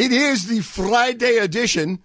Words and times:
It 0.00 0.12
is 0.12 0.46
the 0.46 0.62
Friday 0.62 1.36
edition 1.36 1.98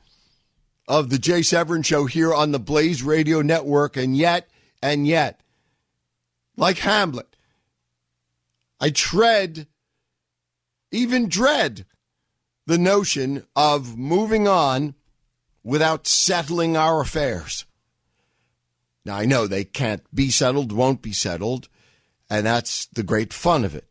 of 0.86 1.10
the 1.10 1.18
Jay 1.18 1.42
Severin 1.42 1.82
Show 1.82 2.08
here 2.08 2.34
on 2.34 2.52
the 2.52 2.60
Blaze 2.60 3.02
Radio 3.02 3.42
Network, 3.42 3.96
and 3.96 4.18
yet, 4.18 4.50
and 4.84 5.08
yet, 5.08 5.40
like 6.58 6.80
Hamlet, 6.80 7.38
I 8.82 8.90
tread, 8.90 9.68
even 10.92 11.30
dread, 11.30 11.86
the 12.66 12.78
notion 12.78 13.46
of 13.56 13.98
moving 13.98 14.46
on 14.46 14.96
without 15.64 16.06
settling 16.06 16.76
our 16.76 17.00
affairs. 17.00 17.64
Now, 19.06 19.16
I 19.16 19.24
know 19.24 19.48
they 19.48 19.64
can't 19.64 20.04
be 20.14 20.32
settled, 20.32 20.74
won't 20.74 21.02
be 21.02 21.14
settled, 21.14 21.70
and 22.30 22.46
that's 22.46 22.88
the 22.88 23.04
great 23.04 23.32
fun 23.32 23.64
of 23.64 23.74
it. 23.74 23.88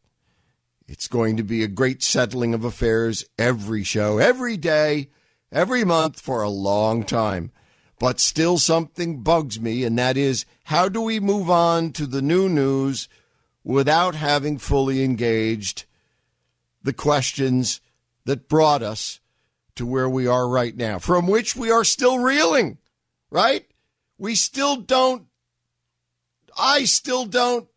It's 0.87 1.09
going 1.09 1.37
to 1.39 1.43
be 1.43 1.63
a 1.63 1.69
great 1.69 2.03
settling 2.03 2.53
of 2.53 2.65
affairs 2.65 3.25
every 3.39 3.85
show, 3.85 4.19
every 4.19 4.57
day, 4.57 5.09
every 5.51 5.85
month 5.85 6.21
for 6.21 6.43
a 6.43 6.51
long 6.51 7.05
time. 7.05 7.53
But 7.99 8.21
still, 8.21 8.59
something 8.59 9.23
bugs 9.23 9.59
me, 9.59 9.85
and 9.85 9.99
that 9.99 10.17
is 10.17 10.45
how 10.65 10.89
do 10.89 11.01
we 11.01 11.21
move 11.21 11.49
on 11.49 11.93
to 11.93 12.07
the 12.07 12.21
new 12.21 12.49
news 12.49 13.09
without 13.63 14.15
having 14.15 14.59
fully 14.59 15.03
engaged 15.03 15.85
the 16.83 16.93
questions 16.93 17.81
that 18.27 18.49
brought 18.49 18.83
us 18.83 19.21
to 19.77 19.87
where 19.87 20.09
we 20.09 20.27
are 20.27 20.49
right 20.49 20.77
now, 20.77 20.99
from 20.99 21.27
which 21.27 21.57
we 21.57 21.71
are 21.71 21.85
still 21.85 22.19
reeling, 22.19 22.79
right? 23.31 23.67
We 24.19 24.35
still 24.35 24.77
don't, 24.77 25.27
I 26.59 26.85
still 26.85 27.25
don't 27.25 27.69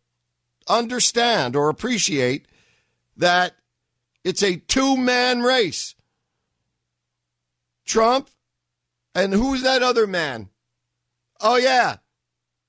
understand 0.68 1.56
or 1.56 1.70
appreciate 1.70 2.46
that 3.18 3.54
it's 4.24 4.42
a 4.42 4.56
two 4.56 4.96
man 4.96 5.42
race. 5.42 5.94
Trump 7.86 8.28
and 9.14 9.32
who's 9.32 9.62
that 9.62 9.82
other 9.82 10.06
man? 10.06 10.48
Oh, 11.40 11.56
yeah, 11.56 11.96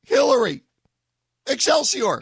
Hillary. 0.03 0.63
Excelsior. 1.47 2.21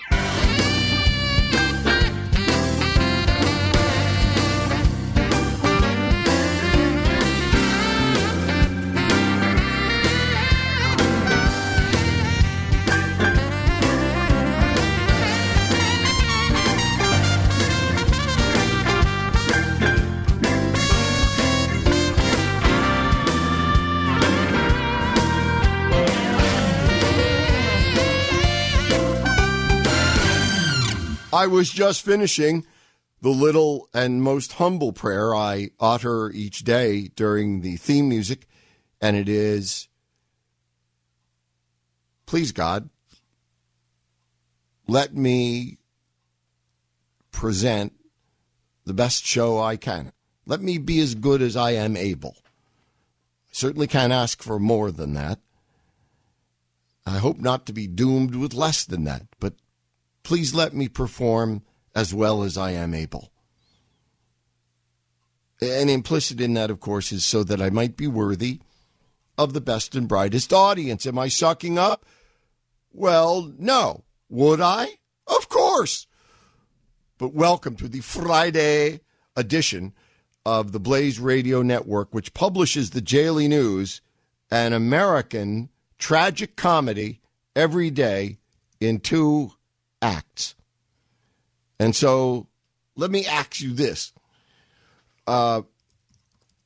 I 31.34 31.48
was 31.48 31.70
just 31.70 32.06
finishing 32.06 32.66
the 33.22 33.30
little 33.30 33.90
and 33.94 34.24
most 34.24 34.54
humble 34.54 34.94
prayer 34.94 35.36
I 35.36 35.72
utter 35.80 36.30
each 36.32 36.64
day 36.64 37.10
during 37.16 37.62
the 37.62 37.76
theme 37.76 38.08
music, 38.08 38.48
and 39.02 39.18
it 39.18 39.28
is 39.28 39.88
Please, 42.28 42.52
God, 42.52 42.90
let 44.86 45.16
me 45.16 45.78
present 47.32 47.94
the 48.86 48.94
best 48.94 49.26
show 49.26 49.60
I 49.60 49.78
can. 49.78 50.12
Let 50.46 50.62
me 50.62 50.78
be 50.78 51.00
as 51.00 51.16
good 51.16 51.42
as 51.42 51.56
I 51.56 51.72
am 51.72 51.96
able. 51.96 52.36
I 52.40 53.54
certainly 53.54 53.88
can't 53.88 54.12
ask 54.12 54.44
for 54.44 54.60
more 54.60 54.92
than 54.92 55.14
that. 55.14 55.40
I 57.06 57.20
hope 57.20 57.40
not 57.40 57.66
to 57.68 57.74
be 57.74 57.88
doomed 57.88 58.36
with 58.36 58.54
less 58.54 58.84
than 58.84 59.06
that, 59.06 59.24
but 59.40 59.54
Please 60.28 60.54
let 60.54 60.74
me 60.74 60.90
perform 60.90 61.62
as 61.96 62.14
well 62.14 62.44
as 62.44 62.58
I 62.58 62.72
am 62.72 62.94
able. 62.94 63.32
And 65.62 65.90
implicit 65.90 66.42
in 66.42 66.54
that, 66.56 66.70
of 66.70 66.82
course, 66.82 67.14
is 67.14 67.24
so 67.24 67.46
that 67.46 67.62
I 67.62 67.70
might 67.70 67.96
be 67.96 68.08
worthy 68.08 68.60
of 69.38 69.54
the 69.54 69.62
best 69.62 69.96
and 69.96 70.06
brightest 70.06 70.52
audience. 70.52 71.06
Am 71.06 71.18
I 71.18 71.30
sucking 71.30 71.80
up? 71.80 72.06
Well, 72.92 73.54
no. 73.58 74.04
Would 74.28 74.60
I? 74.60 74.98
Of 75.28 75.48
course. 75.48 76.08
But 77.18 77.34
welcome 77.34 77.78
to 77.78 77.88
the 77.88 78.02
Friday 78.02 79.00
edition 79.38 79.94
of 80.46 80.74
the 80.74 80.80
Blaze 80.82 81.22
Radio 81.22 81.62
Network, 81.62 82.14
which 82.14 82.34
publishes 82.34 82.90
the 82.90 83.00
Daily 83.00 83.48
News, 83.48 84.02
an 84.52 84.74
American 84.74 85.70
tragic 85.98 86.58
comedy 86.58 87.22
every 87.56 87.90
day 87.90 88.40
in 88.82 89.00
two 89.00 89.54
acts. 90.02 90.56
And 91.80 91.96
so 91.96 92.48
let 92.96 93.12
me 93.12 93.26
ask 93.26 93.62
you 93.62 93.74
this. 93.74 94.14
Uh, 95.26 95.62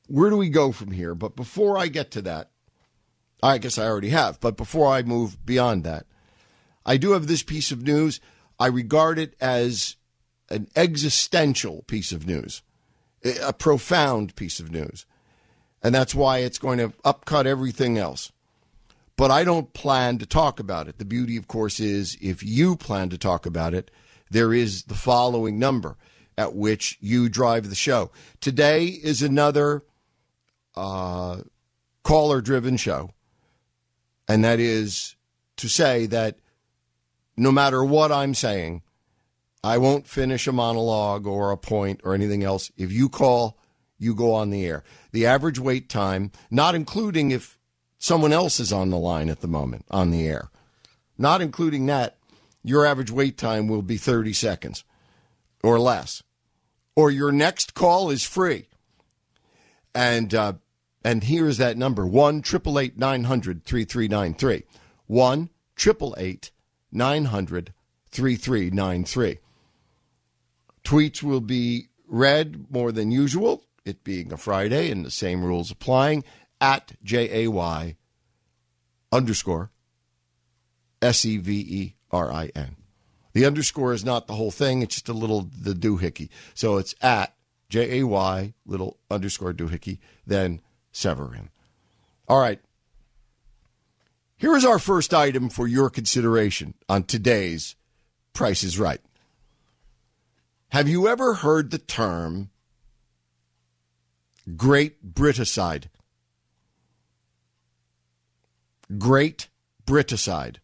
where 0.08 0.30
do 0.30 0.36
we 0.36 0.48
go 0.48 0.72
from 0.72 0.92
here? 0.92 1.14
But 1.14 1.36
before 1.36 1.78
I 1.78 1.88
get 1.88 2.10
to 2.12 2.22
that, 2.22 2.50
I 3.42 3.58
guess 3.58 3.76
I 3.76 3.86
already 3.86 4.10
have, 4.10 4.40
but 4.40 4.56
before 4.56 4.92
I 4.92 5.02
move 5.02 5.44
beyond 5.44 5.84
that, 5.84 6.06
I 6.86 6.96
do 6.96 7.12
have 7.12 7.26
this 7.26 7.42
piece 7.42 7.72
of 7.72 7.82
news. 7.82 8.20
I 8.58 8.66
regard 8.66 9.18
it 9.18 9.34
as 9.40 9.96
an 10.48 10.68
existential 10.76 11.82
piece 11.86 12.12
of 12.12 12.26
news, 12.26 12.62
a 13.42 13.52
profound 13.52 14.36
piece 14.36 14.60
of 14.60 14.70
news. 14.70 15.06
And 15.82 15.94
that's 15.94 16.14
why 16.14 16.38
it's 16.38 16.58
going 16.58 16.78
to 16.78 16.92
upcut 17.04 17.46
everything 17.46 17.98
else 17.98 18.30
but 19.16 19.30
I 19.30 19.44
don't 19.44 19.72
plan 19.72 20.18
to 20.18 20.26
talk 20.26 20.58
about 20.58 20.88
it. 20.88 20.98
The 20.98 21.04
beauty, 21.04 21.36
of 21.36 21.48
course, 21.48 21.80
is 21.80 22.16
if 22.20 22.42
you 22.42 22.76
plan 22.76 23.08
to 23.10 23.18
talk 23.18 23.46
about 23.46 23.74
it, 23.74 23.90
there 24.30 24.52
is 24.52 24.84
the 24.84 24.94
following 24.94 25.58
number 25.58 25.96
at 26.38 26.54
which 26.54 26.96
you 27.00 27.28
drive 27.28 27.68
the 27.68 27.74
show. 27.74 28.10
Today 28.40 28.86
is 28.86 29.22
another 29.22 29.84
uh, 30.74 31.42
caller 32.02 32.40
driven 32.40 32.76
show, 32.76 33.10
and 34.26 34.44
that 34.44 34.58
is 34.58 35.16
to 35.56 35.68
say 35.68 36.06
that 36.06 36.38
no 37.36 37.52
matter 37.52 37.84
what 37.84 38.10
I'm 38.10 38.34
saying, 38.34 38.82
I 39.62 39.78
won't 39.78 40.08
finish 40.08 40.46
a 40.46 40.52
monologue 40.52 41.26
or 41.26 41.50
a 41.50 41.56
point 41.56 42.00
or 42.02 42.14
anything 42.14 42.42
else. 42.42 42.72
If 42.76 42.90
you 42.90 43.08
call, 43.08 43.58
you 43.98 44.14
go 44.14 44.34
on 44.34 44.50
the 44.50 44.66
air. 44.66 44.82
The 45.12 45.26
average 45.26 45.58
wait 45.58 45.88
time, 45.88 46.32
not 46.50 46.74
including 46.74 47.30
if 47.30 47.58
someone 48.02 48.32
else 48.32 48.58
is 48.58 48.72
on 48.72 48.90
the 48.90 48.98
line 48.98 49.30
at 49.30 49.40
the 49.40 49.48
moment 49.48 49.84
on 49.88 50.10
the 50.10 50.26
air. 50.26 50.50
Not 51.16 51.40
including 51.40 51.86
that, 51.86 52.16
your 52.64 52.84
average 52.84 53.12
wait 53.12 53.38
time 53.38 53.68
will 53.68 53.80
be 53.80 53.96
30 53.96 54.32
seconds 54.32 54.84
or 55.62 55.78
less. 55.78 56.22
Or 56.96 57.12
your 57.12 57.30
next 57.30 57.74
call 57.74 58.10
is 58.10 58.24
free. 58.24 58.66
And 59.94 60.34
uh, 60.34 60.54
and 61.04 61.24
here's 61.24 61.58
that 61.58 61.76
number 61.76 62.06
1 62.06 62.38
888 62.38 62.98
900 62.98 63.64
3393. 63.64 64.64
1 65.06 65.50
888 65.78 66.50
900 66.90 67.72
3393. 68.10 69.38
Tweets 70.84 71.22
will 71.22 71.40
be 71.40 71.88
read 72.08 72.66
more 72.70 72.90
than 72.90 73.10
usual, 73.10 73.64
it 73.84 74.02
being 74.02 74.32
a 74.32 74.36
Friday 74.36 74.90
and 74.90 75.04
the 75.04 75.10
same 75.10 75.44
rules 75.44 75.70
applying 75.70 76.24
at 76.62 76.92
J 77.02 77.44
A 77.44 77.50
Y 77.50 77.96
underscore 79.10 79.70
S 81.02 81.24
E 81.26 81.36
V 81.36 81.52
E 81.52 81.94
R 82.10 82.32
I 82.32 82.50
N. 82.54 82.76
The 83.34 83.44
underscore 83.44 83.92
is 83.92 84.04
not 84.04 84.26
the 84.26 84.34
whole 84.34 84.50
thing, 84.50 84.80
it's 84.80 84.94
just 84.94 85.08
a 85.08 85.12
little 85.12 85.50
the 85.60 85.74
doohickey. 85.74 86.28
So 86.54 86.78
it's 86.78 86.94
at 87.02 87.34
J 87.68 87.98
A 88.00 88.06
Y 88.06 88.54
little 88.64 88.98
underscore 89.10 89.52
doohickey, 89.52 89.98
then 90.26 90.62
Severin. 90.92 91.50
All 92.28 92.40
right. 92.40 92.60
Here 94.36 94.56
is 94.56 94.64
our 94.64 94.78
first 94.78 95.12
item 95.12 95.48
for 95.48 95.66
your 95.66 95.90
consideration 95.90 96.74
on 96.88 97.04
today's 97.04 97.76
Price 98.32 98.64
is 98.64 98.78
Right. 98.78 99.00
Have 100.70 100.88
you 100.88 101.06
ever 101.06 101.34
heard 101.34 101.70
the 101.70 101.78
term 101.78 102.50
Great 104.56 105.14
Briticide? 105.14 105.84
Great 108.98 109.48
Briticide. 109.86 110.56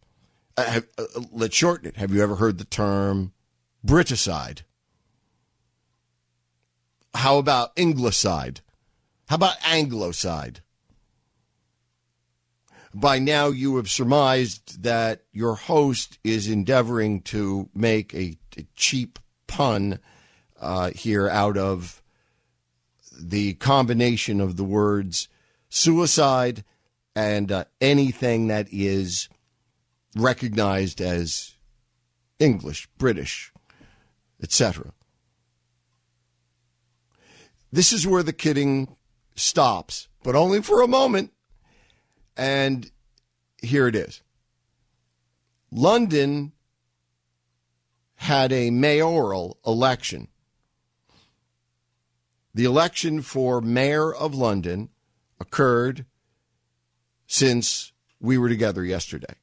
Uh, 0.57 0.65
have, 0.65 0.87
uh, 0.99 1.05
let's 1.33 1.57
shorten 1.57 1.89
it. 1.89 1.97
Have 1.97 2.13
you 2.13 2.23
ever 2.23 2.37
heard 2.37 2.59
the 2.59 2.65
term 2.65 3.33
Briticide? 3.87 4.63
How 7.15 7.39
about 7.39 7.75
Anglicide? 7.77 8.61
How 9.29 9.37
about 9.37 9.59
Anglocide? 9.61 10.59
By 12.95 13.19
now, 13.19 13.49
you 13.49 13.77
have 13.77 13.91
surmised 13.91 14.83
that 14.83 15.23
your 15.33 15.55
host 15.55 16.19
is 16.25 16.49
endeavoring 16.49 17.21
to 17.23 17.69
make 17.75 18.15
a, 18.15 18.39
a 18.57 18.67
cheap 18.75 19.19
pun 19.47 20.01
uh, 20.61 20.91
here 20.91 21.29
out 21.29 21.57
of 21.57 22.03
the 23.21 23.55
combination 23.55 24.41
of 24.41 24.57
the 24.57 24.65
words 24.65 25.29
suicide 25.69 26.65
and 27.19 27.51
uh, 27.51 27.65
anything 27.81 28.47
that 28.47 28.69
is 28.71 29.29
recognized 30.15 31.01
as 31.01 31.57
English, 32.39 32.89
British, 32.97 33.53
etc. 34.41 34.93
This 37.73 37.93
is 37.93 38.07
where 38.07 38.23
the 38.23 38.33
kidding 38.33 38.95
stops, 39.35 40.07
but 40.23 40.37
only 40.37 40.63
for 40.63 40.81
a 40.81 40.87
moment. 40.87 41.33
And 42.37 42.89
here 43.61 43.89
it 43.89 43.97
is 43.97 44.23
London 45.73 46.53
had 48.15 48.53
a 48.53 48.71
mayoral 48.71 49.59
election. 49.67 50.29
The 52.55 52.65
election 52.65 53.23
for 53.23 53.61
mayor 53.61 54.15
of 54.15 54.37
London 54.37 54.91
occurred 55.41 56.07
since 57.29 57.93
we 58.19 58.37
were 58.39 58.49
together 58.49 58.83
yesterday. 58.83 59.35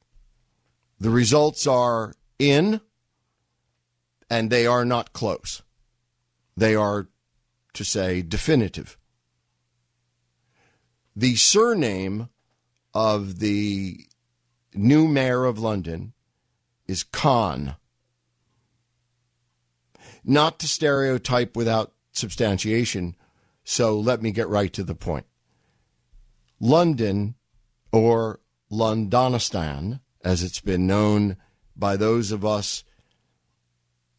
The 1.00 1.08
results 1.08 1.66
are 1.66 2.12
in, 2.38 2.80
and 4.28 4.50
they 4.50 4.66
are 4.66 4.84
not 4.84 5.14
close. 5.14 5.62
They 6.56 6.74
are, 6.74 7.08
to 7.74 7.84
say, 7.84 8.20
definitive. 8.22 8.98
The 11.14 11.36
surname 11.36 12.28
of 12.92 13.38
the 13.38 14.00
new 14.74 15.06
mayor 15.06 15.44
of 15.44 15.58
London 15.58 16.12
is 16.86 17.04
Khan. 17.04 17.76
Not 20.24 20.58
to 20.58 20.66
stereotype 20.66 21.56
without 21.56 21.92
substantiation, 22.10 23.14
so 23.64 23.98
let 23.98 24.22
me 24.22 24.32
get 24.32 24.48
right 24.48 24.72
to 24.72 24.82
the 24.82 24.94
point. 24.94 25.26
London, 26.58 27.36
or 27.92 28.40
Londonistan, 28.70 30.00
as 30.24 30.42
it's 30.42 30.60
been 30.60 30.86
known 30.86 31.36
by 31.76 31.96
those 31.96 32.32
of 32.32 32.44
us 32.44 32.84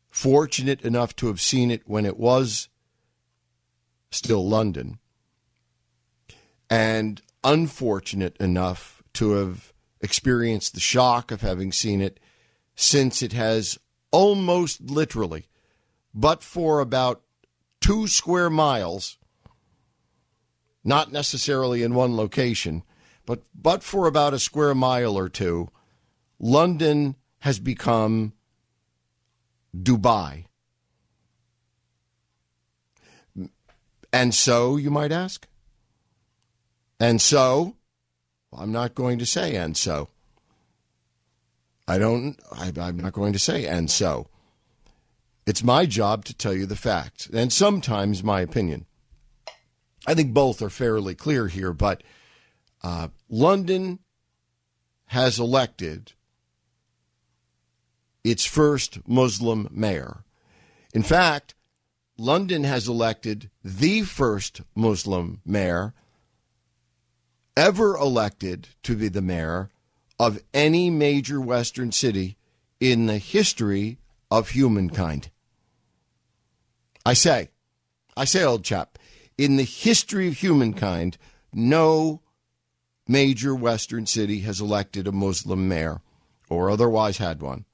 fortunate 0.10 0.82
enough 0.82 1.16
to 1.16 1.28
have 1.28 1.42
seen 1.42 1.70
it 1.70 1.84
when 1.86 2.06
it 2.06 2.18
was 2.18 2.70
still 4.10 4.48
London, 4.48 5.00
and 6.70 7.22
unfortunate 7.44 8.36
enough 8.38 9.04
to 9.14 9.32
have 9.32 9.74
experienced 10.02 10.74
the 10.74 10.80
shock 10.80 11.32
of 11.32 11.42
having 11.42 11.72
seen 11.72 12.02
it 12.02 12.20
since 12.76 13.22
it 13.22 13.34
has 13.34 13.78
almost 14.12 14.82
literally, 14.82 15.48
but 16.14 16.42
for 16.42 16.80
about 16.80 17.22
two 17.82 18.08
square 18.08 18.50
miles, 18.50 19.18
not 20.84 21.12
necessarily 21.12 21.84
in 21.84 21.94
one 21.94 22.16
location, 22.16 22.84
but 23.28 23.44
but 23.54 23.84
for 23.84 24.08
about 24.08 24.34
a 24.34 24.40
square 24.40 24.74
mile 24.74 25.16
or 25.16 25.30
two, 25.30 25.70
London 26.40 27.16
has 27.40 27.60
become 27.60 28.34
Dubai. 29.76 30.46
And 34.14 34.34
so, 34.34 34.78
you 34.78 34.90
might 34.90 35.12
ask? 35.12 35.46
And 37.00 37.22
so, 37.22 37.76
I'm 38.54 38.72
not 38.72 38.96
going 38.96 39.20
to 39.20 39.26
say 39.26 39.56
and 39.56 39.76
so. 39.76 40.08
I 41.86 41.98
don't, 41.98 42.40
I, 42.52 42.72
I'm 42.80 42.98
not 42.98 43.12
going 43.12 43.34
to 43.34 43.40
say 43.40 43.66
and 43.66 43.92
so. 43.92 44.30
It's 45.46 45.64
my 45.64 45.86
job 45.86 46.24
to 46.26 46.34
tell 46.34 46.54
you 46.54 46.66
the 46.66 46.76
facts, 46.78 47.30
and 47.32 47.52
sometimes 47.52 48.24
my 48.24 48.40
opinion. 48.40 48.86
I 50.06 50.14
think 50.14 50.34
both 50.34 50.62
are 50.62 50.70
fairly 50.70 51.14
clear 51.14 51.48
here, 51.48 51.74
but 51.74 52.02
uh, 52.84 53.10
London 53.30 54.00
has 55.08 55.40
elected 55.40 56.14
its 58.24 58.46
first 58.46 59.00
Muslim 59.08 59.68
mayor. 59.72 60.24
In 60.94 61.04
fact, 61.04 61.56
London 62.18 62.64
has 62.64 62.88
elected 62.88 63.50
the 63.64 64.02
first 64.02 64.62
Muslim 64.76 65.42
mayor 65.46 65.94
ever 67.56 67.96
elected 67.96 68.70
to 68.84 68.96
be 68.96 69.08
the 69.08 69.22
mayor 69.22 69.70
of 70.20 70.40
any 70.54 70.90
major 70.90 71.40
Western 71.40 71.92
city 71.92 72.38
in 72.80 73.06
the 73.08 73.18
history 73.18 73.98
of 74.30 74.50
humankind. 74.50 75.30
I 77.06 77.14
say, 77.14 77.50
I 78.16 78.26
say, 78.26 78.44
old 78.44 78.64
chap, 78.64 79.00
in 79.38 79.58
the 79.58 79.64
history 79.64 80.28
of 80.28 80.36
humankind, 80.36 81.18
no 81.54 82.22
major 83.08 83.56
Western 83.56 84.06
city 84.06 84.42
has 84.42 84.62
elected 84.62 85.08
a 85.08 85.12
Muslim 85.12 85.68
mayor 85.68 86.02
or 86.50 86.70
otherwise 86.70 87.18
had 87.18 87.42
one 87.42 87.66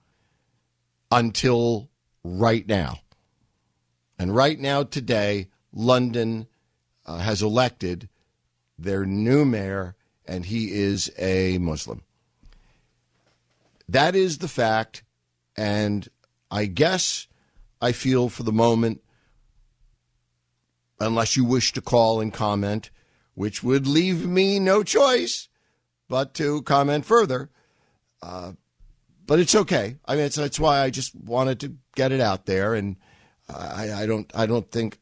until 1.12 1.90
right 2.24 2.68
now. 2.68 3.00
And 4.18 4.36
right 4.36 4.60
now, 4.60 4.84
today, 4.84 5.50
London 5.74 6.48
uh, 7.06 7.18
has 7.18 7.42
elected 7.42 8.10
their 8.78 9.06
new 9.06 9.46
mayor, 9.46 9.96
and 10.26 10.46
he 10.46 10.72
is 10.72 11.12
a 11.18 11.58
Muslim. 11.58 12.04
That 13.90 14.16
is 14.16 14.38
the 14.38 14.48
fact. 14.48 15.04
And 15.56 16.08
I 16.50 16.66
guess 16.66 17.28
I 17.82 17.92
feel 17.92 18.30
for 18.30 18.44
the 18.44 18.52
moment, 18.52 19.04
unless 21.00 21.36
you 21.36 21.46
wish 21.46 21.74
to 21.74 21.82
call 21.82 22.22
and 22.22 22.34
comment, 22.34 22.90
which 23.34 23.64
would 23.64 23.88
leave 23.88 24.26
me 24.26 24.60
no 24.60 24.84
choice 24.84 25.50
but 26.08 26.34
to 26.36 26.62
comment 26.64 27.06
further. 27.06 27.50
Uh, 28.22 28.54
but 29.26 29.40
it's 29.40 29.56
okay. 29.56 29.98
I 30.06 30.16
mean, 30.16 30.30
that's 30.36 30.60
why 30.60 30.80
I 30.80 30.90
just 30.90 31.16
wanted 31.16 31.60
to 31.62 31.76
get 31.96 32.12
it 32.12 32.20
out 32.20 32.46
there, 32.46 32.74
and 32.74 32.98
I, 33.50 33.92
I 33.94 34.06
don't, 34.06 34.32
I 34.36 34.46
don't 34.46 34.70
think, 34.70 35.00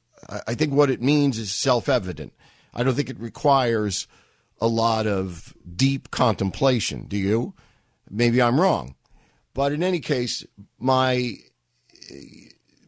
I 0.48 0.54
think 0.56 0.74
what 0.74 0.90
it 0.90 1.02
means 1.02 1.38
is 1.38 1.52
self-evident. 1.52 2.34
I 2.74 2.84
don't 2.84 2.94
think 2.94 3.10
it 3.10 3.20
requires 3.20 4.08
a 4.60 4.68
lot 4.68 5.08
of 5.08 5.54
deep 5.76 6.12
contemplation. 6.12 7.06
Do 7.08 7.18
you? 7.18 7.54
Maybe 8.10 8.42
I'm 8.42 8.62
wrong, 8.62 8.96
but 9.54 9.72
in 9.72 9.84
any 9.84 10.00
case, 10.00 10.46
my 10.80 11.34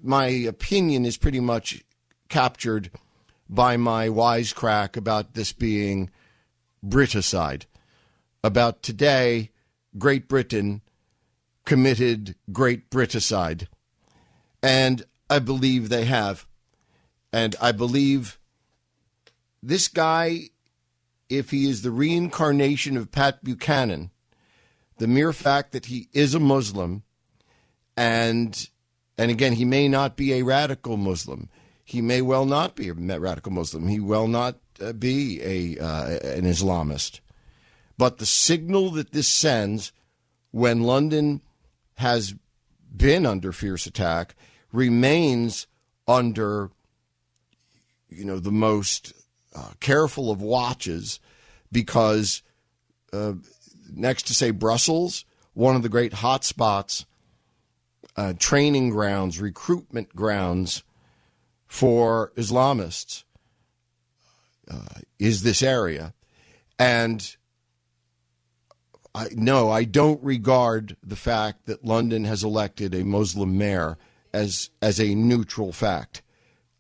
my 0.01 0.27
opinion 0.27 1.05
is 1.05 1.17
pretty 1.17 1.39
much 1.39 1.83
captured 2.29 2.91
by 3.53 3.77
my 3.77 4.07
wisecrack 4.07 4.97
about 4.97 5.33
this 5.33 5.53
being 5.53 6.09
Briticide. 6.83 7.65
About 8.43 8.81
today, 8.81 9.51
Great 9.97 10.27
Britain 10.27 10.81
committed 11.65 12.35
Great 12.51 12.89
Briticide. 12.89 13.67
And 14.61 15.03
I 15.29 15.39
believe 15.39 15.89
they 15.89 16.05
have. 16.05 16.47
And 17.31 17.55
I 17.61 17.71
believe 17.71 18.39
this 19.61 19.87
guy, 19.87 20.49
if 21.29 21.51
he 21.51 21.69
is 21.69 21.81
the 21.81 21.91
reincarnation 21.91 22.97
of 22.97 23.11
Pat 23.11 23.43
Buchanan, 23.43 24.09
the 24.97 25.07
mere 25.07 25.31
fact 25.31 25.73
that 25.73 25.85
he 25.85 26.09
is 26.11 26.33
a 26.33 26.39
Muslim 26.39 27.03
and 27.95 28.69
and 29.17 29.29
again 29.29 29.53
he 29.53 29.65
may 29.65 29.87
not 29.87 30.15
be 30.15 30.33
a 30.33 30.43
radical 30.43 30.97
Muslim. 30.97 31.49
He 31.83 32.01
may 32.01 32.21
well 32.21 32.45
not 32.45 32.75
be 32.75 32.89
a 32.89 32.93
radical 32.93 33.51
Muslim. 33.51 33.87
He 33.87 33.99
will 33.99 34.27
not 34.27 34.57
uh, 34.81 34.93
be 34.93 35.41
a 35.41 35.83
uh, 35.83 36.07
an 36.23 36.45
Islamist. 36.45 37.19
But 37.97 38.17
the 38.17 38.25
signal 38.25 38.91
that 38.91 39.11
this 39.11 39.27
sends 39.27 39.91
when 40.51 40.83
London 40.83 41.41
has 41.95 42.35
been 42.95 43.25
under 43.25 43.51
fierce 43.51 43.85
attack 43.85 44.35
remains 44.71 45.67
under 46.07 46.71
you 48.09 48.25
know 48.25 48.39
the 48.39 48.51
most 48.51 49.13
uh, 49.55 49.71
careful 49.79 50.31
of 50.31 50.41
watches 50.41 51.19
because 51.71 52.41
uh, 53.11 53.33
next 53.91 54.27
to 54.27 54.33
say 54.33 54.51
Brussels, 54.51 55.25
one 55.53 55.75
of 55.75 55.83
the 55.83 55.89
great 55.89 56.13
hotspots, 56.13 57.05
uh, 58.15 58.33
training 58.39 58.89
grounds, 58.89 59.39
recruitment 59.39 60.15
grounds 60.15 60.83
for 61.73 62.31
Islamists 62.37 63.23
uh, 64.69 64.99
is 65.17 65.41
this 65.41 65.63
area. 65.63 66.13
And 66.77 67.35
I, 69.15 69.29
no, 69.31 69.71
I 69.71 69.83
don't 69.83 70.23
regard 70.23 70.97
the 71.01 71.15
fact 71.15 71.65
that 71.65 71.83
London 71.83 72.25
has 72.25 72.43
elected 72.43 72.93
a 72.93 73.03
Muslim 73.03 73.57
mayor 73.57 73.97
as 74.31 74.69
as 74.83 74.99
a 74.99 75.15
neutral 75.15 75.71
fact. 75.71 76.21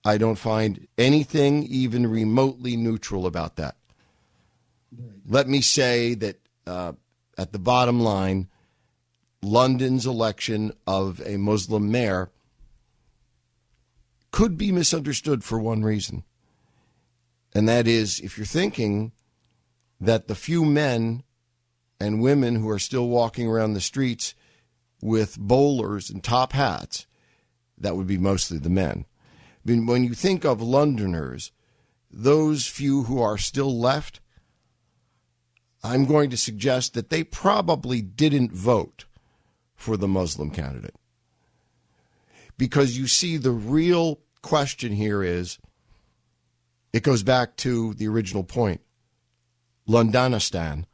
I 0.05 0.19
don't 0.19 0.35
find 0.35 0.87
anything 0.95 1.63
even 1.63 2.05
remotely 2.05 2.77
neutral 2.77 3.25
about 3.25 3.55
that. 3.55 3.75
Let 5.27 5.47
me 5.47 5.61
say 5.61 6.13
that 6.13 6.39
uh, 6.67 6.93
at 7.35 7.51
the 7.51 7.57
bottom 7.57 7.99
line, 7.99 8.47
London's 9.41 10.05
election 10.05 10.71
of 10.85 11.19
a 11.25 11.37
Muslim 11.37 11.89
mayor 11.89 12.29
could 14.33 14.57
be 14.57 14.71
misunderstood 14.71 15.43
for 15.43 15.59
one 15.59 15.83
reason. 15.83 16.23
And 17.53 17.69
that 17.69 17.87
is 17.87 18.19
if 18.19 18.35
you're 18.35 18.47
thinking 18.47 19.11
that 20.01 20.27
the 20.27 20.33
few 20.33 20.65
men 20.65 21.23
and 21.99 22.19
women 22.19 22.55
who 22.55 22.67
are 22.67 22.79
still 22.79 23.07
walking 23.07 23.47
around 23.47 23.73
the 23.73 23.79
streets 23.79 24.33
with 25.01 25.37
bowlers 25.37 26.09
and 26.09 26.23
top 26.23 26.53
hats, 26.53 27.05
that 27.77 27.95
would 27.95 28.07
be 28.07 28.17
mostly 28.17 28.57
the 28.57 28.71
men. 28.71 29.05
I 29.65 29.71
mean, 29.71 29.85
when 29.85 30.03
you 30.03 30.15
think 30.15 30.43
of 30.43 30.63
Londoners, 30.63 31.51
those 32.11 32.65
few 32.65 33.03
who 33.03 33.21
are 33.21 33.37
still 33.37 33.79
left, 33.79 34.19
I'm 35.83 36.05
going 36.05 36.31
to 36.31 36.37
suggest 36.37 36.95
that 36.95 37.11
they 37.11 37.23
probably 37.23 38.01
didn't 38.01 38.51
vote 38.51 39.05
for 39.75 39.95
the 39.95 40.07
Muslim 40.07 40.49
candidate. 40.49 40.95
Because 42.57 42.97
you 42.97 43.05
see, 43.07 43.37
the 43.37 43.51
real 43.51 44.22
question 44.43 44.91
here 44.91 45.23
is 45.23 45.57
it 46.91 47.01
goes 47.01 47.23
back 47.23 47.55
to 47.57 47.95
the 47.95 48.07
original 48.07 48.43
point 48.43 48.81
Londonistan. 49.89 50.85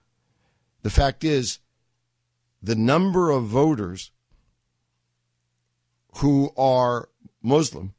The 0.81 0.89
fact 0.89 1.25
is, 1.25 1.59
the 2.63 2.75
number 2.75 3.29
of 3.29 3.43
voters 3.43 4.11
who 6.17 6.51
are 6.57 7.09
Muslim 7.41 7.93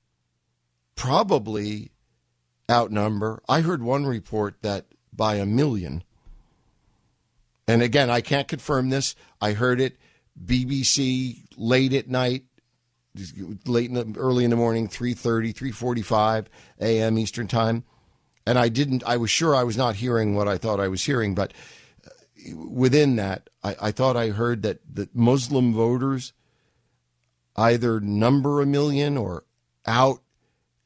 probably 0.94 1.92
outnumber. 2.70 3.42
I 3.48 3.62
heard 3.62 3.82
one 3.82 4.06
report 4.06 4.56
that 4.62 4.86
by 5.12 5.36
a 5.36 5.46
million. 5.46 6.04
And 7.66 7.82
again, 7.82 8.10
I 8.10 8.20
can't 8.20 8.48
confirm 8.48 8.90
this. 8.90 9.14
I 9.40 9.52
heard 9.52 9.80
it 9.80 9.96
BBC 10.42 11.44
late 11.56 11.92
at 11.92 12.08
night, 12.08 12.44
late 13.66 13.90
in 13.90 13.94
the, 13.94 14.18
early 14.18 14.44
in 14.44 14.50
the 14.50 14.56
morning, 14.56 14.88
3:30, 14.88 15.54
3:45 15.54 16.46
a.m. 16.80 17.18
Eastern 17.18 17.48
Time. 17.48 17.84
And 18.46 18.58
I 18.58 18.68
didn't 18.68 19.04
I 19.04 19.16
was 19.16 19.30
sure 19.30 19.54
I 19.54 19.64
was 19.64 19.76
not 19.76 19.96
hearing 19.96 20.34
what 20.34 20.48
I 20.48 20.58
thought 20.58 20.80
I 20.80 20.88
was 20.88 21.04
hearing, 21.04 21.34
but 21.34 21.52
uh, 22.06 22.56
within 22.56 23.16
that, 23.16 23.50
I, 23.62 23.76
I 23.80 23.90
thought 23.90 24.16
I 24.16 24.28
heard 24.28 24.62
that 24.62 24.80
the 24.92 25.08
Muslim 25.12 25.74
voters 25.74 26.32
either 27.56 28.00
number 28.00 28.60
a 28.60 28.66
million 28.66 29.16
or 29.16 29.44
out 29.86 30.22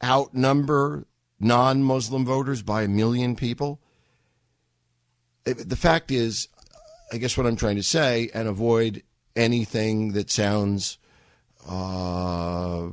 outnumber 0.03 1.07
non-Muslim 1.39 2.25
voters 2.25 2.61
by 2.61 2.83
a 2.83 2.87
million 2.87 3.35
people. 3.35 3.79
The 5.43 5.75
fact 5.75 6.11
is, 6.11 6.47
I 7.11 7.17
guess 7.17 7.37
what 7.37 7.45
I'm 7.45 7.55
trying 7.55 7.75
to 7.75 7.83
say, 7.83 8.29
and 8.33 8.47
avoid 8.47 9.03
anything 9.35 10.13
that 10.13 10.31
sounds 10.31 10.97
uh, 11.67 12.89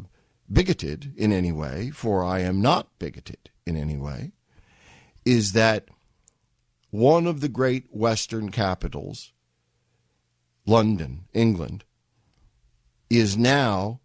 bigoted 0.50 1.12
in 1.16 1.32
any 1.32 1.52
way, 1.52 1.90
for 1.90 2.24
I 2.24 2.40
am 2.40 2.60
not 2.60 2.88
bigoted 2.98 3.50
in 3.66 3.76
any 3.76 3.96
way, 3.96 4.32
is 5.24 5.52
that 5.52 5.88
one 6.90 7.26
of 7.26 7.40
the 7.40 7.48
great 7.48 7.86
Western 7.90 8.50
capitals, 8.50 9.32
London, 10.66 11.24
England, 11.32 11.84
is 13.08 13.36
now 13.36 14.00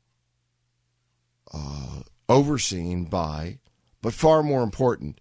uh, 1.54 2.02
overseen 2.30 3.06
by, 3.06 3.60
but 4.02 4.14
far 4.14 4.44
more 4.44 4.64
important, 4.64 5.20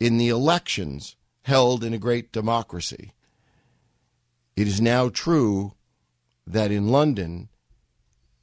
in 0.00 0.18
the 0.18 0.28
elections 0.28 1.16
held 1.42 1.84
in 1.84 1.92
a 1.92 1.98
great 1.98 2.32
democracy. 2.32 3.12
It 4.56 4.66
is 4.66 4.80
now 4.80 5.08
true 5.08 5.74
that 6.46 6.70
in 6.70 6.88
London, 6.88 7.48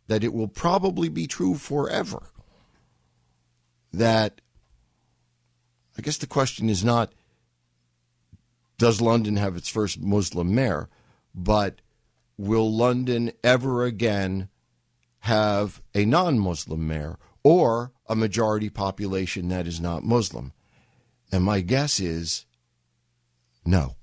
that 0.09 0.23
it 0.23 0.33
will 0.33 0.47
probably 0.47 1.07
be 1.07 1.27
true 1.27 1.53
forever. 1.53 2.23
That 3.93 4.41
I 5.97 6.01
guess 6.01 6.17
the 6.17 6.27
question 6.27 6.67
is 6.67 6.83
not 6.83 7.13
does 8.77 9.01
London 9.01 9.35
have 9.35 9.55
its 9.55 9.69
first 9.69 10.01
Muslim 10.01 10.55
mayor, 10.55 10.89
but 11.35 11.81
will 12.37 12.73
London 12.73 13.31
ever 13.43 13.83
again 13.83 14.49
have 15.19 15.81
a 15.93 16.05
non 16.05 16.39
Muslim 16.39 16.87
mayor 16.87 17.19
or 17.43 17.91
a 18.07 18.15
majority 18.15 18.69
population 18.69 19.49
that 19.49 19.67
is 19.67 19.79
not 19.79 20.03
Muslim? 20.03 20.53
And 21.31 21.43
my 21.43 21.61
guess 21.61 21.99
is 21.99 22.45
no. 23.63 23.95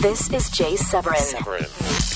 This 0.00 0.32
is 0.32 0.50
Jay 0.50 0.76
Severin, 0.76 1.20
Severin. 1.20 2.15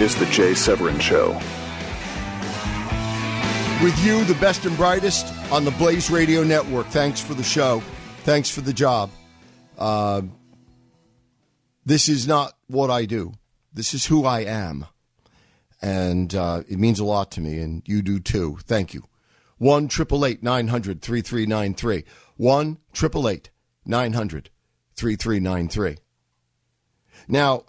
is 0.00 0.14
the 0.16 0.26
Jay 0.26 0.54
Severin 0.54 0.98
Show. 0.98 1.32
With 3.82 3.98
you, 4.04 4.24
the 4.24 4.36
best 4.40 4.64
and 4.64 4.76
brightest 4.76 5.32
on 5.52 5.64
the 5.64 5.70
Blaze 5.72 6.10
Radio 6.10 6.42
Network. 6.42 6.86
Thanks 6.88 7.20
for 7.20 7.34
the 7.34 7.42
show. 7.42 7.80
Thanks 8.24 8.50
for 8.50 8.60
the 8.60 8.72
job. 8.72 9.10
Uh, 9.78 10.22
this 11.84 12.08
is 12.08 12.26
not 12.26 12.54
what 12.66 12.90
I 12.90 13.04
do. 13.04 13.32
This 13.72 13.94
is 13.94 14.06
who 14.06 14.24
I 14.24 14.40
am 14.40 14.86
and 15.82 16.34
uh, 16.34 16.62
it 16.68 16.78
means 16.78 16.98
a 16.98 17.04
lot 17.04 17.30
to 17.32 17.40
me, 17.40 17.58
and 17.58 17.82
you 17.86 18.02
do 18.02 18.18
too. 18.18 18.58
Thank 18.64 18.94
you. 18.94 19.04
One 19.58 19.88
triple 19.88 20.24
eight 20.24 20.42
nine 20.42 20.68
hundred 20.68 21.02
three 21.02 21.20
three 21.20 21.46
nine 21.46 21.74
three. 21.74 22.04
One 22.36 22.78
triple 22.92 23.28
eight 23.28 23.50
nine 23.84 24.12
hundred 24.12 24.50
three 24.94 25.16
three 25.16 25.40
nine 25.40 25.68
three. 25.68 25.98
Now, 27.28 27.64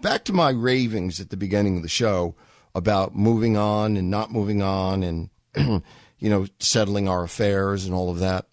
back 0.00 0.24
to 0.24 0.32
my 0.32 0.50
ravings 0.50 1.20
at 1.20 1.30
the 1.30 1.36
beginning 1.36 1.76
of 1.76 1.82
the 1.82 1.88
show 1.88 2.34
about 2.74 3.16
moving 3.16 3.56
on 3.56 3.96
and 3.96 4.10
not 4.10 4.30
moving 4.30 4.62
on, 4.62 5.02
and 5.02 5.30
you 5.56 5.82
know 6.30 6.46
settling 6.58 7.08
our 7.08 7.24
affairs 7.24 7.84
and 7.84 7.94
all 7.94 8.10
of 8.10 8.18
that. 8.18 8.46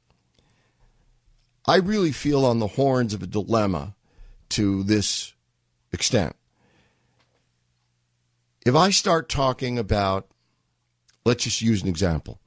I 1.67 1.77
really 1.77 2.12
feel 2.12 2.46
on 2.46 2.60
the 2.60 2.67
horns 2.67 3.13
of 3.13 3.24
a 3.24 3.27
dilemma 3.27 3.96
to 4.50 4.84
this 4.84 5.34
extent 5.91 6.36
if 8.65 8.75
I 8.75 8.89
start 8.89 9.29
talking 9.29 9.77
about, 9.77 10.27
let's 11.24 11.44
just 11.44 11.62
use 11.62 11.84
an 11.84 11.88
example. 11.88 12.41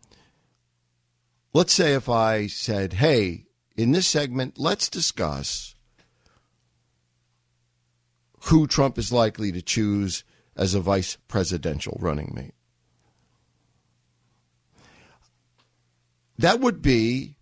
Let's 1.54 1.72
say 1.72 1.94
if 1.94 2.08
I 2.08 2.48
said, 2.48 2.94
hey, 2.94 3.46
in 3.76 3.92
this 3.92 4.08
segment, 4.08 4.58
let's 4.58 4.90
discuss 4.90 5.76
who 8.42 8.66
Trump 8.66 8.98
is 8.98 9.12
likely 9.12 9.52
to 9.52 9.62
choose 9.62 10.24
as 10.56 10.74
a 10.74 10.80
vice 10.80 11.16
presidential 11.28 11.96
running 12.00 12.32
mate. 12.34 12.54
that 16.38 16.60
would 16.60 16.80
be 16.80 17.36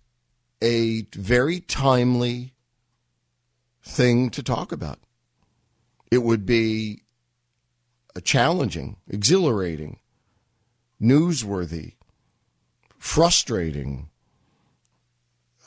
a 0.63 1.03
very 1.15 1.61
timely 1.61 2.55
thing 3.83 4.31
to 4.31 4.43
talk 4.43 4.73
about. 4.73 4.99
It 6.11 6.19
would 6.19 6.47
be 6.47 7.03
a 8.15 8.21
challenging, 8.21 8.97
exhilarating, 9.07 10.01
newsworthy, 11.01 11.95
frustrating, 12.99 14.09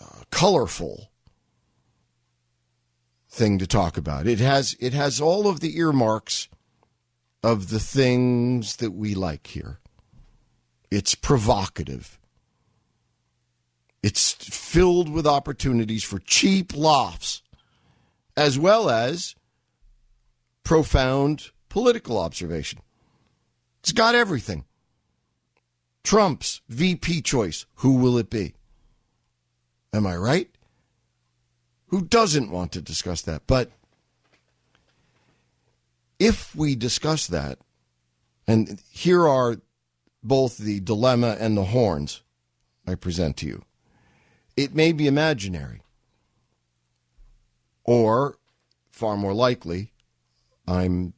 uh, 0.01 0.24
colorful 0.31 1.12
thing 3.39 3.58
to 3.58 3.65
talk 3.65 3.98
about. 3.98 4.27
It 4.27 4.39
has 4.39 4.75
it 4.81 4.93
has 4.93 5.22
all 5.22 5.48
of 5.48 5.62
the 5.62 5.77
earmarks 5.77 6.50
of 7.41 7.69
the 7.69 7.79
things 7.79 8.75
that 8.75 8.91
we 8.91 9.15
like 9.15 9.48
here. 9.48 9.79
It's 10.91 11.15
provocative. 11.15 12.19
It's 14.03 14.34
filled 14.34 15.10
with 15.10 15.25
opportunities 15.25 16.03
for 16.03 16.19
cheap 16.19 16.75
laughs 16.75 17.41
as 18.36 18.60
well 18.60 18.89
as 18.89 19.36
profound 20.63 21.51
political 21.69 22.17
observation. 22.19 22.79
It's 23.79 23.93
got 23.93 24.15
everything. 24.15 24.65
Trump's 26.03 26.62
VP 26.67 27.22
choice, 27.22 27.65
who 27.75 27.93
will 27.93 28.17
it 28.17 28.29
be? 28.29 28.55
Am 29.93 30.05
I 30.05 30.17
right? 30.17 30.50
Who 31.89 32.03
doesn't 32.03 32.51
want 32.51 32.72
to 32.74 32.81
discuss 32.81 33.22
that? 33.24 33.43
But 33.48 33.72
if 36.19 36.55
we 36.55 36.75
discuss 36.75 37.27
that, 37.27 37.60
and 38.48 38.81
here 38.91 39.27
are 39.27 39.58
both 40.22 40.58
the 40.58 40.79
dilemma 40.79 41.38
and 41.39 41.58
the 41.58 41.65
horns 41.65 42.22
I 42.86 42.96
present 42.96 43.38
to 43.38 43.48
you, 43.48 43.63
it 44.55 44.75
may 44.75 44.91
be 44.91 45.08
imaginary. 45.08 45.81
Or, 47.86 48.38
far 48.91 49.17
more 49.17 49.34
likely, 49.34 49.91
I'm 50.67 51.13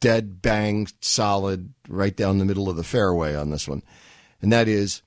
dead 0.00 0.42
bang 0.42 0.88
solid 1.00 1.72
right 1.88 2.14
down 2.14 2.38
the 2.38 2.44
middle 2.44 2.68
of 2.68 2.76
the 2.76 2.84
fairway 2.84 3.34
on 3.34 3.50
this 3.50 3.66
one. 3.66 3.82
And 4.42 4.52
that 4.52 4.68
is 4.68 5.00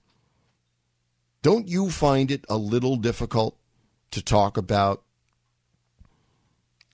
don't 1.42 1.68
you 1.68 1.90
find 1.90 2.32
it 2.32 2.44
a 2.50 2.58
little 2.58 2.96
difficult 2.96 3.59
to 4.12 4.22
talk 4.22 4.58
about 4.58 5.04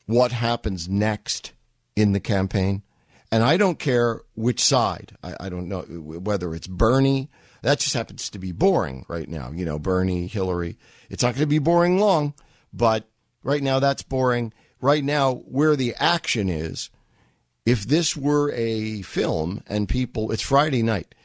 what 0.05 0.31
happens 0.31 0.88
next 0.88 1.53
in 1.95 2.12
the 2.12 2.19
campaign? 2.19 2.84
And 3.31 3.43
I 3.43 3.57
don't 3.57 3.79
care 3.79 4.22
which 4.36 4.62
side. 4.62 5.17
I, 5.24 5.36
I, 5.41 5.50
don't 5.50 5.67
know 5.67 5.81
whether 5.81 6.53
it's 6.53 6.67
Bernie. 6.67 7.29
That 7.63 7.79
just 7.79 7.95
happens 7.95 8.29
to 8.29 8.39
be 8.39 8.51
boring 8.51 9.05
right 9.07 9.27
now. 9.27 9.51
You 9.51 9.65
know, 9.65 9.79
Bernie, 9.79 10.27
Hillary. 10.27 10.77
It's 11.10 11.24
not 11.24 11.34
going 11.34 11.41
to 11.41 11.48
be 11.48 11.60
boring 11.60 12.00
long, 12.00 12.34
but 12.72 13.10
right 13.43 13.63
now 13.63 13.79
that's 13.79 14.03
boring. 14.03 14.53
Right 14.79 15.03
now, 15.03 15.34
where 15.34 15.75
the 15.75 15.95
action 15.95 16.48
is, 16.48 16.89
if 17.65 17.86
this 17.86 18.15
were 18.15 18.51
a 18.51 19.01
film 19.01 19.63
and 19.67 19.89
people, 19.89 20.31
it's 20.31 20.43
Friday 20.43 20.84
night, 20.84 21.15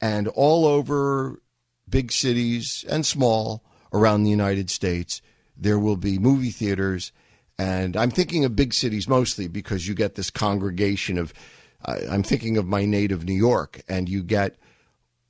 and 0.00 0.28
all 0.28 0.66
over 0.66 1.40
big 1.88 2.12
cities 2.12 2.84
and 2.88 3.06
small 3.06 3.64
around 3.92 4.22
the 4.22 4.30
United 4.30 4.70
States, 4.70 5.22
there 5.56 5.78
will 5.78 5.96
be 5.96 6.18
movie 6.18 6.50
theaters. 6.50 7.12
And 7.58 7.96
I'm 7.96 8.10
thinking 8.10 8.44
of 8.44 8.56
big 8.56 8.74
cities 8.74 9.08
mostly 9.08 9.48
because 9.48 9.86
you 9.86 9.94
get 9.94 10.14
this 10.14 10.30
congregation 10.30 11.18
of, 11.18 11.32
uh, 11.84 11.96
I'm 12.10 12.22
thinking 12.22 12.56
of 12.56 12.66
my 12.66 12.84
native 12.84 13.24
New 13.24 13.34
York, 13.34 13.82
and 13.88 14.08
you 14.08 14.22
get 14.22 14.56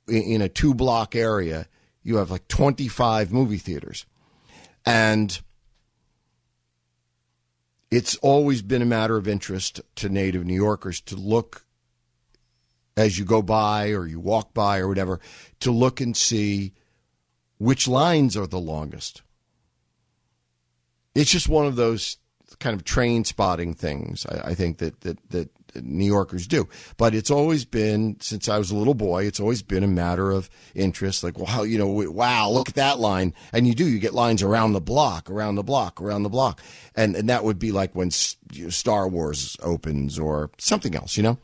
in 0.07 0.41
a 0.41 0.49
two 0.49 0.73
block 0.73 1.15
area, 1.15 1.67
you 2.01 2.17
have 2.17 2.31
like 2.31 2.47
25 2.47 3.31
movie 3.31 3.57
theaters. 3.57 4.05
And 4.85 5.39
it's 7.89 8.15
always 8.17 8.61
been 8.61 8.81
a 8.81 8.85
matter 8.85 9.17
of 9.17 9.27
interest 9.27 9.81
to 9.95 10.09
native 10.09 10.45
New 10.45 10.55
Yorkers 10.55 10.99
to 11.01 11.15
look 11.15 11.65
as 12.95 13.17
you 13.17 13.25
go 13.25 13.41
by 13.41 13.89
or 13.89 14.05
you 14.05 14.19
walk 14.19 14.53
by 14.53 14.79
or 14.79 14.87
whatever, 14.87 15.19
to 15.59 15.71
look 15.71 16.01
and 16.01 16.15
see 16.15 16.73
which 17.63 17.87
lines 17.87 18.35
are 18.35 18.47
the 18.47 18.59
longest. 18.59 19.21
It's 21.15 21.31
just 21.31 21.47
one 21.47 21.65
of 21.65 21.75
those 21.75 22.17
kind 22.59 22.75
of 22.75 22.83
train 22.83 23.23
spotting 23.23 23.73
things. 23.73 24.25
I, 24.25 24.49
I 24.49 24.53
think 24.53 24.79
that, 24.79 24.99
that 25.01 25.17
that 25.29 25.49
New 25.81 26.05
Yorkers 26.05 26.45
do. 26.45 26.67
But 26.97 27.15
it's 27.15 27.31
always 27.31 27.63
been 27.65 28.17
since 28.19 28.49
I 28.49 28.57
was 28.57 28.69
a 28.69 28.75
little 28.75 28.93
boy. 28.93 29.25
It's 29.25 29.39
always 29.39 29.61
been 29.61 29.83
a 29.83 29.87
matter 29.87 30.31
of 30.31 30.49
interest. 30.75 31.23
Like, 31.23 31.39
well, 31.39 31.65
you 31.65 31.77
know, 31.77 31.87
wow, 31.87 32.49
look 32.49 32.69
at 32.69 32.75
that 32.75 32.99
line, 32.99 33.33
and 33.53 33.65
you 33.65 33.73
do. 33.73 33.87
You 33.87 33.97
get 33.97 34.13
lines 34.13 34.43
around 34.43 34.73
the 34.73 34.81
block, 34.81 35.29
around 35.29 35.55
the 35.55 35.63
block, 35.63 36.01
around 36.01 36.23
the 36.23 36.29
block, 36.29 36.61
and 36.95 37.15
and 37.15 37.29
that 37.29 37.45
would 37.45 37.59
be 37.59 37.71
like 37.71 37.95
when 37.95 38.11
Star 38.11 39.07
Wars 39.07 39.55
opens 39.63 40.19
or 40.19 40.51
something 40.57 40.95
else, 40.95 41.15
you 41.15 41.23
know. 41.23 41.37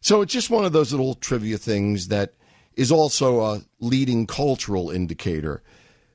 So 0.00 0.22
it's 0.22 0.32
just 0.32 0.50
one 0.50 0.64
of 0.64 0.72
those 0.72 0.92
little 0.92 1.14
trivia 1.14 1.58
things 1.58 2.08
that 2.08 2.34
is 2.76 2.90
also 2.90 3.40
a 3.40 3.62
leading 3.80 4.26
cultural 4.26 4.90
indicator 4.90 5.62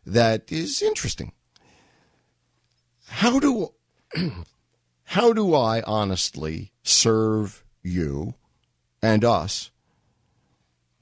that 0.06 0.52
is 0.52 0.82
interesting. 0.82 1.34
How 3.08 3.40
do 3.40 3.74
how 5.04 5.34
do 5.34 5.54
I 5.54 5.82
honestly 5.84 6.72
serve 6.84 7.64
you 7.84 8.36
and 9.02 9.24
us 9.24 9.72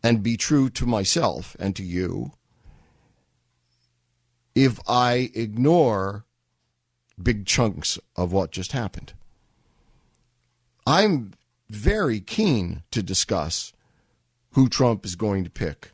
and 0.04 0.24
be 0.24 0.38
true 0.38 0.70
to 0.72 0.86
myself 0.86 1.56
and 1.60 1.76
to 1.76 1.84
you 1.84 2.32
if 4.54 4.80
I 4.88 5.32
ignore 5.34 6.26
big 7.22 7.46
chunks 7.46 8.00
of 8.16 8.32
what 8.32 8.52
just 8.52 8.72
happened? 8.72 9.14
I'm 10.88 11.34
very 11.70 12.20
keen 12.20 12.84
to 12.92 13.02
discuss 13.02 13.74
who 14.56 14.70
Trump 14.70 15.06
is 15.06 15.16
going 15.16 15.44
to 15.44 15.50
pick. 15.50 15.92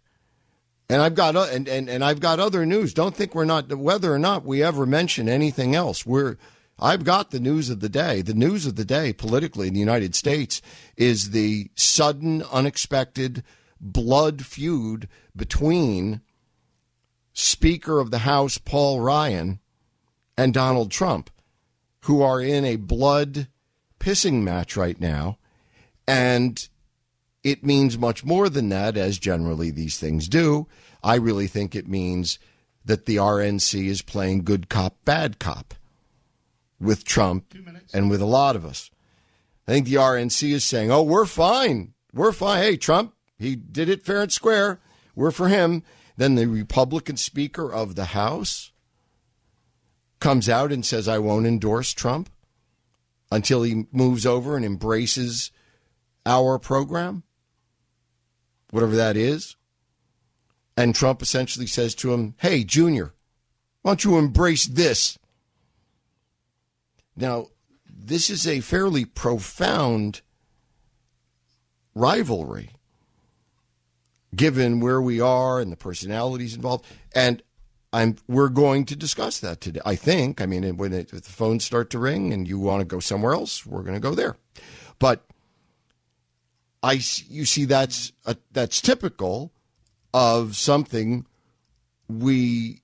And 0.88 1.02
I've 1.02 1.15
got 1.15 1.36
and, 1.36 1.67
and, 1.67 1.89
and 1.89 2.04
I've 2.04 2.19
got 2.19 2.39
other 2.39 2.65
news. 2.65 2.93
Don't 2.93 3.15
think 3.15 3.34
we're 3.34 3.45
not 3.45 3.76
whether 3.76 4.13
or 4.13 4.19
not 4.19 4.45
we 4.45 4.63
ever 4.63 4.86
mention 4.86 5.28
anything 5.28 5.76
else. 5.76 6.06
We're 6.06 6.38
I've 6.78 7.04
got 7.04 7.32
the 7.32 7.39
news 7.39 7.69
of 7.69 7.80
the 7.80 7.89
day. 7.89 8.21
The 8.21 8.34
news 8.34 8.65
of 8.65 8.76
the 8.76 8.86
day 8.86 9.13
politically 9.13 9.67
in 9.67 9.74
the 9.74 9.80
United 9.80 10.15
States 10.15 10.62
is 10.95 11.32
the 11.32 11.69
sudden, 11.76 12.43
unexpected 12.52 13.43
blood 13.80 14.45
feud 14.45 15.08
between 15.36 16.21
Speaker 17.34 18.00
of 18.00 18.12
the 18.12 18.19
House 18.19 18.58
Paul 18.58 19.00
Ryan 19.00 19.60
and 20.38 20.54
Donald 20.54 20.91
Trump, 20.91 21.32
who 22.06 22.21
are 22.21 22.41
in 22.41 22.65
a 22.65 22.76
blood 22.76 23.47
pissing 24.00 24.43
match 24.43 24.76
right 24.76 25.00
now. 25.00 25.38
And 26.08 26.67
it 27.43 27.63
means 27.63 27.97
much 27.97 28.23
more 28.23 28.49
than 28.49 28.69
that, 28.69 28.97
as 28.97 29.17
generally 29.17 29.71
these 29.71 29.97
things 29.97 30.27
do. 30.27 30.67
I 31.04 31.15
really 31.15 31.47
think 31.47 31.75
it 31.75 31.88
means 31.88 32.38
that 32.86 33.06
the 33.06 33.15
RNC 33.17 33.88
is 33.88 34.01
playing 34.01 34.43
good 34.43 34.69
cop, 34.69 34.97
bad 35.06 35.39
cop 35.39 35.73
with 36.80 37.04
Trump 37.04 37.54
and 37.93 38.10
with 38.10 38.21
a 38.21 38.25
lot 38.25 38.56
of 38.56 38.65
us. 38.65 38.89
I 39.67 39.71
think 39.71 39.86
the 39.86 39.95
RNC 39.95 40.51
is 40.51 40.63
saying, 40.63 40.91
oh, 40.91 41.04
we're 41.04 41.25
fine. 41.25 41.93
We're 42.13 42.32
fine. 42.32 42.63
Hey, 42.63 42.77
Trump, 42.77 43.13
he 43.38 43.56
did 43.56 43.89
it 43.89 44.04
fair 44.04 44.21
and 44.21 44.32
square. 44.32 44.80
We're 45.15 45.32
for 45.32 45.47
him. 45.47 45.84
Then 46.17 46.36
the 46.36 46.47
Republican 46.47 47.17
Speaker 47.17 47.71
of 47.71 47.95
the 47.95 48.06
House 48.06 48.71
comes 50.19 50.49
out 50.49 50.71
and 50.71 50.86
says, 50.86 51.08
I 51.08 51.19
won't 51.19 51.47
endorse 51.47 51.93
Trump 51.93 52.30
until 53.32 53.63
he 53.63 53.86
moves 53.91 54.25
over 54.25 54.56
and 54.56 54.65
embraces 54.65 55.51
our 56.25 56.60
program, 56.60 57.23
whatever 58.72 58.96
that 58.96 59.16
is. 59.16 59.56
And 60.76 60.96
Trump 60.96 61.22
essentially 61.22 61.68
says 61.68 61.94
to 61.96 62.14
him, 62.14 62.34
Hey, 62.40 62.64
Junior, 62.64 63.14
why 63.82 63.92
don't 63.92 64.04
you 64.04 64.18
embrace 64.18 64.66
this? 64.66 65.20
Now, 67.16 67.48
this 67.86 68.30
is 68.30 68.48
a 68.48 68.62
fairly 68.62 69.06
profound 69.06 70.22
rivalry 71.94 72.72
given 74.36 74.80
where 74.80 75.02
we 75.02 75.20
are 75.20 75.60
and 75.60 75.72
the 75.72 75.78
personalities 75.78 76.56
involved. 76.56 76.86
And 77.14 77.44
I'm 77.94 78.16
we're 78.28 78.50
going 78.50 78.86
to 78.86 78.96
discuss 78.96 79.40
that 79.42 79.60
today. 79.60 79.82
I 79.86 79.96
think. 79.96 80.42
I 80.42 80.46
mean, 80.46 80.78
when 80.78 80.94
it, 80.94 81.10
the 81.10 81.22
phones 81.22 81.66
start 81.66 81.90
to 81.92 82.00
ring 82.00 82.32
and 82.32 82.48
you 82.48 82.58
want 82.58 82.80
to 82.80 82.86
go 82.86 83.00
somewhere 83.00 83.34
else, 83.34 83.66
we're 83.66 83.84
going 83.84 83.96
to 83.96 84.00
go 84.00 84.16
there. 84.16 84.38
But 85.00 85.26
I, 86.84 86.94
you 87.28 87.46
see, 87.46 87.65
that's 87.65 88.12
a, 88.26 88.36
that's 88.52 88.82
typical 88.82 89.52
of 90.13 90.56
something 90.56 91.26
we 92.08 92.82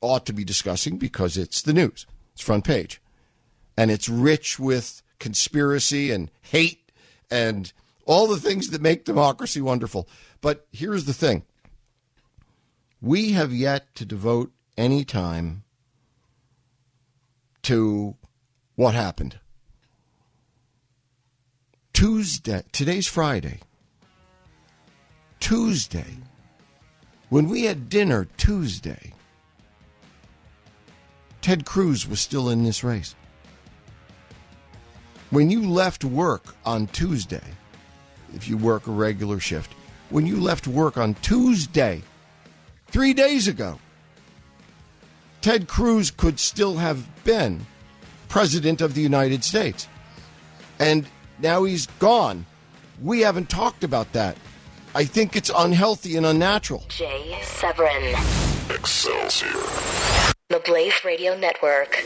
ought 0.00 0.26
to 0.26 0.32
be 0.32 0.44
discussing 0.44 0.98
because 0.98 1.36
it's 1.36 1.62
the 1.62 1.72
news. 1.72 2.06
It's 2.32 2.42
front 2.42 2.64
page 2.64 3.00
and 3.76 3.90
it's 3.90 4.08
rich 4.08 4.58
with 4.58 5.02
conspiracy 5.18 6.10
and 6.10 6.30
hate 6.42 6.90
and 7.30 7.72
all 8.04 8.26
the 8.26 8.40
things 8.40 8.70
that 8.70 8.80
make 8.80 9.04
democracy 9.04 9.60
wonderful. 9.60 10.08
But 10.40 10.66
here's 10.72 11.04
the 11.04 11.14
thing 11.14 11.44
We 13.00 13.32
have 13.32 13.52
yet 13.52 13.94
to 13.96 14.04
devote 14.04 14.52
any 14.76 15.04
time 15.04 15.64
to 17.62 18.16
what 18.74 18.94
happened. 18.94 19.40
Tuesday, 21.96 22.62
today's 22.72 23.06
Friday. 23.06 23.58
Tuesday, 25.40 26.18
when 27.30 27.48
we 27.48 27.62
had 27.62 27.88
dinner 27.88 28.28
Tuesday, 28.36 29.14
Ted 31.40 31.64
Cruz 31.64 32.06
was 32.06 32.20
still 32.20 32.50
in 32.50 32.64
this 32.64 32.84
race. 32.84 33.14
When 35.30 35.48
you 35.48 35.70
left 35.70 36.04
work 36.04 36.54
on 36.66 36.86
Tuesday, 36.88 37.48
if 38.34 38.46
you 38.46 38.58
work 38.58 38.86
a 38.86 38.90
regular 38.90 39.40
shift, 39.40 39.72
when 40.10 40.26
you 40.26 40.38
left 40.38 40.66
work 40.66 40.98
on 40.98 41.14
Tuesday, 41.22 42.02
three 42.88 43.14
days 43.14 43.48
ago, 43.48 43.78
Ted 45.40 45.66
Cruz 45.66 46.10
could 46.10 46.38
still 46.38 46.76
have 46.76 47.24
been 47.24 47.64
President 48.28 48.82
of 48.82 48.92
the 48.92 49.00
United 49.00 49.42
States. 49.42 49.88
And 50.78 51.06
now 51.40 51.64
he's 51.64 51.86
gone. 51.98 52.46
We 53.02 53.20
haven't 53.20 53.50
talked 53.50 53.84
about 53.84 54.12
that. 54.12 54.36
I 54.94 55.04
think 55.04 55.36
it's 55.36 55.50
unhealthy 55.54 56.16
and 56.16 56.24
unnatural. 56.24 56.84
Jay 56.88 57.38
Severin, 57.42 58.14
Excelsior. 58.70 59.50
the 60.48 60.62
Blaze 60.64 61.04
Radio 61.04 61.36
Network. 61.36 62.02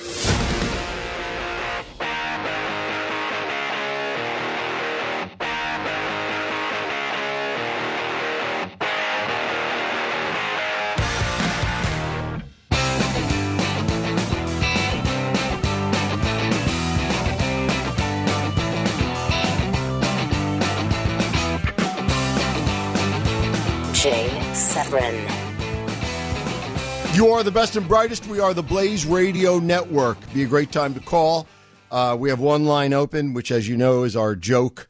You 27.15 27.29
are 27.29 27.45
the 27.45 27.53
best 27.53 27.77
and 27.77 27.87
brightest. 27.87 28.27
We 28.27 28.41
are 28.41 28.53
the 28.53 28.63
Blaze 28.63 29.07
Radio 29.07 29.61
Network. 29.61 30.19
Be 30.35 30.43
a 30.43 30.47
great 30.47 30.73
time 30.73 30.95
to 30.95 31.01
call. 31.01 31.47
Uh, 31.93 32.17
we 32.19 32.29
have 32.29 32.41
one 32.41 32.65
line 32.65 32.93
open, 32.93 33.33
which, 33.33 33.53
as 33.53 33.69
you 33.69 33.77
know, 33.77 34.03
is 34.03 34.17
our 34.17 34.35
joke 34.35 34.89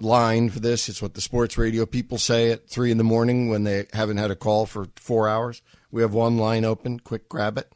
line 0.00 0.50
for 0.50 0.58
this. 0.58 0.88
It's 0.88 1.00
what 1.00 1.14
the 1.14 1.20
sports 1.20 1.56
radio 1.56 1.86
people 1.86 2.18
say 2.18 2.50
at 2.50 2.68
three 2.68 2.90
in 2.90 2.98
the 2.98 3.04
morning 3.04 3.48
when 3.48 3.62
they 3.62 3.86
haven't 3.92 4.16
had 4.16 4.32
a 4.32 4.36
call 4.36 4.66
for 4.66 4.88
four 4.96 5.28
hours. 5.28 5.62
We 5.92 6.02
have 6.02 6.12
one 6.12 6.36
line 6.36 6.64
open. 6.64 6.98
Quick, 6.98 7.28
grab 7.28 7.58
it. 7.58 7.72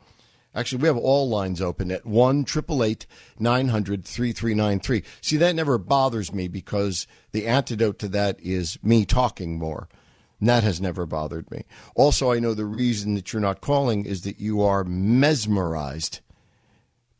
Actually, 0.54 0.82
we 0.82 0.88
have 0.88 0.98
all 0.98 1.28
lines 1.28 1.60
open 1.60 1.92
at 1.92 2.04
1 2.04 2.44
900 3.38 4.04
3393. 4.04 5.02
See, 5.20 5.36
that 5.36 5.54
never 5.54 5.78
bothers 5.78 6.32
me 6.32 6.48
because 6.48 7.06
the 7.30 7.46
antidote 7.46 8.00
to 8.00 8.08
that 8.08 8.40
is 8.40 8.78
me 8.82 9.04
talking 9.04 9.58
more. 9.60 9.88
And 10.42 10.48
that 10.48 10.64
has 10.64 10.80
never 10.80 11.06
bothered 11.06 11.48
me. 11.52 11.62
Also, 11.94 12.32
I 12.32 12.40
know 12.40 12.52
the 12.52 12.64
reason 12.64 13.14
that 13.14 13.32
you're 13.32 13.40
not 13.40 13.60
calling 13.60 14.04
is 14.04 14.22
that 14.22 14.40
you 14.40 14.60
are 14.60 14.82
mesmerized 14.82 16.18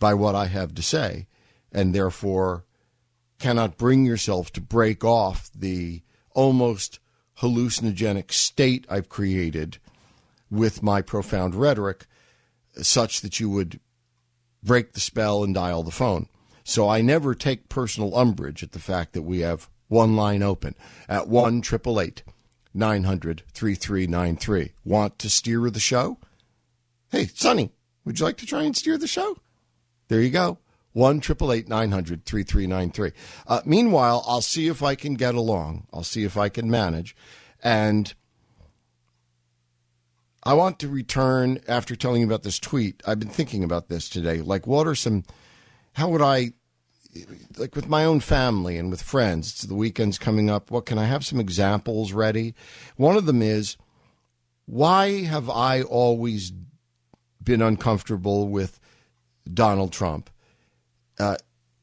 by 0.00 0.12
what 0.12 0.34
I 0.34 0.46
have 0.46 0.74
to 0.74 0.82
say 0.82 1.28
and 1.70 1.94
therefore 1.94 2.64
cannot 3.38 3.78
bring 3.78 4.04
yourself 4.04 4.52
to 4.54 4.60
break 4.60 5.04
off 5.04 5.52
the 5.54 6.02
almost 6.32 6.98
hallucinogenic 7.38 8.32
state 8.32 8.86
I've 8.90 9.08
created 9.08 9.78
with 10.50 10.82
my 10.82 11.00
profound 11.00 11.54
rhetoric 11.54 12.06
such 12.78 13.20
that 13.20 13.38
you 13.38 13.48
would 13.50 13.78
break 14.64 14.94
the 14.94 15.00
spell 15.00 15.44
and 15.44 15.54
dial 15.54 15.84
the 15.84 15.92
phone. 15.92 16.26
So 16.64 16.88
I 16.88 17.02
never 17.02 17.36
take 17.36 17.68
personal 17.68 18.18
umbrage 18.18 18.64
at 18.64 18.72
the 18.72 18.80
fact 18.80 19.12
that 19.12 19.22
we 19.22 19.42
have 19.42 19.70
one 19.86 20.16
line 20.16 20.42
open 20.42 20.74
at 21.08 21.28
1 21.28 21.58
888 21.58 22.24
900 22.74 23.42
3393. 23.52 24.72
Want 24.84 25.18
to 25.18 25.30
steer 25.30 25.70
the 25.70 25.80
show? 25.80 26.18
Hey, 27.10 27.26
Sonny, 27.26 27.72
would 28.04 28.18
you 28.18 28.24
like 28.24 28.38
to 28.38 28.46
try 28.46 28.62
and 28.62 28.76
steer 28.76 28.98
the 28.98 29.06
show? 29.06 29.38
There 30.08 30.20
you 30.20 30.30
go. 30.30 30.58
1 30.92 31.20
900 31.68 32.24
3393. 32.24 33.12
Uh, 33.46 33.60
meanwhile, 33.64 34.24
I'll 34.26 34.42
see 34.42 34.68
if 34.68 34.82
I 34.82 34.94
can 34.94 35.14
get 35.14 35.34
along. 35.34 35.86
I'll 35.92 36.04
see 36.04 36.24
if 36.24 36.36
I 36.36 36.48
can 36.48 36.70
manage. 36.70 37.16
And 37.62 38.12
I 40.42 40.54
want 40.54 40.78
to 40.80 40.88
return 40.88 41.60
after 41.68 41.94
telling 41.94 42.20
you 42.20 42.26
about 42.26 42.42
this 42.42 42.58
tweet. 42.58 43.02
I've 43.06 43.20
been 43.20 43.28
thinking 43.28 43.62
about 43.62 43.88
this 43.88 44.08
today. 44.08 44.40
Like, 44.40 44.66
what 44.66 44.86
are 44.86 44.94
some, 44.94 45.24
how 45.94 46.08
would 46.08 46.22
I, 46.22 46.52
like 47.58 47.76
with 47.76 47.88
my 47.88 48.04
own 48.04 48.20
family 48.20 48.78
and 48.78 48.90
with 48.90 49.02
friends, 49.02 49.50
it's 49.50 49.62
the 49.62 49.74
weekend's 49.74 50.18
coming 50.18 50.48
up. 50.50 50.70
What 50.70 50.86
can 50.86 50.98
I 50.98 51.04
have 51.04 51.24
some 51.24 51.40
examples 51.40 52.12
ready? 52.12 52.54
One 52.96 53.16
of 53.16 53.26
them 53.26 53.42
is, 53.42 53.76
why 54.66 55.22
have 55.24 55.50
I 55.50 55.82
always 55.82 56.52
been 57.42 57.62
uncomfortable 57.62 58.48
with 58.48 58.80
Donald 59.52 59.92
Trump? 59.92 60.30
Uh, 61.18 61.36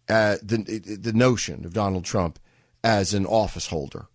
uh, 0.07 0.37
the 0.41 0.97
the 0.99 1.13
notion 1.13 1.65
of 1.65 1.73
Donald 1.73 2.03
Trump 2.03 2.39
as 2.83 3.13
an 3.13 3.27
office 3.27 3.67
holder, 3.67 4.07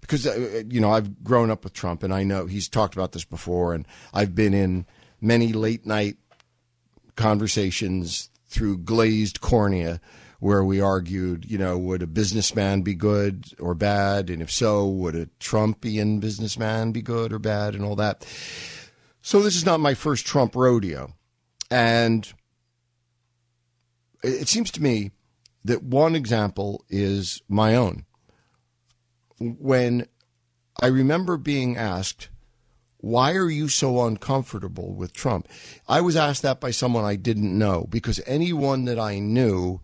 because 0.00 0.26
uh, 0.26 0.62
you 0.68 0.80
know 0.80 0.90
I've 0.90 1.22
grown 1.22 1.50
up 1.50 1.62
with 1.62 1.72
Trump 1.72 2.02
and 2.02 2.12
I 2.12 2.24
know 2.24 2.46
he's 2.46 2.68
talked 2.68 2.94
about 2.94 3.12
this 3.12 3.24
before, 3.24 3.74
and 3.74 3.86
I've 4.12 4.34
been 4.34 4.54
in 4.54 4.86
many 5.20 5.52
late 5.52 5.86
night 5.86 6.16
conversations 7.14 8.30
through 8.48 8.78
glazed 8.78 9.40
cornea 9.40 10.00
where 10.40 10.64
we 10.64 10.80
argued, 10.80 11.44
you 11.50 11.58
know, 11.58 11.76
would 11.76 12.02
a 12.02 12.06
businessman 12.06 12.82
be 12.82 12.94
good 12.94 13.46
or 13.58 13.74
bad, 13.74 14.30
and 14.30 14.40
if 14.40 14.50
so, 14.50 14.86
would 14.86 15.16
a 15.16 15.26
Trumpian 15.40 16.20
businessman 16.20 16.92
be 16.92 17.02
good 17.02 17.32
or 17.32 17.38
bad, 17.38 17.74
and 17.74 17.84
all 17.84 17.96
that. 17.96 18.24
So 19.20 19.42
this 19.42 19.56
is 19.56 19.66
not 19.66 19.80
my 19.80 19.94
first 19.94 20.24
Trump 20.24 20.54
rodeo, 20.54 21.14
and 21.70 22.32
it 24.22 24.48
seems 24.48 24.70
to 24.72 24.82
me 24.82 25.10
that 25.64 25.82
one 25.82 26.14
example 26.14 26.84
is 26.88 27.42
my 27.48 27.74
own. 27.74 28.04
When 29.40 30.06
I 30.80 30.86
remember 30.86 31.36
being 31.36 31.76
asked, 31.76 32.28
why 33.00 33.32
are 33.34 33.48
you 33.48 33.68
so 33.68 34.04
uncomfortable 34.06 34.92
with 34.92 35.12
Trump? 35.12 35.48
I 35.88 36.00
was 36.00 36.16
asked 36.16 36.42
that 36.42 36.60
by 36.60 36.70
someone 36.72 37.04
I 37.04 37.16
didn't 37.16 37.56
know 37.56 37.86
because 37.88 38.20
anyone 38.26 38.84
that 38.86 38.98
I 38.98 39.18
knew 39.20 39.80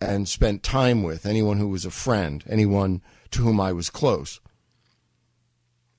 and 0.00 0.28
spent 0.28 0.62
time 0.62 1.02
with, 1.02 1.26
anyone 1.26 1.58
who 1.58 1.68
was 1.68 1.84
a 1.84 1.90
friend, 1.90 2.42
anyone 2.48 3.02
to 3.30 3.42
whom 3.42 3.60
I 3.60 3.72
was 3.72 3.90
close, 3.90 4.40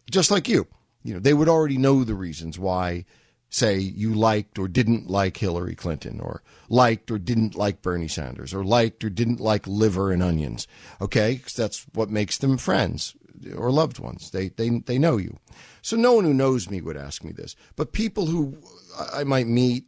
just 0.09 0.31
like 0.31 0.47
you, 0.47 0.67
you 1.03 1.13
know, 1.13 1.19
they 1.19 1.33
would 1.33 1.49
already 1.49 1.77
know 1.77 2.03
the 2.03 2.15
reasons 2.15 2.57
why 2.57 3.05
say 3.49 3.77
you 3.77 4.13
liked 4.13 4.59
or 4.59 4.67
didn't 4.67 5.09
like 5.09 5.37
Hillary 5.37 5.75
Clinton 5.75 6.19
or 6.19 6.41
liked 6.67 7.09
or 7.11 7.17
didn't 7.17 7.55
like 7.55 7.81
Bernie 7.81 8.07
Sanders 8.07 8.53
or 8.53 8.65
liked 8.65 9.03
or 9.03 9.09
didn't 9.09 9.39
like 9.39 9.67
liver 9.67 10.11
and 10.11 10.21
onions. 10.21 10.67
Okay? 10.99 11.37
'Cause 11.37 11.53
that's 11.53 11.85
what 11.93 12.09
makes 12.09 12.37
them 12.37 12.57
friends 12.57 13.15
or 13.55 13.71
loved 13.71 13.99
ones. 13.99 14.31
They, 14.31 14.49
they, 14.49 14.69
they 14.69 14.97
know 14.97 15.17
you. 15.17 15.37
So 15.81 15.95
no 15.95 16.13
one 16.13 16.25
who 16.25 16.33
knows 16.33 16.69
me 16.69 16.81
would 16.81 16.97
ask 16.97 17.23
me 17.23 17.31
this. 17.31 17.55
But 17.75 17.93
people 17.93 18.25
who 18.25 18.57
I 19.13 19.23
might 19.23 19.47
meet 19.47 19.85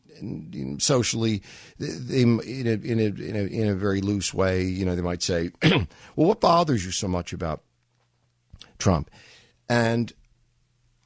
socially, 0.80 1.42
they, 1.80 2.22
in, 2.22 2.40
a, 2.40 2.42
in, 2.42 3.00
a, 3.00 3.04
in, 3.04 3.36
a, 3.36 3.44
in 3.44 3.68
a 3.68 3.76
very 3.76 4.02
loose 4.02 4.34
way, 4.34 4.64
you 4.64 4.86
know, 4.86 4.96
they 4.96 5.02
might 5.02 5.24
say, 5.24 5.52
well, 5.64 5.88
what 6.16 6.42
bothers 6.42 6.86
you 6.86 6.92
so 6.92 7.08
much 7.08 7.34
about 7.34 7.64
Trump? 8.78 9.10
And 9.70 10.14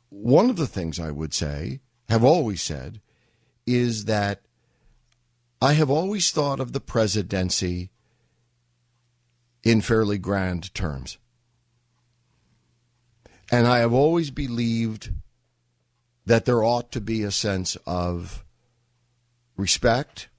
one 0.09 0.49
of 0.49 0.57
the 0.57 0.67
things 0.67 0.99
I 0.99 1.11
would 1.11 1.33
say 1.33 1.79
have 2.09 2.23
always 2.23 2.61
said 2.61 3.01
is 3.65 4.05
that 4.05 4.41
I 5.61 5.73
have 5.73 5.89
always 5.89 6.31
thought 6.31 6.59
of 6.59 6.73
the 6.73 6.79
presidency 6.79 7.91
in 9.63 9.81
fairly 9.81 10.17
grand 10.17 10.73
terms. 10.73 11.17
And 13.51 13.67
I 13.67 13.79
have 13.79 13.91
always 13.91 14.31
believed 14.31 15.11
that 16.25 16.45
there 16.45 16.63
ought 16.63 16.91
to 16.93 17.01
be 17.01 17.23
a 17.23 17.31
sense 17.31 17.75
of 17.85 18.45
respect 19.57 20.29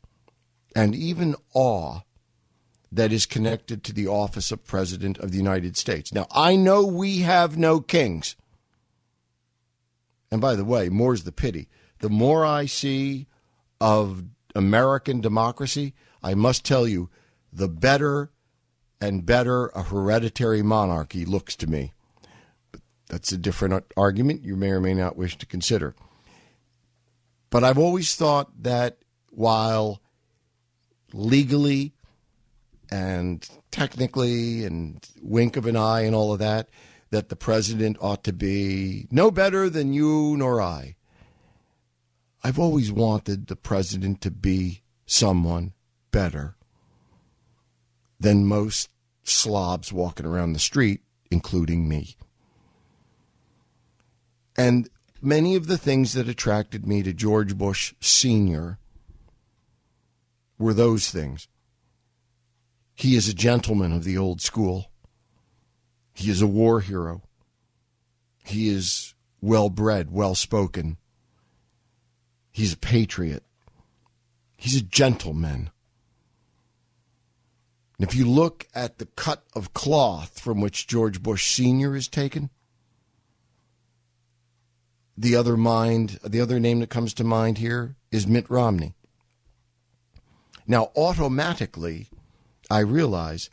and 0.75 0.95
even 0.95 1.37
awe 1.53 2.01
that 2.91 3.13
is 3.13 3.27
connected 3.27 3.85
to 3.85 3.93
the 3.93 4.07
office 4.07 4.51
of 4.51 4.65
President 4.65 5.19
of 5.19 5.31
the 5.31 5.37
United 5.37 5.77
States. 5.77 6.13
Now, 6.13 6.27
I 6.31 6.57
know 6.57 6.87
we 6.87 7.19
have 7.19 7.59
no 7.59 7.81
kings. 7.81 8.37
And 10.31 10.41
by 10.41 10.55
the 10.55 10.65
way, 10.65 10.89
more's 10.89 11.25
the 11.25 11.33
pity. 11.33 11.69
The 12.01 12.09
more 12.09 12.45
I 12.47 12.65
see 12.65 13.27
of 13.81 14.25
American 14.55 15.21
democracy, 15.21 15.95
I 16.23 16.35
must 16.35 16.65
tell 16.65 16.89
you, 16.89 17.11
the 17.53 17.69
better 17.69 18.31
and 19.01 19.27
better 19.27 19.67
a 19.69 19.83
hereditary 19.83 20.63
monarchy 20.63 21.27
looks 21.27 21.55
to 21.57 21.67
me. 21.67 21.93
That's 23.13 23.31
a 23.31 23.37
different 23.37 23.85
argument 23.95 24.43
you 24.43 24.57
may 24.57 24.71
or 24.71 24.81
may 24.81 24.95
not 24.95 25.19
wish 25.19 25.37
to 25.37 25.45
consider. 25.45 25.95
But 27.51 27.63
I've 27.63 27.77
always 27.77 28.15
thought 28.15 28.63
that 28.63 28.97
while 29.29 30.01
legally 31.13 31.93
and 32.91 33.47
technically 33.71 34.65
and 34.65 35.07
wink 35.21 35.59
of 35.59 35.67
an 35.67 35.77
eye 35.77 36.01
and 36.01 36.15
all 36.15 36.33
of 36.33 36.39
that, 36.39 36.71
that 37.11 37.29
the 37.29 37.37
president 37.37 37.99
ought 38.01 38.25
to 38.25 38.33
be 38.33 39.09
no 39.11 39.31
better 39.31 39.69
than 39.69 39.93
you 39.93 40.35
nor 40.39 40.63
I. 40.63 40.97
I've 42.43 42.59
always 42.59 42.91
wanted 42.91 43.49
the 43.49 43.57
president 43.57 44.23
to 44.23 44.31
be 44.31 44.81
someone 45.05 45.75
better 46.13 46.57
than 48.19 48.47
most 48.47 48.89
slobs 49.23 49.93
walking 49.93 50.25
around 50.25 50.55
the 50.55 50.59
street, 50.59 51.03
including 51.31 51.87
me. 51.87 52.17
And 54.57 54.89
many 55.21 55.55
of 55.55 55.67
the 55.67 55.79
things 55.79 56.13
that 56.13 56.29
attracted 56.29 56.87
me 56.87 57.03
to 57.03 57.13
George 57.13 57.57
Bush 57.57 57.95
Sr. 58.01 58.79
were 60.59 60.75
those 60.75 61.11
things. 61.11 61.49
He 62.95 63.17
is 63.17 63.29
a 63.29 63.35
gentleman 63.35 63.93
of 63.93 64.05
the 64.05 64.19
old 64.19 64.41
school. 64.41 64.91
He 66.15 66.31
is 66.31 66.43
a 66.43 66.47
war 66.47 66.81
hero. 66.81 67.23
He 68.45 68.69
is 68.69 69.15
well 69.41 69.71
bred, 69.71 70.11
well 70.11 70.35
spoken. 70.35 70.99
He's 72.51 72.75
a 72.75 72.79
patriot. 72.79 73.45
He's 74.57 74.77
a 74.77 74.85
gentleman. 74.85 75.71
And 77.99 78.09
if 78.09 78.15
you 78.15 78.29
look 78.29 78.67
at 78.75 78.99
the 78.99 79.07
cut 79.07 79.45
of 79.55 79.73
cloth 79.73 80.39
from 80.39 80.61
which 80.61 80.87
George 80.87 81.23
Bush 81.23 81.47
Sr. 81.47 81.97
is 81.97 82.09
taken, 82.09 82.51
the 85.17 85.37
other 85.37 85.57
mind, 85.57 86.19
the 86.25 86.41
other 86.41 86.59
name 86.59 86.81
that 86.81 86.91
comes 86.91 87.15
to 87.15 87.25
mind 87.25 87.59
here 87.59 87.97
is 88.11 88.27
Mitt 88.27 88.49
Romney. 88.51 88.95
Now, 90.67 90.91
automatically, 90.97 92.09
I 92.71 92.81
realize 92.81 93.51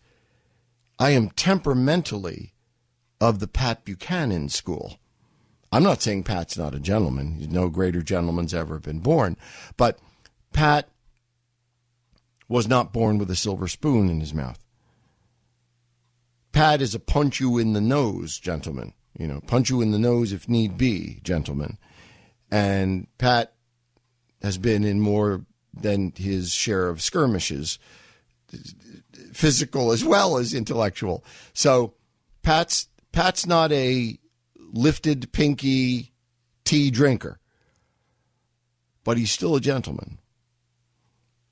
I 0.98 1.12
am 1.12 1.30
temperamentally 1.32 2.54
of 3.20 3.40
the 3.40 3.48
Pat 3.48 3.84
Buchanan 3.84 4.50
school. 4.50 5.00
I'm 5.72 5.84
not 5.84 6.02
saying 6.02 6.24
Pat's 6.24 6.58
not 6.58 6.74
a 6.74 6.80
gentleman. 6.80 7.46
No 7.50 7.70
greater 7.70 8.02
gentleman's 8.02 8.54
ever 8.54 8.80
been 8.80 9.00
born. 9.00 9.38
But 9.78 10.00
Pat 10.54 10.90
was 12.48 12.68
not 12.68 12.94
born 12.94 13.18
with 13.18 13.30
a 13.30 13.36
silver 13.36 13.68
spoon 13.68 14.10
in 14.10 14.20
his 14.20 14.34
mouth. 14.34 14.60
Pat 16.52 16.82
is 16.82 16.96
a 16.96 17.00
punch 17.00 17.40
you 17.40 17.58
in 17.58 17.74
the 17.74 17.82
nose 17.82 18.40
gentleman. 18.40 18.94
You 19.20 19.28
know, 19.28 19.42
punch 19.42 19.70
you 19.70 19.82
in 19.82 19.92
the 19.92 20.00
nose 20.00 20.32
if 20.32 20.48
need 20.48 20.78
be, 20.78 21.20
gentlemen. 21.24 21.78
And 22.50 23.08
Pat 23.18 23.54
has 24.42 24.58
been 24.58 24.86
in 24.86 25.02
more 25.02 25.46
than 25.74 26.14
his 26.16 26.54
share 26.54 26.88
of 26.88 27.02
skirmishes, 27.02 27.78
physical 29.34 29.92
as 29.92 30.06
well 30.06 30.38
as 30.38 30.54
intellectual. 30.54 31.26
So 31.54 31.96
Pat's 32.44 32.88
Pat's 33.12 33.46
not 33.46 33.74
a 33.74 34.18
lifted 34.56 35.34
pinky 35.34 36.14
tea 36.64 36.90
drinker, 36.90 37.40
but 39.04 39.18
he's 39.18 39.32
still 39.32 39.56
a 39.58 39.62
gentleman 39.62 40.18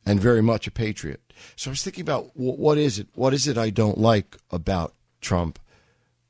and 0.05 0.21
very 0.21 0.41
much 0.41 0.67
a 0.67 0.71
patriot. 0.71 1.33
So 1.57 1.69
I 1.69 1.73
was 1.73 1.83
thinking 1.83 2.01
about 2.01 2.31
what 2.33 2.77
is 2.77 2.97
it? 2.97 3.09
What 3.13 3.33
is 3.33 3.45
it 3.45 3.57
I 3.57 3.71
don't 3.71 3.97
like 3.97 4.37
about 4.51 4.95
Trump 5.19 5.59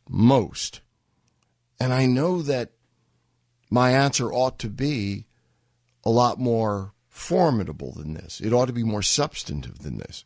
most? 0.09 0.81
And 1.79 1.93
I 1.93 2.05
know 2.05 2.41
that 2.41 2.71
my 3.69 3.91
answer 3.91 4.31
ought 4.31 4.59
to 4.59 4.69
be 4.69 5.25
a 6.03 6.09
lot 6.09 6.39
more 6.39 6.93
formidable 7.09 7.91
than 7.91 8.13
this. 8.13 8.39
It 8.39 8.53
ought 8.53 8.67
to 8.67 8.73
be 8.73 8.83
more 8.83 9.01
substantive 9.01 9.79
than 9.79 9.97
this. 9.97 10.23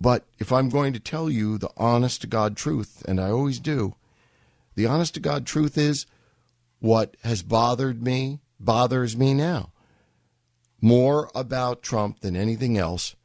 But 0.00 0.26
if 0.38 0.52
I'm 0.52 0.68
going 0.68 0.92
to 0.92 1.00
tell 1.00 1.30
you 1.30 1.56
the 1.56 1.70
honest 1.76 2.20
to 2.20 2.26
God 2.26 2.56
truth, 2.56 3.02
and 3.08 3.20
I 3.20 3.30
always 3.30 3.58
do, 3.58 3.94
the 4.74 4.86
honest 4.86 5.14
to 5.14 5.20
God 5.20 5.46
truth 5.46 5.78
is 5.78 6.06
what 6.80 7.16
has 7.24 7.42
bothered 7.42 8.02
me 8.02 8.40
bothers 8.60 9.16
me 9.16 9.34
now. 9.34 9.72
More 10.80 11.30
about 11.34 11.82
Trump 11.82 12.20
than 12.20 12.36
anything 12.36 12.76
else 12.76 13.16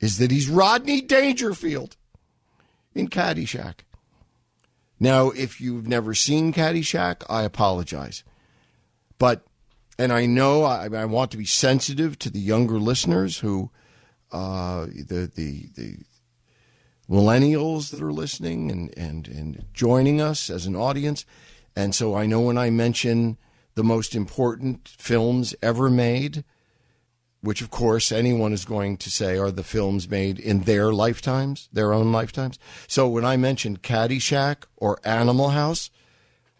is 0.00 0.18
that 0.18 0.30
he's 0.30 0.48
Rodney 0.48 1.00
Dangerfield 1.00 1.96
in 2.98 3.08
Caddyshack. 3.08 3.80
Now, 5.00 5.30
if 5.30 5.60
you've 5.60 5.86
never 5.86 6.14
seen 6.14 6.52
Caddyshack, 6.52 7.22
I 7.28 7.42
apologize. 7.42 8.24
But, 9.18 9.46
and 9.98 10.12
I 10.12 10.26
know 10.26 10.64
I, 10.64 10.88
I 10.92 11.04
want 11.04 11.30
to 11.30 11.36
be 11.36 11.44
sensitive 11.44 12.18
to 12.20 12.30
the 12.30 12.40
younger 12.40 12.78
listeners 12.78 13.38
who, 13.38 13.70
uh, 14.32 14.86
the, 14.86 15.30
the, 15.34 15.68
the 15.74 15.98
millennials 17.08 17.90
that 17.90 18.02
are 18.02 18.12
listening 18.12 18.70
and, 18.70 18.96
and, 18.98 19.28
and 19.28 19.64
joining 19.72 20.20
us 20.20 20.50
as 20.50 20.66
an 20.66 20.76
audience. 20.76 21.24
And 21.74 21.94
so 21.94 22.14
I 22.14 22.26
know 22.26 22.40
when 22.40 22.58
I 22.58 22.70
mention 22.70 23.38
the 23.74 23.84
most 23.84 24.14
important 24.14 24.88
films 24.88 25.54
ever 25.62 25.88
made, 25.88 26.44
which 27.40 27.62
of 27.62 27.70
course 27.70 28.10
anyone 28.10 28.52
is 28.52 28.64
going 28.64 28.96
to 28.96 29.10
say 29.10 29.38
are 29.38 29.50
the 29.50 29.62
films 29.62 30.10
made 30.10 30.38
in 30.38 30.60
their 30.60 30.92
lifetimes, 30.92 31.68
their 31.72 31.92
own 31.92 32.12
lifetimes. 32.12 32.58
So 32.86 33.08
when 33.08 33.24
I 33.24 33.36
mentioned 33.36 33.82
Caddyshack 33.82 34.64
or 34.76 34.98
Animal 35.04 35.50
House, 35.50 35.90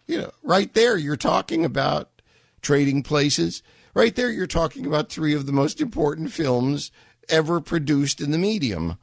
you 0.07 0.19
know, 0.19 0.31
right 0.41 0.73
there 0.73 0.97
you're 0.97 1.17
talking 1.17 1.65
about 1.65 2.21
trading 2.61 3.03
places. 3.03 3.61
Right 3.93 4.15
there 4.15 4.31
you're 4.31 4.47
talking 4.47 4.85
about 4.85 5.09
three 5.09 5.33
of 5.33 5.45
the 5.45 5.51
most 5.51 5.81
important 5.81 6.31
films 6.31 6.91
ever 7.27 7.59
produced 7.59 8.21
in 8.21 8.31
the 8.31 8.37
medium. 8.37 8.97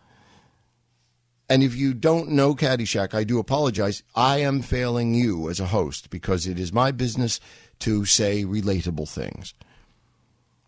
And 1.49 1.63
if 1.63 1.77
you 1.77 1.95
don't 1.95 2.31
know 2.31 2.55
Caddyshack, 2.55 3.15
I 3.15 3.23
do 3.23 3.39
apologize. 3.39 4.03
I 4.15 4.39
am 4.39 4.63
failing 4.63 5.15
you 5.15 5.49
as 5.49 5.61
a 5.61 5.67
host 5.67 6.11
because 6.11 6.47
it 6.47 6.59
is 6.59 6.73
my 6.73 6.91
business 6.91 7.39
to 7.81 8.05
say 8.05 8.45
relatable 8.45 9.09
things. 9.09 9.55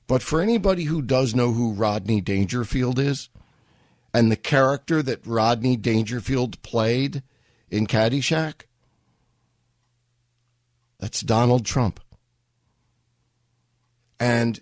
But 0.09 0.23
for 0.23 0.41
anybody 0.41 0.85
who 0.85 1.03
does 1.03 1.35
know 1.35 1.53
who 1.53 1.75
Rodney 1.75 2.21
Dangerfield 2.21 2.99
is 2.99 3.29
and 4.13 4.33
the 4.33 4.37
character 4.37 5.03
that 5.03 5.25
Rodney 5.27 5.77
Dangerfield 5.77 6.61
played 6.63 7.23
in 7.71 7.87
Caddyshack, 7.87 8.63
that's 10.99 11.21
Donald 11.21 11.67
Trump. 11.67 12.01
And 14.19 14.61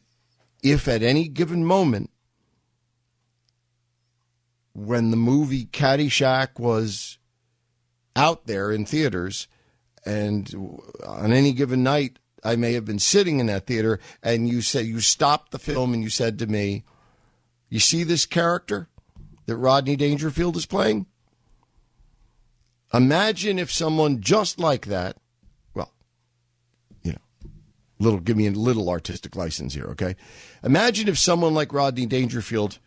if 0.62 0.88
at 0.88 1.02
any 1.02 1.28
given 1.28 1.64
moment, 1.64 2.10
when 4.74 5.12
the 5.12 5.16
movie 5.16 5.66
Caddyshack 5.66 6.58
was 6.58 7.18
out 8.16 8.46
there 8.46 8.72
in 8.72 8.84
theaters, 8.84 9.46
and 10.04 10.52
on 11.06 11.32
any 11.32 11.52
given 11.52 11.82
night, 11.82 12.18
I 12.46 12.54
may 12.54 12.74
have 12.74 12.84
been 12.84 13.00
sitting 13.00 13.40
in 13.40 13.46
that 13.46 13.66
theater 13.66 13.98
and 14.22 14.48
you 14.48 14.62
said 14.62 14.86
you 14.86 15.00
stopped 15.00 15.50
the 15.50 15.58
film 15.58 15.92
and 15.92 16.02
you 16.02 16.08
said 16.08 16.38
to 16.38 16.46
me, 16.46 16.84
"You 17.68 17.80
see 17.80 18.04
this 18.04 18.24
character 18.24 18.88
that 19.46 19.56
Rodney 19.56 19.96
Dangerfield 19.96 20.56
is 20.56 20.64
playing? 20.64 21.06
Imagine 22.94 23.58
if 23.58 23.72
someone 23.72 24.20
just 24.20 24.60
like 24.60 24.86
that, 24.86 25.16
well, 25.74 25.92
you 27.02 27.12
know, 27.12 27.50
little 27.98 28.20
give 28.20 28.36
me 28.36 28.46
a 28.46 28.52
little 28.52 28.88
artistic 28.88 29.34
license 29.34 29.74
here, 29.74 29.86
okay? 29.86 30.14
Imagine 30.62 31.08
if 31.08 31.18
someone 31.18 31.52
like 31.52 31.72
Rodney 31.72 32.06
Dangerfield 32.06 32.78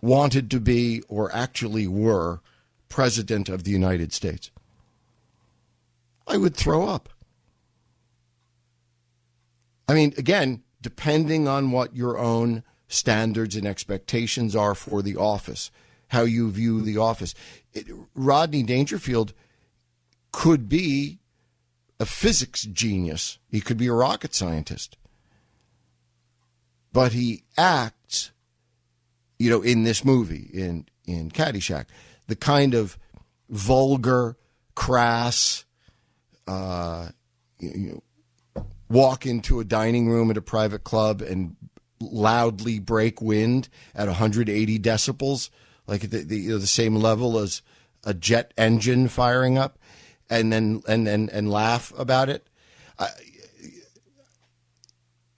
wanted 0.00 0.52
to 0.52 0.60
be 0.60 1.02
or 1.08 1.34
actually 1.34 1.88
were 1.88 2.40
president 2.88 3.48
of 3.48 3.64
the 3.64 3.72
United 3.72 4.12
States. 4.12 4.52
I 6.28 6.36
would 6.36 6.54
throw 6.54 6.86
up. 6.86 7.08
I 9.88 9.94
mean, 9.94 10.14
again, 10.16 10.62
depending 10.80 11.46
on 11.48 11.70
what 11.70 11.94
your 11.94 12.18
own 12.18 12.62
standards 12.88 13.56
and 13.56 13.66
expectations 13.66 14.54
are 14.54 14.74
for 14.74 15.02
the 15.02 15.16
office, 15.16 15.70
how 16.08 16.22
you 16.22 16.50
view 16.50 16.80
the 16.80 16.98
office. 16.98 17.34
It, 17.72 17.86
Rodney 18.14 18.62
Dangerfield 18.62 19.32
could 20.32 20.68
be 20.68 21.18
a 21.98 22.06
physics 22.06 22.62
genius, 22.62 23.38
he 23.48 23.60
could 23.60 23.78
be 23.78 23.86
a 23.86 23.92
rocket 23.92 24.34
scientist. 24.34 24.96
But 26.92 27.12
he 27.12 27.44
acts, 27.56 28.32
you 29.38 29.50
know, 29.50 29.62
in 29.62 29.84
this 29.84 30.04
movie, 30.04 30.48
in, 30.52 30.86
in 31.06 31.30
Caddyshack, 31.30 31.86
the 32.26 32.36
kind 32.36 32.74
of 32.74 32.98
vulgar, 33.48 34.36
crass, 34.74 35.64
uh, 36.46 37.08
you 37.58 37.92
know, 37.92 38.02
walk 38.88 39.26
into 39.26 39.60
a 39.60 39.64
dining 39.64 40.08
room 40.08 40.30
at 40.30 40.36
a 40.36 40.42
private 40.42 40.84
club 40.84 41.22
and 41.22 41.56
loudly 42.00 42.78
break 42.78 43.20
wind 43.20 43.68
at 43.94 44.06
180 44.06 44.78
decibels, 44.78 45.50
like 45.86 46.02
the, 46.02 46.18
the, 46.18 46.36
you 46.38 46.50
know, 46.50 46.58
the 46.58 46.66
same 46.66 46.96
level 46.96 47.38
as 47.38 47.62
a 48.04 48.14
jet 48.14 48.52
engine 48.56 49.08
firing 49.08 49.58
up 49.58 49.78
and 50.28 50.52
then 50.52 50.82
and 50.88 51.08
and, 51.08 51.30
and 51.30 51.50
laugh 51.50 51.92
about 51.98 52.28
it. 52.28 52.48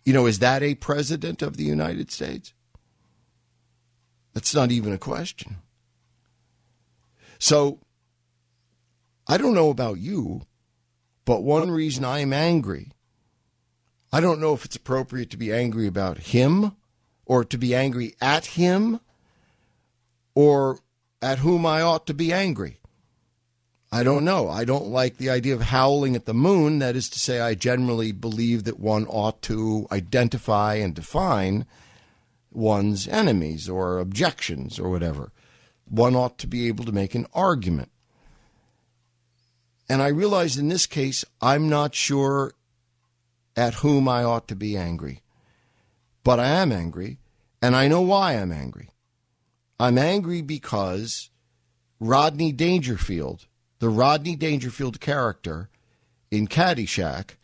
You 0.04 0.14
know, 0.14 0.24
is 0.24 0.38
that 0.38 0.62
a 0.62 0.74
president 0.74 1.42
of 1.42 1.58
the 1.58 1.64
United 1.64 2.10
States? 2.10 2.54
That's 4.32 4.54
not 4.54 4.70
even 4.70 4.92
a 4.92 4.98
question. 4.98 5.56
So 7.38 7.80
I 9.26 9.36
don't 9.36 9.54
know 9.54 9.68
about 9.68 9.98
you, 9.98 10.42
but 11.26 11.42
one 11.42 11.70
reason 11.70 12.04
I 12.06 12.20
am 12.20 12.32
angry, 12.32 12.92
I 14.12 14.20
don't 14.20 14.40
know 14.40 14.54
if 14.54 14.64
it's 14.64 14.76
appropriate 14.76 15.30
to 15.30 15.36
be 15.36 15.52
angry 15.52 15.86
about 15.86 16.18
him 16.18 16.72
or 17.26 17.44
to 17.44 17.58
be 17.58 17.74
angry 17.74 18.14
at 18.20 18.46
him 18.46 19.00
or 20.34 20.78
at 21.20 21.38
whom 21.38 21.66
I 21.66 21.82
ought 21.82 22.06
to 22.06 22.14
be 22.14 22.32
angry. 22.32 22.78
I 23.90 24.02
don't 24.02 24.24
know. 24.24 24.48
I 24.48 24.64
don't 24.64 24.88
like 24.88 25.16
the 25.16 25.30
idea 25.30 25.54
of 25.54 25.62
howling 25.62 26.14
at 26.14 26.26
the 26.26 26.34
moon. 26.34 26.78
That 26.78 26.96
is 26.96 27.08
to 27.10 27.18
say, 27.18 27.40
I 27.40 27.54
generally 27.54 28.12
believe 28.12 28.64
that 28.64 28.78
one 28.78 29.06
ought 29.06 29.40
to 29.42 29.86
identify 29.90 30.74
and 30.74 30.94
define 30.94 31.64
one's 32.50 33.08
enemies 33.08 33.68
or 33.68 33.98
objections 33.98 34.78
or 34.78 34.90
whatever. 34.90 35.32
One 35.86 36.14
ought 36.14 36.38
to 36.38 36.46
be 36.46 36.68
able 36.68 36.84
to 36.84 36.92
make 36.92 37.14
an 37.14 37.26
argument. 37.32 37.90
And 39.88 40.02
I 40.02 40.08
realize 40.08 40.58
in 40.58 40.68
this 40.68 40.86
case, 40.86 41.24
I'm 41.40 41.68
not 41.68 41.94
sure 41.94 42.52
at 43.58 43.74
whom 43.74 44.08
I 44.08 44.22
ought 44.22 44.48
to 44.48 44.56
be 44.56 44.76
angry. 44.76 45.22
But 46.24 46.38
I 46.40 46.46
am 46.46 46.72
angry, 46.72 47.18
and 47.60 47.74
I 47.74 47.88
know 47.88 48.00
why 48.00 48.32
I'm 48.34 48.52
angry. 48.52 48.90
I'm 49.80 49.98
angry 49.98 50.42
because 50.42 51.30
Rodney 52.00 52.52
Dangerfield 52.52 53.46
the 53.78 53.88
Rodney 53.88 54.36
Dangerfield 54.36 55.00
character 55.00 55.68
in 56.30 56.48
Caddyshack 56.48 57.36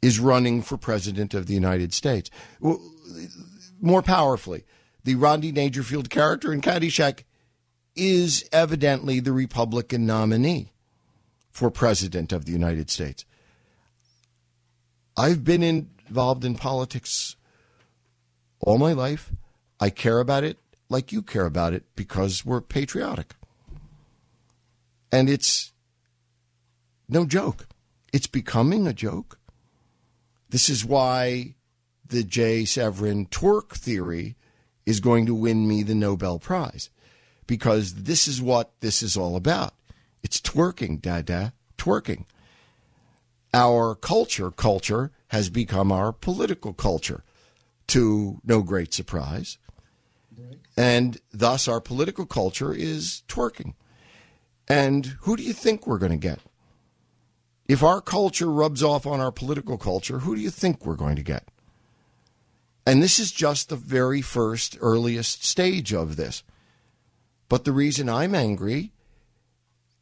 is 0.00 0.18
running 0.18 0.62
for 0.62 0.76
president 0.76 1.32
of 1.32 1.46
the 1.46 1.54
United 1.54 1.94
States. 1.94 2.30
More 3.80 4.02
powerfully, 4.02 4.64
the 5.04 5.14
Rodney 5.14 5.52
Dangerfield 5.52 6.10
character 6.10 6.52
in 6.52 6.60
Caddyshack 6.60 7.22
is 7.94 8.48
evidently 8.52 9.20
the 9.20 9.32
Republican 9.32 10.06
nominee 10.06 10.72
for 11.50 11.70
president 11.70 12.32
of 12.32 12.44
the 12.44 12.52
United 12.52 12.90
States. 12.90 13.24
I've 15.16 15.44
been 15.44 15.62
involved 15.62 16.44
in 16.44 16.54
politics 16.54 17.36
all 18.60 18.78
my 18.78 18.92
life. 18.92 19.32
I 19.80 19.90
care 19.90 20.20
about 20.20 20.44
it 20.44 20.58
like 20.88 21.12
you 21.12 21.22
care 21.22 21.46
about 21.46 21.72
it 21.72 21.84
because 21.96 22.44
we're 22.44 22.60
patriotic. 22.60 23.34
And 25.10 25.28
it's 25.28 25.72
no 27.08 27.26
joke. 27.26 27.66
It's 28.12 28.26
becoming 28.26 28.86
a 28.86 28.92
joke. 28.92 29.38
This 30.50 30.68
is 30.68 30.84
why 30.84 31.54
the 32.06 32.22
Jay 32.22 32.64
Severin 32.64 33.26
twerk 33.26 33.72
theory 33.72 34.36
is 34.84 35.00
going 35.00 35.26
to 35.26 35.34
win 35.34 35.66
me 35.66 35.82
the 35.82 35.94
Nobel 35.94 36.38
Prize. 36.38 36.90
Because 37.46 37.94
this 37.94 38.28
is 38.28 38.40
what 38.40 38.72
this 38.80 39.02
is 39.02 39.16
all 39.16 39.36
about. 39.36 39.74
It's 40.22 40.40
twerking, 40.40 41.00
dada, 41.00 41.52
twerking. 41.76 42.24
Our 43.54 43.94
culture, 43.94 44.50
culture, 44.50 45.10
has 45.28 45.50
become 45.50 45.92
our 45.92 46.12
political 46.12 46.72
culture, 46.72 47.22
to 47.88 48.40
no 48.44 48.62
great 48.62 48.94
surprise. 48.94 49.58
And 50.76 51.18
thus, 51.32 51.68
our 51.68 51.80
political 51.80 52.24
culture 52.24 52.72
is 52.72 53.22
twerking. 53.28 53.74
And 54.68 55.06
who 55.20 55.36
do 55.36 55.42
you 55.42 55.52
think 55.52 55.86
we're 55.86 55.98
going 55.98 56.12
to 56.12 56.18
get? 56.18 56.38
If 57.68 57.82
our 57.82 58.00
culture 58.00 58.50
rubs 58.50 58.82
off 58.82 59.06
on 59.06 59.20
our 59.20 59.32
political 59.32 59.78
culture, 59.78 60.20
who 60.20 60.34
do 60.34 60.40
you 60.40 60.50
think 60.50 60.84
we're 60.84 60.96
going 60.96 61.16
to 61.16 61.22
get? 61.22 61.48
And 62.86 63.02
this 63.02 63.18
is 63.18 63.30
just 63.30 63.68
the 63.68 63.76
very 63.76 64.22
first, 64.22 64.76
earliest 64.80 65.44
stage 65.44 65.92
of 65.92 66.16
this. 66.16 66.42
But 67.48 67.64
the 67.64 67.72
reason 67.72 68.08
I'm 68.08 68.34
angry 68.34 68.92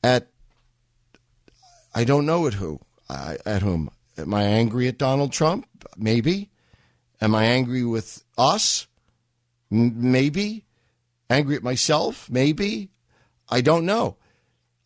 at, 0.03 0.29
I 1.95 2.05
don't 2.05 2.27
know 2.27 2.47
at 2.47 2.55
who, 2.55 2.81
Uh, 3.11 3.35
at 3.45 3.61
whom. 3.63 3.91
Am 4.17 4.33
I 4.33 4.45
angry 4.45 4.87
at 4.87 4.97
Donald 4.97 5.33
Trump? 5.33 5.67
Maybe. 5.97 6.49
Am 7.21 7.35
I 7.35 7.45
angry 7.45 7.85
with 7.85 8.23
us? 8.39 8.87
Maybe. 9.69 10.65
Angry 11.29 11.57
at 11.57 11.65
myself? 11.65 12.31
Maybe. 12.31 12.91
I 13.49 13.63
don't 13.63 13.85
know. 13.85 14.17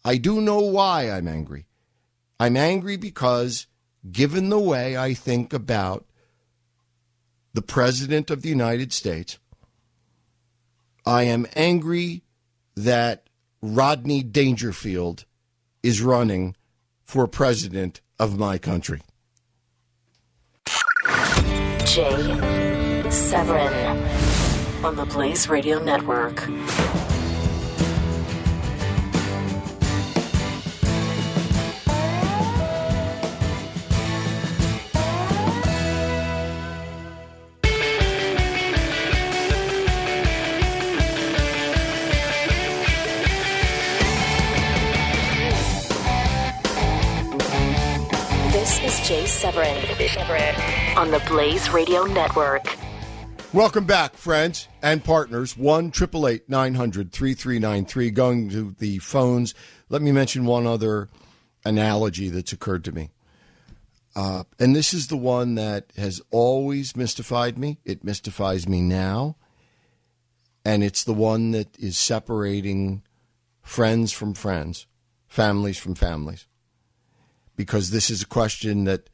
I 0.06 0.16
do 0.16 0.40
know 0.40 0.60
why 0.60 1.10
I'm 1.10 1.28
angry. 1.28 1.66
I'm 2.40 2.56
angry 2.56 2.96
because, 2.96 3.66
given 4.10 4.48
the 4.48 4.58
way 4.58 4.96
I 4.96 5.12
think 5.12 5.52
about 5.52 6.06
the 7.52 7.60
President 7.62 8.30
of 8.30 8.40
the 8.40 8.48
United 8.48 8.94
States, 8.94 9.38
I 11.04 11.24
am 11.24 11.46
angry 11.54 12.24
that 12.74 13.28
Rodney 13.60 14.22
Dangerfield 14.22 15.26
is 15.82 16.00
running 16.00 16.56
for 17.02 17.28
president 17.28 18.00
of 18.18 18.38
my 18.38 18.58
country. 18.58 19.00
Jay 21.84 23.10
Severin 23.10 24.84
on 24.84 24.96
the 24.96 25.06
Blaze 25.06 25.48
Radio 25.48 25.82
Network. 25.82 26.48
Severin 50.24 50.54
on 50.96 51.10
the 51.10 51.22
Blaze 51.28 51.68
Radio 51.70 52.04
Network. 52.04 52.64
Welcome 53.52 53.84
back, 53.84 54.14
friends 54.14 54.68
and 54.82 55.04
partners. 55.04 55.54
1 55.54 55.86
888 55.88 56.48
900 56.48 57.12
3393. 57.12 58.10
Going 58.10 58.48
to 58.48 58.74
the 58.78 58.98
phones. 58.98 59.54
Let 59.90 60.00
me 60.00 60.12
mention 60.12 60.46
one 60.46 60.66
other 60.66 61.08
analogy 61.64 62.30
that's 62.30 62.52
occurred 62.52 62.84
to 62.84 62.92
me. 62.92 63.10
Uh, 64.16 64.44
and 64.58 64.74
this 64.74 64.94
is 64.94 65.08
the 65.08 65.16
one 65.16 65.56
that 65.56 65.92
has 65.98 66.22
always 66.30 66.96
mystified 66.96 67.58
me. 67.58 67.80
It 67.84 68.02
mystifies 68.02 68.66
me 68.66 68.80
now. 68.80 69.36
And 70.64 70.82
it's 70.82 71.04
the 71.04 71.12
one 71.12 71.50
that 71.50 71.78
is 71.78 71.98
separating 71.98 73.02
friends 73.60 74.12
from 74.12 74.32
friends, 74.32 74.86
families 75.28 75.76
from 75.76 75.94
families 75.94 76.46
because 77.56 77.90
this 77.90 78.10
is 78.10 78.22
a 78.22 78.26
question 78.26 78.84
that 78.84 79.10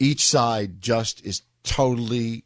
each 0.00 0.24
side 0.24 0.80
just 0.80 1.24
is 1.24 1.42
totally 1.62 2.44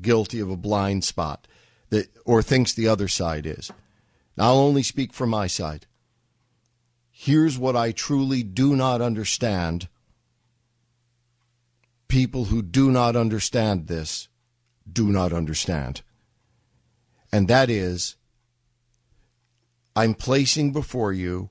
guilty 0.00 0.40
of 0.40 0.50
a 0.50 0.56
blind 0.56 1.04
spot 1.04 1.46
that 1.90 2.08
or 2.24 2.42
thinks 2.42 2.72
the 2.72 2.88
other 2.88 3.08
side 3.08 3.44
is. 3.44 3.70
I'll 4.38 4.58
only 4.58 4.82
speak 4.82 5.12
for 5.12 5.26
my 5.26 5.46
side. 5.46 5.86
Here's 7.10 7.58
what 7.58 7.76
I 7.76 7.92
truly 7.92 8.42
do 8.42 8.74
not 8.74 9.00
understand. 9.00 9.88
People 12.08 12.46
who 12.46 12.62
do 12.62 12.90
not 12.90 13.16
understand 13.16 13.86
this 13.86 14.28
do 14.90 15.08
not 15.08 15.32
understand. 15.32 16.02
And 17.32 17.48
that 17.48 17.70
is, 17.70 18.16
I'm 19.96 20.14
placing 20.14 20.72
before 20.72 21.12
you 21.12 21.50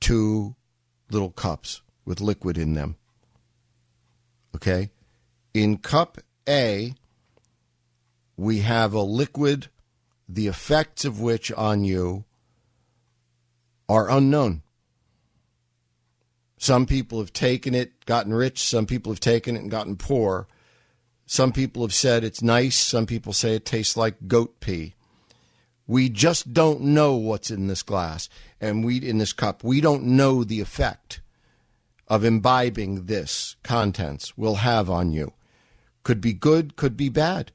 two 0.00 0.56
little 1.10 1.30
cups 1.30 1.82
with 2.04 2.20
liquid 2.20 2.56
in 2.56 2.74
them. 2.74 2.96
Okay? 4.54 4.90
In 5.54 5.78
cup 5.78 6.18
A, 6.48 6.94
we 8.36 8.60
have 8.60 8.92
a 8.94 9.02
liquid, 9.02 9.68
the 10.28 10.46
effects 10.46 11.04
of 11.04 11.20
which 11.20 11.52
on 11.52 11.84
you 11.84 12.24
are 13.88 14.10
unknown. 14.10 14.62
Some 16.56 16.84
people 16.84 17.20
have 17.20 17.32
taken 17.32 17.74
it, 17.74 18.04
gotten 18.04 18.34
rich. 18.34 18.60
Some 18.60 18.86
people 18.86 19.12
have 19.12 19.20
taken 19.20 19.56
it 19.56 19.60
and 19.60 19.70
gotten 19.70 19.96
poor. 19.96 20.46
Some 21.26 21.52
people 21.52 21.82
have 21.82 21.94
said 21.94 22.22
it's 22.22 22.42
nice. 22.42 22.76
Some 22.76 23.06
people 23.06 23.32
say 23.32 23.54
it 23.54 23.64
tastes 23.64 23.96
like 23.96 24.28
goat 24.28 24.60
pee. 24.60 24.94
We 25.86 26.08
just 26.08 26.52
don't 26.52 26.82
know 26.82 27.14
what's 27.14 27.50
in 27.50 27.66
this 27.66 27.82
glass 27.82 28.28
and 28.60 28.84
we 28.84 28.98
in 28.98 29.18
this 29.18 29.32
cup. 29.32 29.64
We 29.64 29.80
don't 29.80 30.04
know 30.04 30.44
the 30.44 30.60
effect 30.60 31.20
of 32.10 32.24
imbibing 32.24 33.06
this 33.06 33.54
contents 33.62 34.36
will 34.36 34.56
have 34.56 34.90
on 34.90 35.12
you. 35.12 35.32
Could 36.02 36.20
be 36.20 36.32
good, 36.32 36.74
could 36.74 36.96
be 36.96 37.08
bad, 37.08 37.52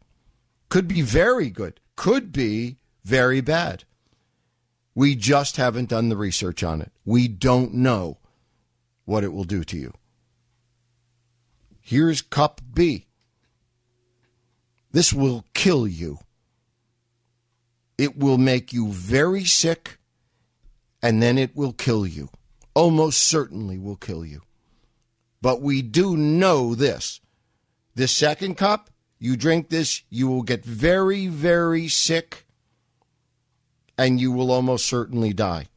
could 0.69 0.87
be 0.87 1.01
very 1.01 1.49
good, 1.49 1.81
could 1.97 2.31
be 2.31 2.77
very 3.03 3.41
bad. 3.41 3.83
We 4.95 5.13
just 5.15 5.57
haven't 5.57 5.89
done 5.89 6.07
the 6.07 6.15
research 6.15 6.63
on 6.63 6.81
it. 6.81 6.93
We 7.03 7.27
don't 7.27 7.73
know 7.73 8.17
what 9.03 9.25
it 9.25 9.33
will 9.33 9.43
do 9.43 9.65
to 9.65 9.77
you. 9.77 9.93
Here's 11.81 12.21
Cup 12.21 12.61
B. 12.73 13.07
This 14.91 15.11
will 15.11 15.43
kill 15.53 15.85
you. 15.85 16.19
It 17.97 18.17
will 18.17 18.37
make 18.37 18.71
you 18.71 18.87
very 18.87 19.43
sick, 19.43 19.99
and 21.01 21.21
then 21.21 21.37
it 21.37 21.55
will 21.55 21.73
kill 21.73 22.07
you. 22.07 22.29
Almost 22.75 23.21
certainly 23.21 23.79
will 23.79 23.95
kill 23.95 24.25
you. 24.25 24.41
But 25.41 25.61
we 25.61 25.81
do 25.81 26.15
know 26.17 26.75
this. 26.75 27.21
This 27.95 28.11
second 28.11 28.57
cup, 28.57 28.89
you 29.17 29.37
drink 29.37 29.69
this, 29.69 30.03
you 30.09 30.27
will 30.27 30.43
get 30.43 30.65
very, 30.65 31.27
very 31.27 31.87
sick, 31.87 32.45
and 33.97 34.19
you 34.19 34.31
will 34.31 34.51
almost 34.51 34.85
certainly 34.85 35.33
die. 35.33 35.67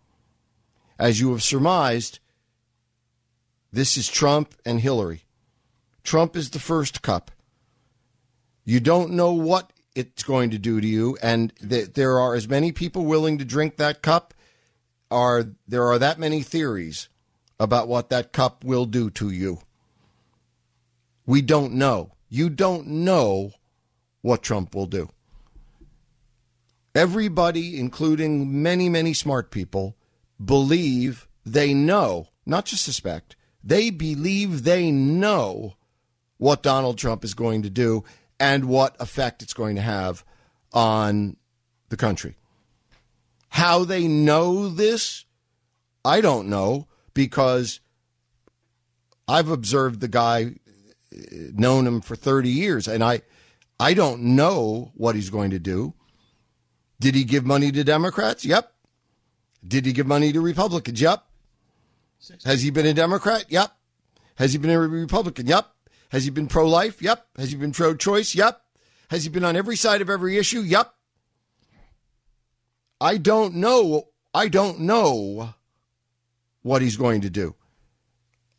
As 0.98 1.20
you 1.20 1.30
have 1.30 1.42
surmised, 1.42 2.18
this 3.72 3.96
is 3.96 4.08
Trump 4.08 4.54
and 4.64 4.80
Hillary. 4.80 5.22
Trump 6.02 6.34
is 6.34 6.50
the 6.50 6.58
first 6.58 7.02
cup. 7.02 7.30
You 8.64 8.80
don't 8.80 9.12
know 9.12 9.32
what 9.32 9.72
it's 9.94 10.22
going 10.22 10.50
to 10.50 10.58
do 10.58 10.80
to 10.80 10.86
you, 10.86 11.16
and 11.22 11.52
th- 11.56 11.92
there 11.94 12.18
are 12.18 12.34
as 12.34 12.48
many 12.48 12.72
people 12.72 13.04
willing 13.04 13.38
to 13.38 13.44
drink 13.44 13.76
that 13.76 14.02
cup. 14.02 14.34
Are 15.10 15.46
there 15.66 15.86
are 15.86 15.98
that 15.98 16.18
many 16.18 16.42
theories 16.42 17.08
about 17.58 17.88
what 17.88 18.10
that 18.10 18.32
cup 18.32 18.64
will 18.64 18.84
do 18.84 19.10
to 19.10 19.30
you? 19.30 19.60
We 21.26 21.42
don't 21.42 21.74
know. 21.74 22.12
You 22.28 22.50
don't 22.50 22.86
know 22.86 23.52
what 24.22 24.42
Trump 24.42 24.74
will 24.74 24.86
do. 24.86 25.08
Everybody, 26.94 27.78
including 27.78 28.62
many, 28.62 28.88
many 28.88 29.14
smart 29.14 29.50
people, 29.50 29.96
believe 30.42 31.28
they 31.44 31.72
know, 31.72 32.28
not 32.44 32.64
just 32.64 32.84
suspect, 32.84 33.36
they 33.62 33.90
believe 33.90 34.64
they 34.64 34.90
know 34.90 35.74
what 36.38 36.62
Donald 36.62 36.98
Trump 36.98 37.24
is 37.24 37.34
going 37.34 37.62
to 37.62 37.70
do 37.70 38.04
and 38.40 38.66
what 38.66 38.96
effect 39.00 39.42
it's 39.42 39.54
going 39.54 39.76
to 39.76 39.82
have 39.82 40.24
on 40.72 41.36
the 41.88 41.96
country. 41.96 42.36
How 43.48 43.84
they 43.84 44.06
know 44.06 44.68
this, 44.68 45.24
I 46.04 46.20
don't 46.20 46.48
know 46.48 46.86
because 47.14 47.80
I've 49.26 49.48
observed 49.48 50.00
the 50.00 50.08
guy, 50.08 50.54
uh, 51.12 51.18
known 51.54 51.86
him 51.86 52.00
for 52.00 52.14
30 52.14 52.48
years, 52.48 52.86
and 52.86 53.02
I, 53.02 53.22
I 53.80 53.94
don't 53.94 54.22
know 54.22 54.92
what 54.94 55.14
he's 55.14 55.30
going 55.30 55.50
to 55.50 55.58
do. 55.58 55.94
Did 57.00 57.14
he 57.14 57.24
give 57.24 57.44
money 57.44 57.70
to 57.72 57.84
Democrats? 57.84 58.44
Yep. 58.44 58.72
Did 59.66 59.86
he 59.86 59.92
give 59.92 60.06
money 60.06 60.32
to 60.32 60.40
Republicans? 60.40 61.00
Yep. 61.00 61.24
Has 62.44 62.62
he 62.62 62.70
been 62.70 62.86
a 62.86 62.94
Democrat? 62.94 63.44
Yep. 63.48 63.70
Has 64.36 64.52
he 64.52 64.58
been 64.58 64.70
a 64.70 64.78
Republican? 64.78 65.46
Yep. 65.46 65.66
Has 66.10 66.24
he 66.24 66.30
been 66.30 66.46
pro 66.46 66.68
life? 66.68 67.02
Yep. 67.02 67.26
Has 67.36 67.50
he 67.50 67.56
been 67.56 67.72
pro 67.72 67.94
choice? 67.94 68.34
Yep. 68.34 68.60
Has 69.10 69.24
he 69.24 69.30
been 69.30 69.44
on 69.44 69.56
every 69.56 69.76
side 69.76 70.00
of 70.00 70.10
every 70.10 70.36
issue? 70.38 70.60
Yep. 70.60 70.92
I 73.00 73.16
don't 73.16 73.54
know. 73.54 74.08
I 74.34 74.48
don't 74.48 74.80
know 74.80 75.54
what 76.62 76.82
he's 76.82 76.96
going 76.96 77.20
to 77.22 77.30
do. 77.30 77.54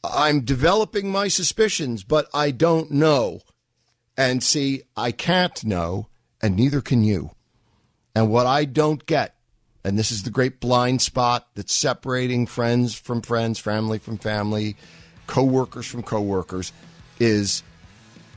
I'm 0.04 0.42
developing 0.42 1.12
my 1.12 1.28
suspicions, 1.28 2.04
but 2.04 2.28
I 2.34 2.52
don't 2.52 2.92
know. 2.92 3.42
And 4.18 4.42
see, 4.42 4.84
I 4.96 5.12
can't 5.12 5.64
know, 5.64 6.08
and 6.42 6.56
neither 6.56 6.82
can 6.82 7.04
you. 7.04 7.32
And 8.16 8.30
what 8.30 8.46
I 8.46 8.66
don't 8.66 9.06
get, 9.06 9.36
and 9.84 9.98
this 9.98 10.12
is 10.12 10.24
the 10.24 10.30
great 10.30 10.60
blind 10.60 11.02
spot 11.02 11.48
that's 11.56 11.74
separating 11.74 12.46
friends 12.46 12.96
from 12.96 13.22
friends, 13.22 13.60
family 13.60 14.00
from 14.00 14.18
family, 14.18 14.76
coworkers 15.28 15.86
from 15.86 16.04
coworkers, 16.04 16.74
is 17.20 17.64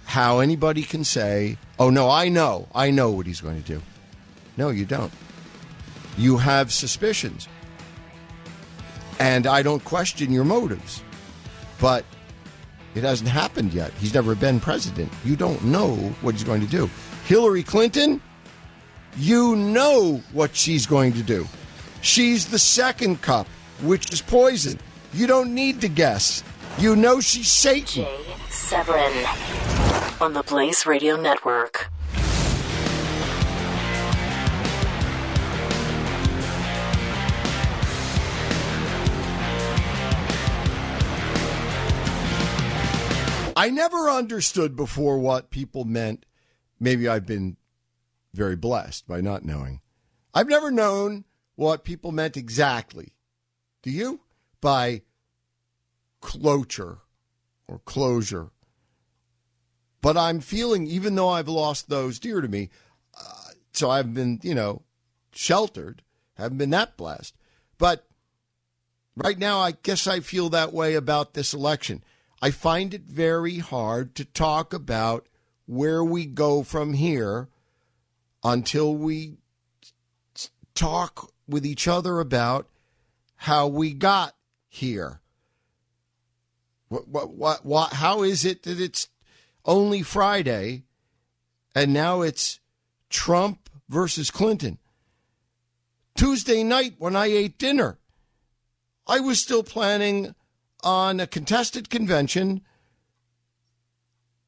how 0.05 0.41
anybody 0.41 0.83
can 0.83 1.05
say, 1.05 1.59
"Oh 1.79 1.91
no, 1.91 2.11
I 2.11 2.29
know. 2.29 2.69
I 2.75 2.91
know 2.91 3.11
what 3.11 3.27
he's 3.27 3.41
going 3.41 3.61
to 3.61 3.67
do." 3.67 3.83
No, 4.57 4.71
you 4.71 4.85
don't. 4.85 5.13
You 6.19 6.37
have 6.37 6.73
suspicions. 6.73 7.49
And 9.19 9.47
I 9.47 9.63
don't 9.63 9.85
question 9.85 10.33
your 10.33 10.45
motives. 10.45 11.03
But 11.81 12.05
it 12.95 13.05
hasn't 13.05 13.31
happened 13.31 13.73
yet. 13.73 13.93
He's 13.95 14.15
never 14.15 14.35
been 14.35 14.61
president. 14.61 15.13
You 15.25 15.37
don't 15.37 15.63
know 15.65 15.95
what 16.21 16.35
he's 16.35 16.45
going 16.45 16.61
to 16.61 16.67
do. 16.67 16.91
Hillary 17.27 17.63
Clinton, 17.63 18.21
you 19.17 19.57
know 19.57 20.23
what 20.33 20.55
she's 20.55 20.87
going 20.87 21.13
to 21.15 21.23
do. 21.23 21.47
She's 22.03 22.47
the 22.47 22.59
second 22.59 23.23
cup, 23.23 23.47
which 23.83 24.13
is 24.13 24.21
poison. 24.21 24.79
You 25.15 25.27
don't 25.27 25.55
need 25.55 25.81
to 25.83 25.89
guess. 25.89 26.43
You 26.79 26.97
know 26.97 27.21
she's 27.21 27.51
Satan. 27.51 28.05
Jay 28.05 28.25
Severin 28.51 29.27
on 30.21 30.33
the 30.33 30.43
Blaze 30.43 30.87
Radio 30.87 31.17
Network. 31.17 31.91
I 43.63 43.71
never 43.71 44.11
understood 44.11 44.75
before 44.75 45.19
what 45.19 45.51
people 45.51 45.85
meant. 45.85 46.27
Maybe 46.81 47.07
I've 47.07 47.27
been 47.27 47.57
very 48.35 48.57
blessed 48.57 49.07
by 49.07 49.21
not 49.21 49.45
knowing. 49.45 49.81
I've 50.35 50.49
never 50.49 50.73
known 50.73 51.27
what 51.55 51.85
people 51.85 52.11
meant 52.11 52.37
exactly. 52.37 53.13
Do 53.85 53.93
you? 53.93 54.23
By 54.61 55.03
closure 56.21 57.03
or 57.69 57.79
closure. 57.85 58.51
But 60.01 60.17
I'm 60.17 60.41
feeling, 60.41 60.89
even 60.89 61.15
though 61.15 61.29
I've 61.29 61.47
lost 61.47 61.89
those 61.89 62.19
dear 62.19 62.41
to 62.41 62.49
me, 62.49 62.69
uh, 63.17 63.51
so 63.73 63.89
I've 63.89 64.13
been, 64.13 64.41
you 64.43 64.57
know, 64.57 64.83
sheltered, 65.33 66.03
haven't 66.35 66.59
been 66.59 66.71
that 66.71 66.97
blessed. 66.97 67.37
But 67.79 68.09
right 69.15 69.39
now, 69.39 69.61
I 69.61 69.71
guess 69.71 70.09
I 70.09 70.19
feel 70.19 70.49
that 70.49 70.73
way 70.73 70.95
about 70.95 71.35
this 71.35 71.55
election. 71.55 72.03
I 72.45 72.51
find 72.51 72.93
it 72.93 73.03
very 73.03 73.59
hard 73.59 74.17
to 74.17 74.25
talk 74.25 74.75
about 74.75 75.29
where 75.67 76.03
we 76.03 76.27
go 76.27 76.65
from 76.65 76.95
here 76.95 77.49
until 78.43 78.97
we 78.97 79.37
talk 80.75 81.33
with 81.47 81.65
each 81.65 81.87
other 81.87 82.19
about 82.19 82.69
how 83.37 83.69
we 83.69 83.93
got 83.93 84.35
here. 84.69 85.21
What, 86.89 87.07
what, 87.07 87.31
what, 87.31 87.65
what, 87.65 87.93
how 87.93 88.25
is 88.25 88.45
it 88.45 88.65
that 88.65 88.81
it's 88.81 89.09
only 89.65 90.03
Friday 90.03 90.83
and 91.77 91.93
now 91.93 92.23
it's 92.23 92.59
Trump 93.09 93.71
versus 93.89 94.33
Clinton? 94.33 94.79
Tuesday 96.17 96.65
night 96.65 96.95
when 96.99 97.15
I 97.15 97.27
ate 97.27 97.57
dinner, 97.57 97.99
I 99.07 99.21
was 99.21 99.41
still 99.41 99.63
planning 99.63 100.35
on 100.83 101.21
a 101.21 101.27
contested 101.27 101.91
convention 101.91 102.63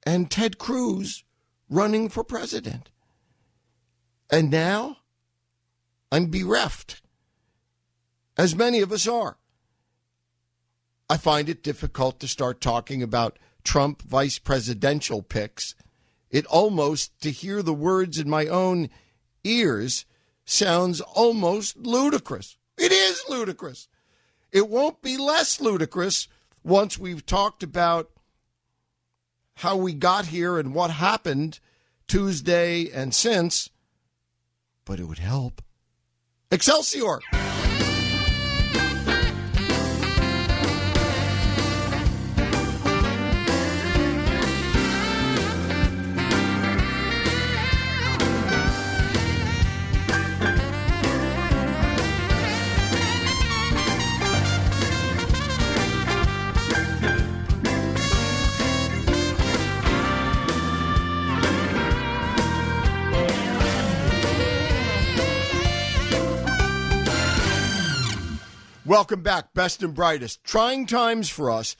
and 0.04 0.30
Ted 0.30 0.58
Cruz 0.58 1.24
running 1.68 2.08
for 2.08 2.24
president. 2.24 2.90
And 4.30 4.50
now 4.50 4.98
I'm 6.10 6.26
bereft, 6.26 7.02
as 8.36 8.54
many 8.54 8.80
of 8.80 8.92
us 8.92 9.06
are. 9.06 9.36
I 11.08 11.16
find 11.16 11.48
it 11.48 11.62
difficult 11.62 12.18
to 12.20 12.28
start 12.28 12.60
talking 12.60 13.02
about 13.02 13.38
Trump 13.62 14.02
vice 14.02 14.38
presidential 14.38 15.22
picks. 15.22 15.74
It 16.30 16.46
almost, 16.46 17.20
to 17.20 17.30
hear 17.30 17.62
the 17.62 17.74
words 17.74 18.18
in 18.18 18.28
my 18.28 18.46
own 18.46 18.88
ears, 19.44 20.04
sounds 20.44 21.00
almost 21.00 21.76
ludicrous. 21.76 22.56
It 22.76 22.92
is 22.92 23.24
ludicrous. 23.28 23.88
It 24.54 24.70
won't 24.70 25.02
be 25.02 25.16
less 25.16 25.60
ludicrous 25.60 26.28
once 26.62 26.96
we've 26.96 27.26
talked 27.26 27.64
about 27.64 28.08
how 29.56 29.76
we 29.76 29.92
got 29.92 30.26
here 30.26 30.58
and 30.60 30.72
what 30.72 30.92
happened 30.92 31.58
Tuesday 32.06 32.88
and 32.88 33.12
since, 33.12 33.68
but 34.84 35.00
it 35.00 35.04
would 35.08 35.18
help. 35.18 35.60
Excelsior! 36.52 37.18
Welcome 68.94 69.22
back, 69.22 69.52
best 69.54 69.82
and 69.82 69.92
brightest. 69.92 70.44
Trying 70.44 70.86
times 70.86 71.28
for 71.28 71.50
us. 71.50 71.74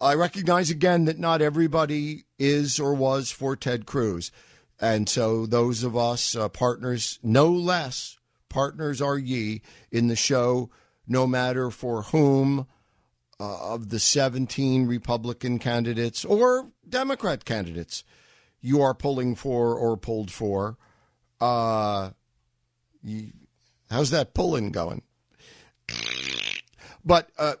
I 0.00 0.14
recognize 0.14 0.68
again 0.68 1.04
that 1.04 1.16
not 1.16 1.40
everybody 1.40 2.24
is 2.40 2.80
or 2.80 2.92
was 2.92 3.30
for 3.30 3.54
Ted 3.54 3.86
Cruz. 3.86 4.32
And 4.80 5.08
so 5.08 5.46
those 5.46 5.84
of 5.84 5.96
us 5.96 6.34
uh, 6.34 6.48
partners, 6.48 7.20
no 7.22 7.52
less, 7.52 8.18
partners 8.48 9.00
are 9.00 9.16
ye 9.16 9.62
in 9.92 10.08
the 10.08 10.16
show, 10.16 10.68
no 11.06 11.24
matter 11.24 11.70
for 11.70 12.02
whom 12.02 12.66
uh, 13.38 13.72
of 13.72 13.90
the 13.90 14.00
17 14.00 14.88
Republican 14.88 15.60
candidates 15.60 16.24
or 16.24 16.72
Democrat 16.88 17.44
candidates 17.44 18.02
you 18.60 18.82
are 18.82 18.92
pulling 18.92 19.36
for 19.36 19.76
or 19.78 19.96
pulled 19.96 20.32
for. 20.32 20.76
Uh, 21.40 22.10
you, 23.04 23.30
how's 23.88 24.10
that 24.10 24.34
pulling 24.34 24.72
going? 24.72 25.02
But 27.06 27.30
uh, 27.38 27.54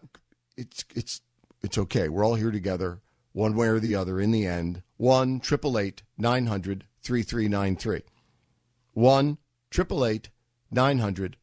it's 0.56 0.84
it's 0.94 1.20
it's 1.62 1.78
okay. 1.78 2.08
We're 2.08 2.26
all 2.26 2.34
here 2.34 2.50
together, 2.50 3.00
one 3.32 3.54
way 3.54 3.68
or 3.68 3.78
the 3.78 3.94
other. 3.94 4.20
In 4.20 4.32
the 4.32 4.44
end, 4.44 4.82
one 4.96 5.38
triple 5.38 5.78
eight 5.78 6.02
nine 6.18 6.46
hundred 6.46 6.84
three 7.00 7.22
three 7.22 7.46
nine 7.48 7.76
three. 7.76 8.02
One 8.92 9.38
triple 9.70 10.04
eight 10.04 10.30
nine 10.70 10.98
hundred 10.98 11.36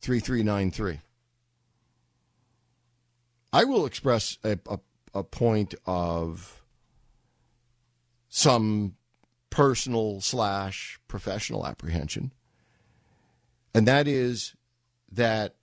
three 0.00 0.20
three 0.20 0.44
nine 0.44 0.70
three. 0.70 1.00
I 3.52 3.64
will 3.64 3.84
express 3.84 4.38
a, 4.44 4.56
a, 4.68 4.78
a 5.12 5.24
point 5.24 5.74
of 5.84 6.62
some 8.28 8.94
personal 9.50 10.20
slash 10.20 11.00
professional 11.08 11.66
apprehension, 11.66 12.32
and 13.74 13.88
that 13.88 14.06
is 14.06 14.54
that 15.10 15.56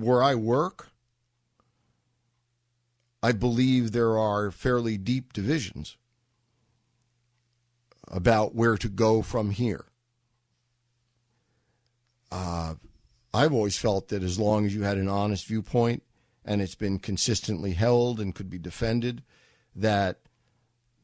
where 0.00 0.22
I 0.22 0.34
work, 0.34 0.90
I 3.22 3.32
believe 3.32 3.92
there 3.92 4.18
are 4.18 4.50
fairly 4.50 4.96
deep 4.96 5.32
divisions 5.32 5.96
about 8.08 8.54
where 8.54 8.76
to 8.76 8.88
go 8.88 9.22
from 9.22 9.50
here. 9.50 9.84
Uh, 12.32 12.74
I've 13.32 13.52
always 13.52 13.76
felt 13.76 14.08
that 14.08 14.22
as 14.22 14.38
long 14.38 14.66
as 14.66 14.74
you 14.74 14.82
had 14.82 14.98
an 14.98 15.08
honest 15.08 15.46
viewpoint 15.46 16.02
and 16.44 16.60
it's 16.60 16.74
been 16.74 16.98
consistently 16.98 17.72
held 17.72 18.20
and 18.20 18.34
could 18.34 18.50
be 18.50 18.58
defended, 18.58 19.22
that 19.74 20.20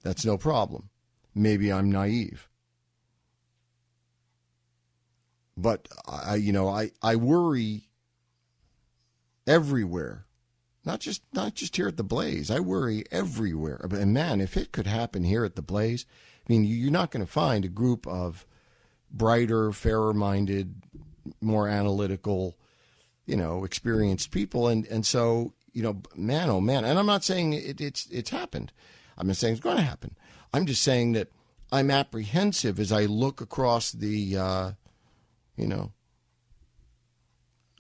that's 0.03 0.25
no 0.25 0.37
problem. 0.39 0.91
Maybe 1.35 1.73
I'm 1.73 1.91
naive. 1.91 2.49
But 5.57 5.89
I 6.07 6.37
you 6.37 6.53
know, 6.53 6.69
I, 6.69 6.91
I 7.03 7.17
worry 7.17 7.89
everywhere. 9.47 10.27
Not 10.85 11.01
just 11.01 11.23
not 11.33 11.55
just 11.55 11.77
here 11.77 11.89
at 11.89 11.97
the 11.97 12.05
Blaze. 12.05 12.51
I 12.51 12.61
worry 12.61 13.05
everywhere. 13.11 13.81
And 13.91 14.15
man, 14.15 14.41
if 14.41 14.57
it 14.57 14.71
could 14.71 14.87
happen 14.87 15.25
here 15.25 15.45
at 15.45 15.57
the 15.57 15.63
Blaze, 15.63 16.07
I 16.47 16.53
mean, 16.53 16.65
you're 16.65 16.93
not 16.93 17.11
going 17.11 17.25
to 17.25 17.31
find 17.31 17.65
a 17.65 17.69
group 17.69 18.07
of 18.07 18.47
brighter, 19.11 19.73
fairer 19.73 20.15
minded, 20.15 20.83
more 21.41 21.69
analytical, 21.69 22.57
you 23.27 23.37
know, 23.37 23.65
experienced 23.65 24.31
people. 24.31 24.69
And, 24.69 24.87
and 24.87 25.05
so, 25.05 25.55
you 25.73 25.83
know, 25.83 26.03
man, 26.15 26.51
oh 26.51 26.61
man. 26.61 26.85
And 26.85 26.99
I'm 26.99 27.07
not 27.07 27.25
saying 27.25 27.55
it, 27.55 27.81
it's, 27.81 28.07
it's 28.07 28.31
happened. 28.31 28.73
I'm 29.19 29.27
not 29.27 29.37
saying 29.37 29.55
it's 29.55 29.63
going 29.63 29.77
to 29.77 29.83
happen. 29.83 30.17
I'm 30.53 30.67
just 30.67 30.83
saying 30.83 31.13
that 31.13 31.29
I'm 31.73 31.91
apprehensive 31.91 32.79
as 32.79 32.93
I 32.93 33.07
look 33.07 33.41
across 33.41 33.91
the, 33.91 34.37
uh, 34.37 34.73
you 35.57 35.67
know, 35.67 35.93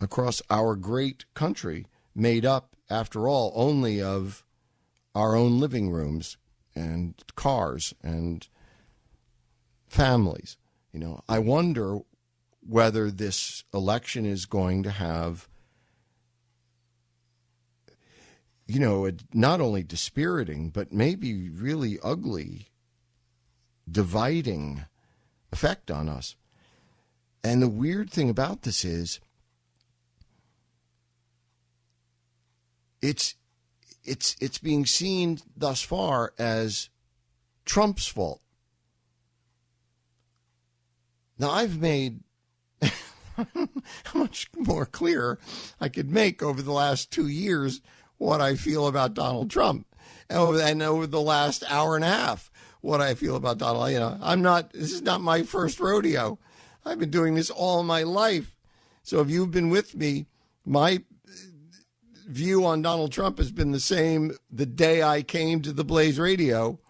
across 0.00 0.42
our 0.50 0.76
great 0.76 1.24
country, 1.34 1.86
made 2.14 2.44
up, 2.44 2.76
after 2.88 3.28
all, 3.28 3.52
only 3.54 4.00
of 4.00 4.44
our 5.14 5.34
own 5.34 5.58
living 5.58 5.90
rooms 5.90 6.36
and 6.74 7.14
cars 7.34 7.94
and 8.02 8.48
families. 9.88 10.56
You 10.92 11.00
know, 11.00 11.22
I 11.28 11.38
wonder 11.38 11.98
whether 12.66 13.10
this 13.10 13.64
election 13.72 14.26
is 14.26 14.46
going 14.46 14.82
to 14.82 14.90
have, 14.90 15.48
you 18.66 18.80
know, 18.80 19.06
a, 19.06 19.12
not 19.32 19.60
only 19.60 19.82
dispiriting, 19.82 20.70
but 20.70 20.92
maybe 20.92 21.48
really 21.48 21.98
ugly, 22.02 22.68
dividing 23.90 24.84
effect 25.52 25.90
on 25.90 26.08
us. 26.08 26.34
And 27.42 27.62
the 27.62 27.68
weird 27.68 28.10
thing 28.10 28.28
about 28.28 28.62
this 28.62 28.84
is, 28.84 29.20
it's 33.02 33.34
it's 34.04 34.36
it's 34.40 34.58
being 34.58 34.86
seen 34.86 35.40
thus 35.56 35.82
far 35.82 36.32
as 36.38 36.88
Trump's 37.64 38.06
fault. 38.06 38.40
Now, 41.38 41.50
I've 41.50 41.78
made 41.78 42.20
how 43.34 43.46
much 44.14 44.48
more 44.56 44.86
clear 44.86 45.38
I 45.80 45.88
could 45.88 46.10
make 46.10 46.42
over 46.42 46.62
the 46.62 46.72
last 46.72 47.10
two 47.10 47.28
years 47.28 47.82
what 48.16 48.40
I 48.40 48.54
feel 48.54 48.86
about 48.86 49.14
Donald 49.14 49.50
Trump, 49.50 49.86
and 50.30 50.82
over 50.82 51.06
the 51.06 51.20
last 51.20 51.62
hour 51.68 51.96
and 51.96 52.04
a 52.04 52.08
half 52.08 52.50
what 52.80 53.00
I 53.00 53.14
feel 53.14 53.36
about 53.36 53.58
Donald. 53.58 53.90
You 53.90 53.98
know, 53.98 54.18
I'm 54.22 54.42
not. 54.42 54.72
This 54.72 54.92
is 54.92 55.02
not 55.02 55.20
my 55.20 55.42
first 55.42 55.80
rodeo. 55.80 56.38
I've 56.84 57.00
been 57.00 57.10
doing 57.10 57.34
this 57.34 57.50
all 57.50 57.82
my 57.82 58.04
life. 58.04 58.56
So 59.02 59.20
if 59.20 59.28
you've 59.28 59.50
been 59.50 59.70
with 59.70 59.94
me, 59.94 60.26
my 60.64 61.02
view 62.26 62.64
on 62.64 62.82
Donald 62.82 63.12
Trump 63.12 63.38
has 63.38 63.52
been 63.52 63.72
the 63.72 63.80
same 63.80 64.32
the 64.50 64.66
day 64.66 65.02
I 65.02 65.22
came 65.22 65.62
to 65.62 65.72
the 65.72 65.84
Blaze 65.84 66.18
Radio 66.18 66.80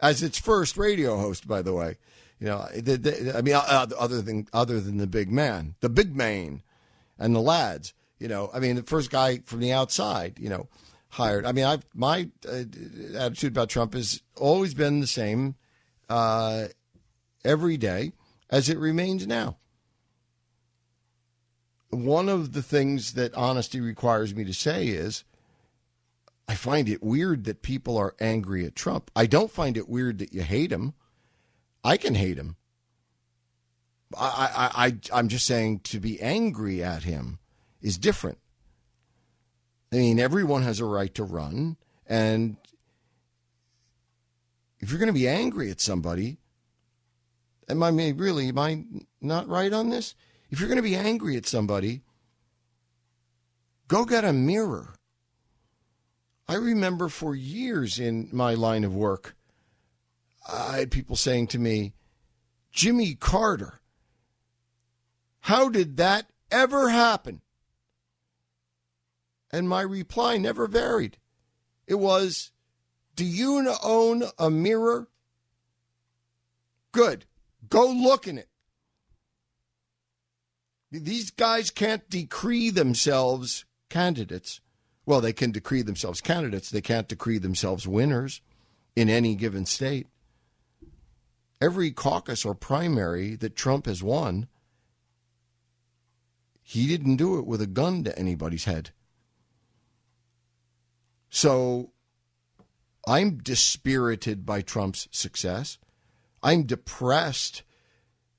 as 0.00 0.22
its 0.22 0.38
first 0.38 0.76
radio 0.76 1.16
host, 1.16 1.48
by 1.48 1.62
the 1.62 1.72
way. 1.72 1.96
You 2.38 2.48
know, 2.48 2.68
the, 2.74 2.96
the, 2.96 3.36
I 3.36 3.42
mean, 3.42 3.54
other 3.54 4.20
than 4.20 4.46
other 4.52 4.80
than 4.80 4.98
the 4.98 5.06
big 5.06 5.30
man, 5.30 5.76
the 5.80 5.88
big 5.88 6.14
man, 6.14 6.62
and 7.18 7.34
the 7.34 7.40
lads. 7.40 7.94
You 8.18 8.28
know, 8.28 8.50
I 8.54 8.60
mean, 8.60 8.76
the 8.76 8.82
first 8.82 9.10
guy 9.10 9.38
from 9.44 9.60
the 9.60 9.72
outside. 9.72 10.38
You 10.38 10.48
know, 10.48 10.68
hired. 11.08 11.46
I 11.46 11.52
mean, 11.52 11.64
I've 11.64 11.86
my 11.94 12.28
uh, 12.46 12.64
attitude 13.16 13.52
about 13.52 13.70
Trump 13.70 13.94
has 13.94 14.22
always 14.36 14.74
been 14.74 15.00
the 15.00 15.06
same 15.06 15.54
uh, 16.08 16.66
every 17.44 17.76
day 17.76 18.12
as 18.50 18.68
it 18.68 18.78
remains 18.78 19.26
now. 19.26 19.56
One 21.94 22.28
of 22.28 22.52
the 22.52 22.62
things 22.62 23.12
that 23.12 23.34
honesty 23.34 23.80
requires 23.80 24.34
me 24.34 24.44
to 24.44 24.54
say 24.54 24.88
is 24.88 25.24
I 26.48 26.54
find 26.54 26.88
it 26.88 27.02
weird 27.02 27.44
that 27.44 27.62
people 27.62 27.96
are 27.96 28.14
angry 28.20 28.66
at 28.66 28.74
Trump. 28.74 29.10
I 29.14 29.26
don't 29.26 29.50
find 29.50 29.76
it 29.76 29.88
weird 29.88 30.18
that 30.18 30.32
you 30.32 30.42
hate 30.42 30.72
him. 30.72 30.94
I 31.82 31.96
can 31.96 32.14
hate 32.14 32.36
him. 32.36 32.56
I, 34.18 34.70
I, 34.74 34.86
I, 34.86 34.96
I'm 35.12 35.28
just 35.28 35.46
saying 35.46 35.80
to 35.80 36.00
be 36.00 36.20
angry 36.20 36.82
at 36.82 37.04
him 37.04 37.38
is 37.80 37.96
different. 37.98 38.38
I 39.92 39.96
mean, 39.96 40.18
everyone 40.18 40.62
has 40.62 40.80
a 40.80 40.84
right 40.84 41.14
to 41.14 41.24
run. 41.24 41.76
And 42.06 42.56
if 44.80 44.90
you're 44.90 44.98
going 44.98 45.06
to 45.06 45.12
be 45.12 45.28
angry 45.28 45.70
at 45.70 45.80
somebody, 45.80 46.38
am 47.68 47.82
I 47.82 47.88
really, 47.88 48.48
am 48.48 48.58
I 48.58 48.84
not 49.20 49.48
right 49.48 49.72
on 49.72 49.90
this? 49.90 50.14
If 50.54 50.60
you're 50.60 50.68
going 50.68 50.76
to 50.76 50.82
be 50.82 50.94
angry 50.94 51.36
at 51.36 51.46
somebody, 51.46 52.02
go 53.88 54.04
get 54.04 54.24
a 54.24 54.32
mirror. 54.32 54.94
I 56.46 56.54
remember 56.54 57.08
for 57.08 57.34
years 57.34 57.98
in 57.98 58.28
my 58.30 58.54
line 58.54 58.84
of 58.84 58.94
work, 58.94 59.34
I 60.48 60.76
had 60.76 60.92
people 60.92 61.16
saying 61.16 61.48
to 61.48 61.58
me, 61.58 61.94
Jimmy 62.70 63.16
Carter, 63.16 63.80
how 65.40 65.68
did 65.68 65.96
that 65.96 66.26
ever 66.52 66.88
happen? 66.88 67.40
And 69.50 69.68
my 69.68 69.82
reply 69.82 70.36
never 70.36 70.68
varied. 70.68 71.16
It 71.88 71.96
was, 71.96 72.52
Do 73.16 73.24
you 73.24 73.74
own 73.82 74.22
a 74.38 74.50
mirror? 74.50 75.08
Good. 76.92 77.26
Go 77.68 77.90
look 77.90 78.28
in 78.28 78.38
it. 78.38 78.48
These 81.02 81.30
guys 81.30 81.70
can't 81.70 82.08
decree 82.08 82.70
themselves 82.70 83.64
candidates. 83.90 84.60
Well, 85.06 85.20
they 85.20 85.32
can 85.32 85.52
decree 85.52 85.82
themselves 85.82 86.20
candidates. 86.20 86.70
They 86.70 86.80
can't 86.80 87.08
decree 87.08 87.38
themselves 87.38 87.86
winners 87.86 88.40
in 88.96 89.10
any 89.10 89.34
given 89.34 89.66
state 89.66 90.06
every 91.64 91.90
caucus 91.90 92.44
or 92.44 92.54
primary 92.54 93.36
that 93.36 93.56
Trump 93.56 93.86
has 93.86 94.02
won, 94.02 94.48
he 96.62 96.86
didn't 96.86 97.16
do 97.16 97.38
it 97.38 97.46
with 97.46 97.62
a 97.62 97.66
gun 97.66 98.04
to 98.04 98.18
anybody's 98.18 98.64
head. 98.64 98.90
So 101.30 101.92
I'm 103.06 103.38
dispirited 103.38 104.44
by 104.44 104.60
Trump's 104.60 105.08
success. 105.10 105.78
I'm 106.42 106.64
depressed 106.64 107.62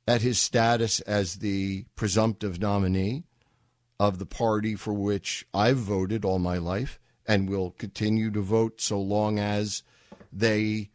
at 0.07 0.21
his 0.21 0.39
status 0.39 0.99
as 1.01 1.37
the 1.37 1.85
presumptive 1.95 2.59
nominee. 2.59 3.23
of 3.97 4.19
the 4.19 4.25
party 4.25 4.75
for 4.75 4.93
which 4.93 5.47
I've 5.53 5.77
voted 5.77 6.25
all 6.25 6.37
my 6.37 6.57
life 6.57 6.99
and 7.25 7.49
will 7.49 7.71
continue 7.71 8.29
to 8.31 8.41
vote 8.41 8.81
so 8.81 8.99
long 8.99 9.39
as 9.39 9.83
they 10.33 10.89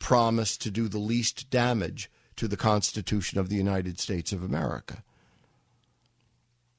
promise 0.00 0.56
to 0.58 0.70
do 0.70 0.88
the 0.88 0.98
least 0.98 1.48
damage 1.50 2.10
to 2.36 2.48
the 2.48 2.56
Constitution 2.56 3.38
of 3.38 3.48
the 3.48 3.56
United 3.56 4.00
States 4.00 4.32
of 4.32 4.42
America. 4.42 5.04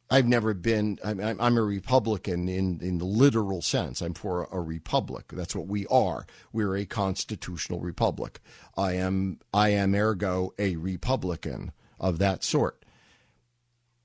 I've 0.10 0.28
never 0.28 0.53
been, 0.53 0.99
I'm, 1.03 1.20
I'm, 1.20 1.58
a 1.58 1.64
Republican 1.64 2.47
in, 2.47 2.80
in 2.80 2.99
the 2.99 3.06
literal 3.06 3.62
sense. 3.64 4.01
I'm 4.01 4.14
for 4.14 4.43
a, 4.43 4.58
a 4.58 4.62
republic. 4.62 5.26
That's 5.32 5.56
what 5.56 5.68
we 5.68 5.88
are. 5.88 6.28
We're 6.53 6.76
a 6.76 6.86
constitutional 6.86 7.80
republic. 7.80 8.39
I 8.78 8.93
am, 8.93 9.39
I 9.51 9.70
am 9.70 9.95
ergo 9.95 10.53
a 10.60 10.76
Republican 10.76 11.72
of 11.99 12.20
that 12.20 12.43
sort. 12.43 12.86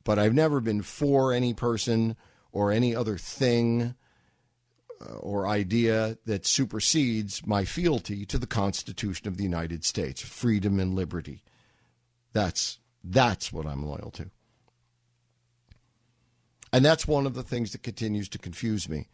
But 0.02 0.18
I've 0.18 0.34
never 0.34 0.60
been 0.60 0.80
for 0.80 1.34
any 1.34 1.52
person 1.52 2.16
or 2.50 2.72
any 2.72 2.96
other 2.96 3.18
thing 3.18 3.94
uh, 5.00 5.14
or 5.14 5.46
idea 5.46 6.16
that 6.24 6.46
supersedes 6.46 7.46
my 7.46 7.64
fealty 7.64 8.24
to 8.26 8.38
the 8.38 8.46
Constitution 8.46 9.28
of 9.28 9.36
the 9.36 9.42
United 9.42 9.84
States, 9.84 10.22
freedom 10.22 10.80
and 10.80 10.94
liberty. 10.94 11.42
That's 12.32 12.78
that's 13.02 13.52
what 13.52 13.66
I'm 13.66 13.84
loyal 13.86 14.10
to. 14.12 14.30
And 16.72 16.84
that's 16.84 17.08
one 17.08 17.26
of 17.26 17.34
the 17.34 17.42
things 17.42 17.72
that 17.72 17.82
continues 17.82 18.28
to 18.30 18.38
confuse 18.38 18.88
me. 18.88 19.08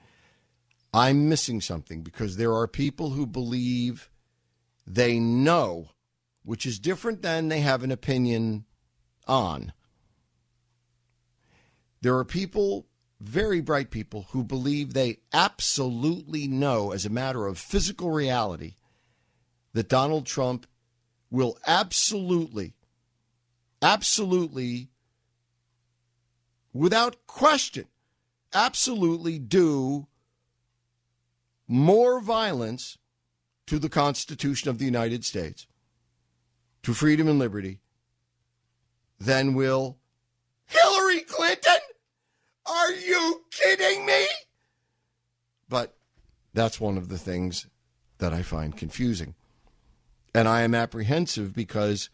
I'm 0.93 1.29
missing 1.29 1.61
something 1.61 2.03
because 2.03 2.37
there 2.37 2.55
are 2.55 2.69
people 2.69 3.11
who 3.11 3.27
believe 3.27 4.11
they 4.87 5.19
know, 5.19 5.89
which 6.45 6.65
is 6.65 6.79
different 6.79 7.23
than 7.23 7.49
they 7.49 7.61
have 7.61 7.83
an 7.83 7.91
opinion 7.91 8.65
on. 9.27 9.73
There 12.03 12.17
are 12.17 12.25
people, 12.25 12.87
very 13.21 13.61
bright 13.61 13.91
people, 13.91 14.27
who 14.31 14.45
believe 14.45 14.93
they 14.93 15.19
absolutely 15.33 16.47
know, 16.47 16.93
as 16.93 17.05
a 17.05 17.11
matter 17.11 17.47
of 17.47 17.59
physical 17.59 18.11
reality, 18.11 18.75
that 19.73 19.89
Donald 19.89 20.27
Trump 20.27 20.67
will 21.31 21.59
absolutely, 21.67 22.75
absolutely 23.83 24.89
without 26.79 27.27
question, 27.27 27.87
absolutely 28.53 29.39
do 29.39 30.07
more 31.69 32.21
violence 32.21 32.99
to 33.67 33.79
the 33.79 33.89
Constitution 33.89 34.71
of 34.71 34.79
the 34.79 34.85
United 34.85 35.25
States, 35.25 35.67
to 36.83 36.95
freedom 36.95 37.27
and 37.27 37.39
liberty, 37.39 37.81
than 39.19 39.55
will 39.55 39.99
Hillary 40.67 41.21
Clinton? 41.21 41.79
Are 42.67 42.93
you 42.93 43.45
kidding 43.51 44.07
me? 44.07 44.27
But 45.69 45.97
that's 46.55 46.81
one 46.81 46.97
of 46.97 47.09
the 47.09 47.19
things 47.19 47.67
that 48.19 48.33
I 48.33 48.43
find 48.43 48.77
confusing. 48.77 49.35
And 50.35 50.47
I 50.47 50.63
am 50.63 50.75
apprehensive 50.75 51.55
because 51.55 52.11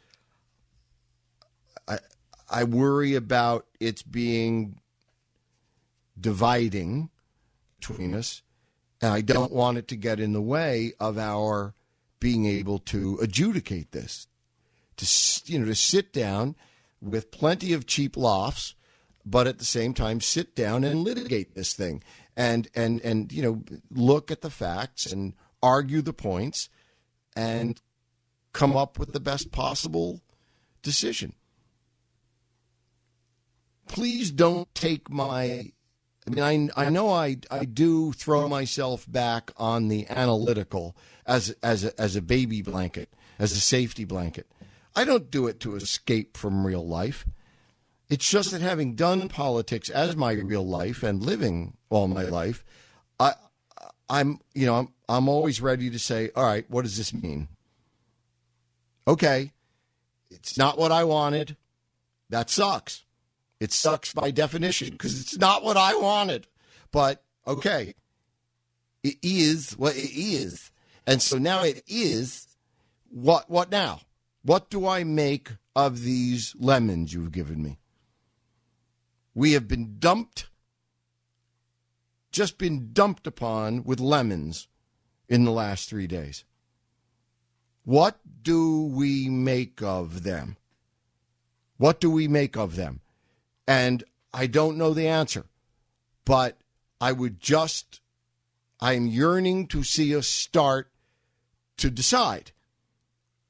I 2.52 2.64
worry 2.64 3.14
about 3.14 3.66
its 3.80 4.02
being 4.02 4.78
dividing 6.20 7.08
between 7.80 8.14
us, 8.14 8.42
and 9.00 9.12
I 9.12 9.22
don't 9.22 9.52
want 9.52 9.78
it 9.78 9.88
to 9.88 9.96
get 9.96 10.20
in 10.20 10.34
the 10.34 10.42
way 10.42 10.92
of 11.00 11.16
our 11.16 11.74
being 12.20 12.44
able 12.44 12.78
to 12.78 13.18
adjudicate 13.22 13.92
this. 13.92 14.28
To 14.98 15.50
you 15.50 15.58
know, 15.58 15.64
to 15.64 15.74
sit 15.74 16.12
down 16.12 16.54
with 17.00 17.30
plenty 17.30 17.72
of 17.72 17.86
cheap 17.86 18.18
lofts, 18.18 18.74
but 19.24 19.46
at 19.46 19.58
the 19.58 19.64
same 19.64 19.94
time 19.94 20.20
sit 20.20 20.54
down 20.54 20.84
and 20.84 21.02
litigate 21.02 21.54
this 21.54 21.72
thing, 21.72 22.02
and 22.36 22.68
and 22.74 23.00
and 23.00 23.32
you 23.32 23.42
know, 23.42 23.62
look 23.90 24.30
at 24.30 24.42
the 24.42 24.50
facts 24.50 25.10
and 25.10 25.32
argue 25.62 26.02
the 26.02 26.12
points, 26.12 26.68
and 27.34 27.80
come 28.52 28.76
up 28.76 28.98
with 28.98 29.14
the 29.14 29.20
best 29.20 29.50
possible 29.50 30.20
decision 30.82 31.32
please 33.88 34.30
don't 34.30 34.72
take 34.74 35.10
my. 35.10 35.72
I 36.24 36.30
mean, 36.30 36.70
I, 36.76 36.86
I 36.86 36.88
know 36.90 37.10
I, 37.10 37.38
I 37.50 37.64
do 37.64 38.12
throw 38.12 38.48
myself 38.48 39.10
back 39.10 39.50
on 39.56 39.88
the 39.88 40.06
analytical 40.08 40.96
as 41.26 41.50
as 41.62 41.84
a, 41.84 42.00
as 42.00 42.16
a 42.16 42.22
baby 42.22 42.62
blanket, 42.62 43.12
as 43.38 43.52
a 43.52 43.60
safety 43.60 44.04
blanket. 44.04 44.46
I 44.94 45.04
don't 45.04 45.30
do 45.30 45.46
it 45.46 45.58
to 45.60 45.74
escape 45.74 46.36
from 46.36 46.66
real 46.66 46.86
life. 46.86 47.26
It's 48.08 48.28
just 48.28 48.50
that 48.50 48.60
having 48.60 48.94
done 48.94 49.28
politics 49.28 49.88
as 49.88 50.16
my 50.16 50.32
real 50.32 50.66
life 50.66 51.02
and 51.02 51.22
living 51.22 51.78
all 51.88 52.08
my 52.08 52.24
life, 52.24 52.64
I 53.18 53.32
I'm 54.08 54.40
you 54.54 54.66
know 54.66 54.76
I'm 54.76 54.88
I'm 55.08 55.28
always 55.28 55.60
ready 55.60 55.90
to 55.90 55.98
say, 55.98 56.30
all 56.36 56.44
right, 56.44 56.68
what 56.68 56.82
does 56.82 56.96
this 56.96 57.14
mean? 57.14 57.48
Okay, 59.08 59.52
it's 60.30 60.56
not 60.56 60.78
what 60.78 60.92
I 60.92 61.04
wanted. 61.04 61.56
That 62.28 62.50
sucks. 62.50 63.04
It 63.62 63.70
sucks 63.70 64.12
by 64.12 64.32
definition 64.32 64.90
because 64.90 65.20
it's 65.20 65.38
not 65.38 65.62
what 65.62 65.76
I 65.76 65.94
wanted. 65.94 66.48
But 66.90 67.22
okay, 67.46 67.94
it 69.04 69.14
is 69.22 69.78
what 69.78 69.94
it 69.94 70.10
is. 70.12 70.72
And 71.06 71.22
so 71.22 71.38
now 71.38 71.62
it 71.62 71.84
is 71.86 72.48
what 73.08 73.48
what 73.48 73.70
now? 73.70 74.00
What 74.42 74.68
do 74.68 74.88
I 74.88 75.04
make 75.04 75.52
of 75.76 76.02
these 76.02 76.56
lemons 76.58 77.14
you've 77.14 77.30
given 77.30 77.62
me? 77.62 77.78
We 79.32 79.52
have 79.52 79.68
been 79.68 79.94
dumped 80.00 80.48
just 82.32 82.58
been 82.58 82.92
dumped 82.92 83.28
upon 83.28 83.84
with 83.84 84.00
lemons 84.00 84.66
in 85.28 85.44
the 85.44 85.52
last 85.52 85.88
3 85.88 86.08
days. 86.08 86.44
What 87.84 88.18
do 88.42 88.86
we 88.86 89.28
make 89.28 89.80
of 89.82 90.24
them? 90.24 90.56
What 91.76 92.00
do 92.00 92.10
we 92.10 92.26
make 92.26 92.56
of 92.56 92.74
them? 92.74 93.02
And 93.66 94.04
I 94.32 94.46
don't 94.46 94.76
know 94.76 94.94
the 94.94 95.08
answer, 95.08 95.46
but 96.24 96.58
I 97.00 97.12
would 97.12 97.40
just, 97.40 98.00
I'm 98.80 99.06
yearning 99.06 99.66
to 99.68 99.82
see 99.82 100.16
us 100.16 100.26
start 100.26 100.90
to 101.78 101.90
decide 101.90 102.52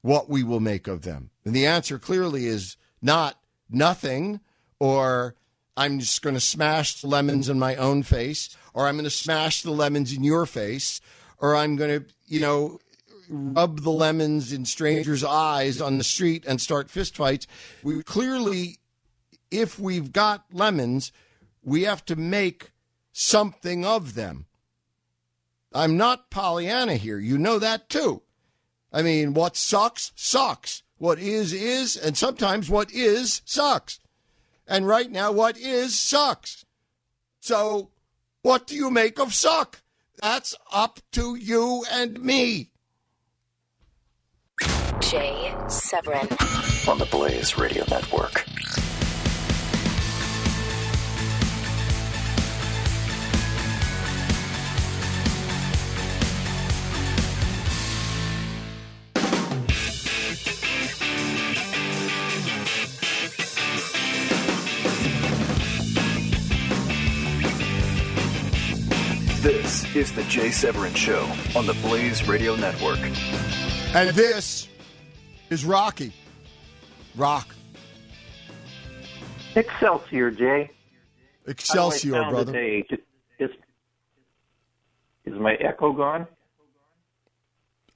what 0.01 0.29
we 0.29 0.43
will 0.43 0.59
make 0.59 0.87
of 0.87 1.03
them. 1.03 1.29
And 1.45 1.55
the 1.55 1.65
answer 1.65 1.97
clearly 1.97 2.45
is 2.45 2.77
not 3.01 3.39
nothing 3.69 4.39
or 4.79 5.35
I'm 5.75 5.99
just 5.99 6.21
going 6.21 6.35
to 6.35 6.41
smash 6.41 7.01
the 7.01 7.07
lemons 7.07 7.49
in 7.49 7.57
my 7.57 7.75
own 7.75 8.03
face 8.03 8.55
or 8.73 8.87
I'm 8.87 8.95
going 8.95 9.05
to 9.05 9.09
smash 9.09 9.61
the 9.61 9.71
lemons 9.71 10.13
in 10.13 10.23
your 10.23 10.45
face 10.45 11.01
or 11.37 11.55
I'm 11.55 11.75
going 11.75 12.01
to, 12.01 12.05
you 12.27 12.39
know, 12.39 12.79
rub 13.29 13.81
the 13.81 13.91
lemons 13.91 14.51
in 14.51 14.65
strangers' 14.65 15.23
eyes 15.23 15.81
on 15.81 15.97
the 15.97 16.03
street 16.03 16.45
and 16.45 16.59
start 16.61 16.89
fistfights. 16.89 17.47
We 17.81 18.03
clearly 18.03 18.79
if 19.53 19.79
we've 19.79 20.11
got 20.11 20.45
lemons, 20.51 21.11
we 21.63 21.83
have 21.83 22.03
to 22.05 22.15
make 22.15 22.71
something 23.11 23.85
of 23.85 24.15
them. 24.15 24.47
I'm 25.73 25.95
not 25.95 26.29
Pollyanna 26.29 26.95
here. 26.95 27.19
You 27.19 27.37
know 27.37 27.59
that 27.59 27.89
too. 27.89 28.23
I 28.91 29.01
mean, 29.01 29.33
what 29.33 29.55
sucks, 29.55 30.11
sucks. 30.15 30.83
What 30.97 31.19
is, 31.19 31.53
is, 31.53 31.97
and 31.97 32.17
sometimes 32.17 32.69
what 32.69 32.91
is, 32.91 33.41
sucks. 33.45 33.99
And 34.67 34.87
right 34.87 35.11
now, 35.11 35.31
what 35.31 35.57
is, 35.57 35.97
sucks. 35.99 36.65
So, 37.39 37.89
what 38.41 38.67
do 38.67 38.75
you 38.75 38.89
make 38.89 39.19
of 39.19 39.33
suck? 39.33 39.81
That's 40.21 40.55
up 40.71 40.99
to 41.13 41.35
you 41.35 41.83
and 41.91 42.21
me. 42.21 42.69
Jay 44.99 45.53
Severin 45.67 46.27
on 46.87 46.97
the 46.97 47.07
Blaze 47.11 47.57
Radio 47.57 47.83
Network. 47.89 48.45
This 69.73 69.95
is 69.95 70.11
the 70.11 70.21
Jay 70.25 70.51
Severin 70.51 70.93
Show 70.93 71.23
on 71.55 71.65
the 71.65 71.73
Blaze 71.81 72.27
Radio 72.27 72.55
Network. 72.55 72.99
And 73.95 74.11
this 74.11 74.67
is 75.49 75.65
Rocky. 75.65 76.13
Rock. 77.15 77.55
Excelsior, 79.55 80.29
Jay. 80.29 80.69
Excelsior, 81.47 82.23
brother. 82.29 82.53
Today. 82.53 82.85
Is, 83.39 83.49
is 85.25 85.33
my 85.39 85.55
echo 85.55 85.91
gone? 85.91 86.27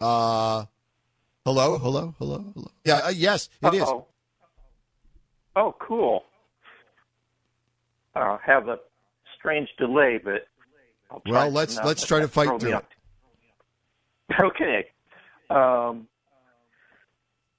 Uh, 0.02 0.66
hello, 1.46 1.78
hello, 1.78 2.16
hello, 2.18 2.44
hello. 2.56 2.72
Yeah, 2.86 3.02
uh, 3.06 3.10
yes, 3.10 3.50
it 3.62 3.68
Uh-oh. 3.68 3.76
is. 3.76 4.04
Oh, 5.56 5.76
cool. 5.78 6.24
uh, 8.16 8.40
have 8.44 8.68
a 8.68 8.80
strange 9.38 9.70
delay, 9.78 10.18
but 10.18 10.48
I'll 11.12 11.22
Well, 11.26 11.52
let's 11.52 11.78
let's 11.84 12.06
try 12.06 12.20
to 12.20 12.28
fight 12.28 12.60
through 12.60 12.78
it. 12.78 12.86
Okay. 14.40 14.86
Um, 15.50 16.08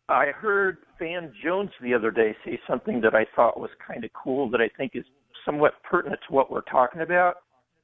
I 0.08 0.26
heard 0.26 0.78
Van 0.98 1.32
Jones 1.42 1.70
the 1.82 1.94
other 1.94 2.10
day 2.10 2.34
say 2.44 2.58
something 2.68 3.00
that 3.02 3.14
I 3.14 3.26
thought 3.36 3.60
was 3.60 3.70
kind 3.86 4.04
of 4.04 4.10
cool 4.12 4.48
that 4.50 4.60
I 4.60 4.68
think 4.76 4.92
is 4.94 5.04
somewhat 5.44 5.74
pertinent 5.88 6.20
to 6.28 6.34
what 6.34 6.50
we're 6.50 6.62
talking 6.62 7.02
about. 7.02 7.36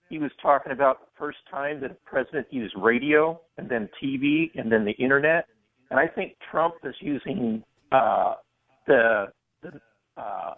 He 0.08 0.18
was 0.18 0.30
talking 0.40 0.72
about 0.72 1.00
the 1.00 1.06
first 1.18 1.38
time 1.50 1.80
that 1.80 1.90
a 1.90 1.96
president 2.04 2.46
used 2.50 2.74
radio 2.78 3.40
and 3.58 3.68
then 3.68 3.88
TV 4.02 4.50
and 4.54 4.70
then 4.70 4.84
the 4.84 4.92
internet. 4.92 5.46
And 5.90 5.98
I 5.98 6.06
think 6.06 6.36
Trump 6.50 6.74
is 6.84 6.94
using 7.00 7.62
uh, 7.92 8.34
the, 8.86 9.26
the 9.62 9.80
uh, 10.16 10.54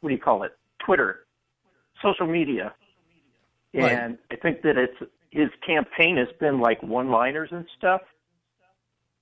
what 0.00 0.10
do 0.10 0.14
you 0.14 0.20
call 0.20 0.42
it? 0.44 0.52
Twitter, 0.84 1.26
social 2.02 2.26
media. 2.26 2.74
Right. 3.74 3.92
And 3.92 4.18
I 4.30 4.36
think 4.36 4.62
that 4.62 4.76
it's 4.76 5.10
his 5.30 5.48
campaign 5.66 6.16
has 6.18 6.28
been 6.38 6.60
like 6.60 6.82
one-liners 6.82 7.48
and 7.52 7.64
stuff. 7.78 8.02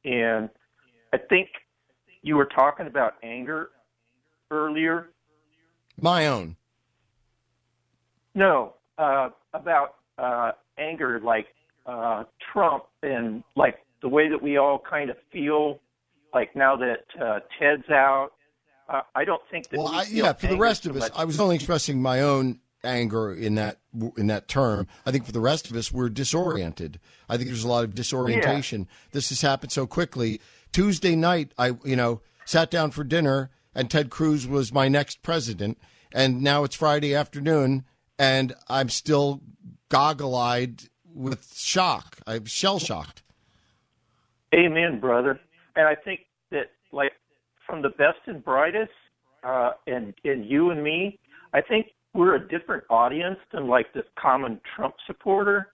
And 0.05 0.49
I 1.13 1.19
think 1.19 1.49
you 2.23 2.37
were 2.37 2.47
talking 2.47 2.87
about 2.87 3.15
anger 3.23 3.71
earlier. 4.51 5.11
My 6.01 6.27
own. 6.27 6.57
No, 8.35 8.75
uh, 8.99 9.31
about 9.55 9.97
uh, 10.19 10.53
anger, 10.79 11.21
like 11.23 11.47
uh, 11.87 12.25
Trump, 12.53 12.85
and 13.03 13.43
like 13.57 13.79
the 14.03 14.09
way 14.09 14.29
that 14.29 14.41
we 14.41 14.57
all 14.57 14.81
kind 14.89 15.11
of 15.11 15.17
feel, 15.33 15.81
like 16.33 16.55
now 16.55 16.77
that 16.77 17.05
uh, 17.21 17.41
Ted's 17.59 17.89
out. 17.91 18.31
Uh, 18.89 19.03
I 19.15 19.25
don't 19.25 19.43
think 19.51 19.69
that. 19.69 19.79
Well, 19.79 19.93
we 19.93 19.99
I, 19.99 20.05
yeah, 20.11 20.33
for 20.33 20.49
the 20.49 20.57
rest 20.57 20.85
so 20.85 20.91
of 20.91 20.97
us, 20.97 21.03
much. 21.03 21.13
I 21.15 21.25
was 21.25 21.39
only 21.39 21.57
expressing 21.57 22.01
my 22.01 22.23
own 22.23 22.61
anger 22.85 23.33
in 23.33 23.55
that 23.57 23.79
in 24.17 24.27
that 24.29 24.49
term. 24.49 24.87
I 25.05 25.11
think 25.11 25.25
for 25.25 25.33
the 25.33 25.41
rest 25.41 25.71
of 25.71 25.77
us, 25.77 25.93
we're 25.93 26.09
disoriented. 26.09 26.99
I 27.29 27.37
think 27.37 27.49
there's 27.49 27.65
a 27.65 27.69
lot 27.69 27.85
of 27.85 27.95
disorientation. 27.95 28.89
This 29.13 29.29
has 29.31 29.43
happened 29.43 29.73
so 29.73 29.87
quickly. 29.87 30.41
Tuesday 30.73 31.17
night, 31.17 31.53
I 31.59 31.73
you 31.85 31.97
know 31.97 32.21
sat 32.45 32.71
down 32.71 32.91
for 32.91 33.05
dinner, 33.05 33.51
and 33.75 33.91
Ted 33.91 34.11
Cruz 34.11 34.47
was 34.47 34.73
my 34.73 34.89
next 34.89 35.23
president, 35.23 35.79
and 36.13 36.43
now 36.43 36.65
it's 36.65 36.77
Friday 36.77 37.15
afternoon, 37.15 37.85
and 38.19 38.53
I'm 38.69 38.89
still 38.89 39.41
goggle-eyed 39.89 40.85
with 41.13 41.55
shock. 41.55 42.19
I'm 42.27 42.45
shell 42.45 42.79
shocked. 42.79 43.23
Amen, 44.55 45.01
brother. 45.01 45.39
And 45.77 45.87
I 45.87 45.95
think 45.95 46.21
that, 46.51 46.71
like, 46.93 47.13
from 47.67 47.83
the 47.83 47.91
best 47.91 48.19
and 48.27 48.45
brightest, 48.45 48.91
uh, 49.45 49.73
and 49.87 50.15
and 50.25 50.45
you 50.45 50.71
and 50.71 50.83
me, 50.83 51.19
I 51.53 51.61
think 51.61 51.87
we're 52.15 52.37
a 52.37 52.49
different 52.49 52.85
audience 52.91 53.39
than 53.53 53.69
like 53.69 53.93
the 53.93 54.03
common 54.19 54.61
Trump 54.75 54.95
supporter. 55.07 55.69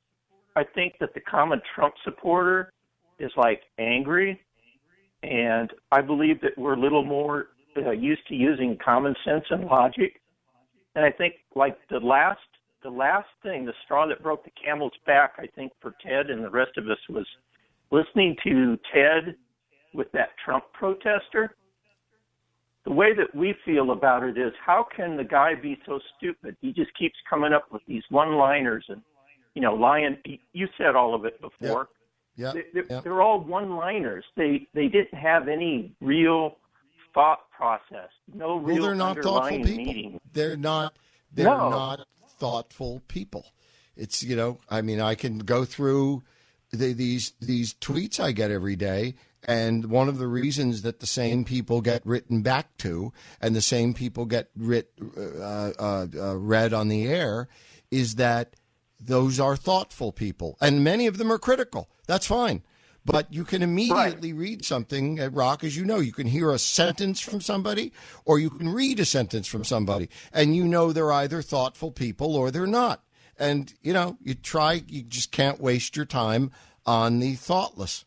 I 0.54 0.64
think 0.64 0.94
that 1.00 1.14
the 1.14 1.20
common 1.20 1.60
Trump 1.74 1.94
supporter 2.04 2.72
is 3.18 3.30
like 3.36 3.62
angry, 3.78 4.40
and 5.22 5.70
I 5.92 6.00
believe 6.02 6.40
that 6.42 6.56
we're 6.56 6.74
a 6.74 6.80
little 6.80 7.04
more 7.04 7.48
uh, 7.76 7.90
used 7.90 8.26
to 8.28 8.34
using 8.34 8.76
common 8.82 9.14
sense 9.24 9.44
and 9.50 9.64
logic. 9.64 10.20
And 10.94 11.04
I 11.04 11.10
think 11.10 11.34
like 11.54 11.76
the 11.90 12.00
last 12.00 12.40
the 12.82 12.90
last 12.90 13.28
thing, 13.42 13.64
the 13.64 13.72
straw 13.84 14.06
that 14.06 14.22
broke 14.22 14.44
the 14.44 14.52
camel's 14.62 14.92
back, 15.06 15.34
I 15.38 15.46
think 15.54 15.72
for 15.80 15.94
Ted 16.06 16.30
and 16.30 16.44
the 16.44 16.50
rest 16.50 16.72
of 16.76 16.88
us 16.88 16.98
was 17.08 17.26
listening 17.90 18.36
to 18.44 18.78
Ted 18.94 19.34
with 19.92 20.10
that 20.12 20.30
Trump 20.44 20.64
protester. 20.72 21.56
The 22.86 22.92
way 22.92 23.12
that 23.14 23.34
we 23.34 23.54
feel 23.64 23.90
about 23.90 24.22
it 24.22 24.38
is 24.38 24.52
how 24.64 24.86
can 24.96 25.16
the 25.16 25.24
guy 25.24 25.54
be 25.54 25.76
so 25.84 25.98
stupid? 26.16 26.56
He 26.62 26.72
just 26.72 26.96
keeps 26.98 27.16
coming 27.28 27.52
up 27.52 27.64
with 27.72 27.82
these 27.86 28.04
one 28.10 28.36
liners 28.36 28.84
and, 28.88 29.02
you 29.54 29.60
know, 29.60 29.74
lying. 29.74 30.16
You 30.52 30.68
said 30.78 30.94
all 30.94 31.14
of 31.14 31.24
it 31.24 31.40
before. 31.40 31.88
Yeah, 32.36 32.52
They- 32.52 32.64
They're, 32.72 32.84
yeah. 32.88 33.00
they're 33.00 33.22
all 33.22 33.40
one-liners. 33.40 34.24
They 34.36 34.68
they 34.74 34.88
didn't 34.88 35.14
have 35.18 35.48
any 35.48 35.94
real 36.00 36.58
thought 37.14 37.50
process. 37.50 38.10
No 38.32 38.56
real 38.56 38.76
Well, 38.76 38.84
they're 38.84 38.94
not 38.94 39.16
thoughtful 39.16 39.36
underlying 39.36 39.64
people. 39.64 39.84
meaning. 39.84 40.20
They're 40.32 40.56
not. 40.56 40.96
They're 41.32 41.46
No. 41.46 41.70
not 41.70 42.06
thoughtful 42.38 43.00
people. 43.08 43.46
It's 43.96 44.22
you 44.22 44.36
know. 44.36 44.58
I 44.68 44.82
mean, 44.82 45.00
I 45.00 45.14
can 45.14 45.38
go 45.38 45.64
through 45.64 46.22
the, 46.72 46.92
these 46.92 47.32
these 47.40 47.72
tweets 47.74 48.20
I 48.20 48.32
get 48.32 48.50
every 48.50 48.76
day, 48.76 49.14
and 49.46 49.86
one 49.86 50.08
of 50.08 50.18
the 50.18 50.26
reasons 50.26 50.82
that 50.82 50.98
the 51.00 51.06
same 51.06 51.44
people 51.44 51.80
get 51.80 52.04
written 52.04 52.42
back 52.42 52.76
to, 52.78 53.12
and 53.40 53.54
the 53.54 53.62
same 53.62 53.94
people 53.94 54.26
get 54.26 54.50
writ, 54.56 54.90
uh, 55.16 55.70
uh, 55.78 56.06
uh, 56.18 56.36
read 56.36 56.74
on 56.74 56.88
the 56.88 57.06
air, 57.06 57.48
is 57.90 58.16
that 58.16 58.56
those 58.98 59.38
are 59.38 59.56
thoughtful 59.56 60.10
people, 60.10 60.58
and 60.60 60.82
many 60.82 61.06
of 61.06 61.16
them 61.16 61.32
are 61.32 61.38
critical. 61.38 61.88
That's 62.06 62.26
fine. 62.26 62.62
But 63.04 63.32
you 63.32 63.44
can 63.44 63.62
immediately 63.62 64.32
read 64.32 64.64
something 64.64 65.20
at 65.20 65.32
Rock, 65.32 65.62
as 65.62 65.76
you 65.76 65.84
know. 65.84 66.00
You 66.00 66.12
can 66.12 66.26
hear 66.26 66.50
a 66.50 66.58
sentence 66.58 67.20
from 67.20 67.40
somebody, 67.40 67.92
or 68.24 68.40
you 68.40 68.50
can 68.50 68.68
read 68.68 68.98
a 68.98 69.04
sentence 69.04 69.46
from 69.46 69.62
somebody, 69.62 70.08
and 70.32 70.56
you 70.56 70.64
know 70.64 70.92
they're 70.92 71.12
either 71.12 71.40
thoughtful 71.40 71.92
people 71.92 72.34
or 72.34 72.50
they're 72.50 72.66
not. 72.66 73.04
And, 73.38 73.72
you 73.80 73.92
know, 73.92 74.16
you 74.24 74.34
try, 74.34 74.82
you 74.88 75.02
just 75.02 75.30
can't 75.30 75.60
waste 75.60 75.94
your 75.94 76.06
time 76.06 76.50
on 76.84 77.20
the 77.20 77.34
thoughtless. 77.34 78.05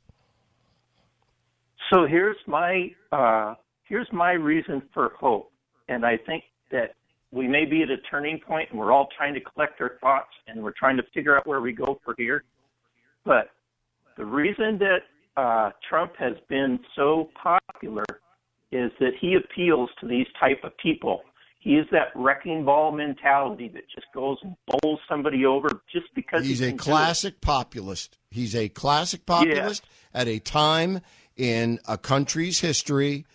So 1.91 2.05
here's 2.05 2.37
my 2.47 2.91
uh, 3.11 3.55
here's 3.83 4.07
my 4.11 4.31
reason 4.33 4.81
for 4.93 5.13
hope, 5.19 5.51
and 5.87 6.05
I 6.05 6.17
think 6.17 6.43
that 6.71 6.95
we 7.31 7.47
may 7.47 7.65
be 7.65 7.81
at 7.83 7.89
a 7.89 7.97
turning 8.09 8.39
point, 8.39 8.69
and 8.71 8.79
we're 8.79 8.91
all 8.91 9.07
trying 9.17 9.33
to 9.33 9.39
collect 9.39 9.79
our 9.81 9.97
thoughts, 10.01 10.29
and 10.47 10.61
we're 10.63 10.73
trying 10.77 10.97
to 10.97 11.03
figure 11.13 11.35
out 11.37 11.47
where 11.47 11.61
we 11.61 11.73
go 11.73 11.99
from 12.03 12.15
here. 12.17 12.43
But 13.25 13.49
the 14.17 14.25
reason 14.25 14.79
that 14.79 14.99
uh, 15.37 15.71
Trump 15.87 16.13
has 16.17 16.33
been 16.47 16.79
so 16.95 17.29
popular 17.41 18.05
is 18.71 18.91
that 18.99 19.11
he 19.19 19.35
appeals 19.35 19.89
to 20.01 20.07
these 20.07 20.27
type 20.39 20.59
of 20.63 20.77
people. 20.77 21.21
He 21.59 21.71
is 21.71 21.85
that 21.91 22.07
wrecking 22.15 22.63
ball 22.65 22.91
mentality 22.91 23.67
that 23.73 23.83
just 23.93 24.07
goes 24.13 24.37
and 24.43 24.55
bowls 24.67 24.99
somebody 25.09 25.45
over 25.45 25.81
just 25.91 26.05
because 26.15 26.45
He's 26.45 26.59
he 26.59 26.65
a 26.65 26.67
can 26.69 26.77
do 26.77 26.81
it. 26.81 26.85
classic 26.85 27.41
populist. 27.41 28.17
He's 28.31 28.55
a 28.55 28.69
classic 28.69 29.25
populist 29.25 29.83
at 30.13 30.27
a 30.27 30.39
time 30.39 31.01
in 31.39 31.79
a 31.87 31.97
country's 31.97 32.59
history 32.59 33.25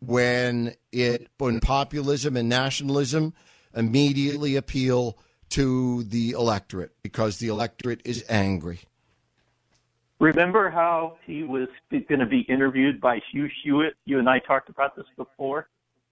when 0.00 0.74
it 0.92 1.28
when 1.38 1.60
populism 1.60 2.36
and 2.36 2.48
nationalism 2.48 3.32
immediately 3.74 4.56
appeal 4.56 5.16
to 5.48 6.02
the 6.02 6.32
electorate 6.32 6.92
because 7.02 7.38
the 7.38 7.48
electorate 7.48 8.02
is 8.04 8.24
angry. 8.28 8.80
Remember 10.18 10.70
how 10.70 11.18
he 11.24 11.44
was 11.44 11.68
going 11.90 12.20
to 12.20 12.26
be 12.26 12.40
interviewed 12.40 13.00
by 13.00 13.20
Hugh 13.30 13.48
Hewitt? 13.62 13.94
You 14.06 14.18
and 14.18 14.28
I 14.28 14.38
talked 14.40 14.68
about 14.68 14.96
this 14.96 15.06
before. 15.16 15.68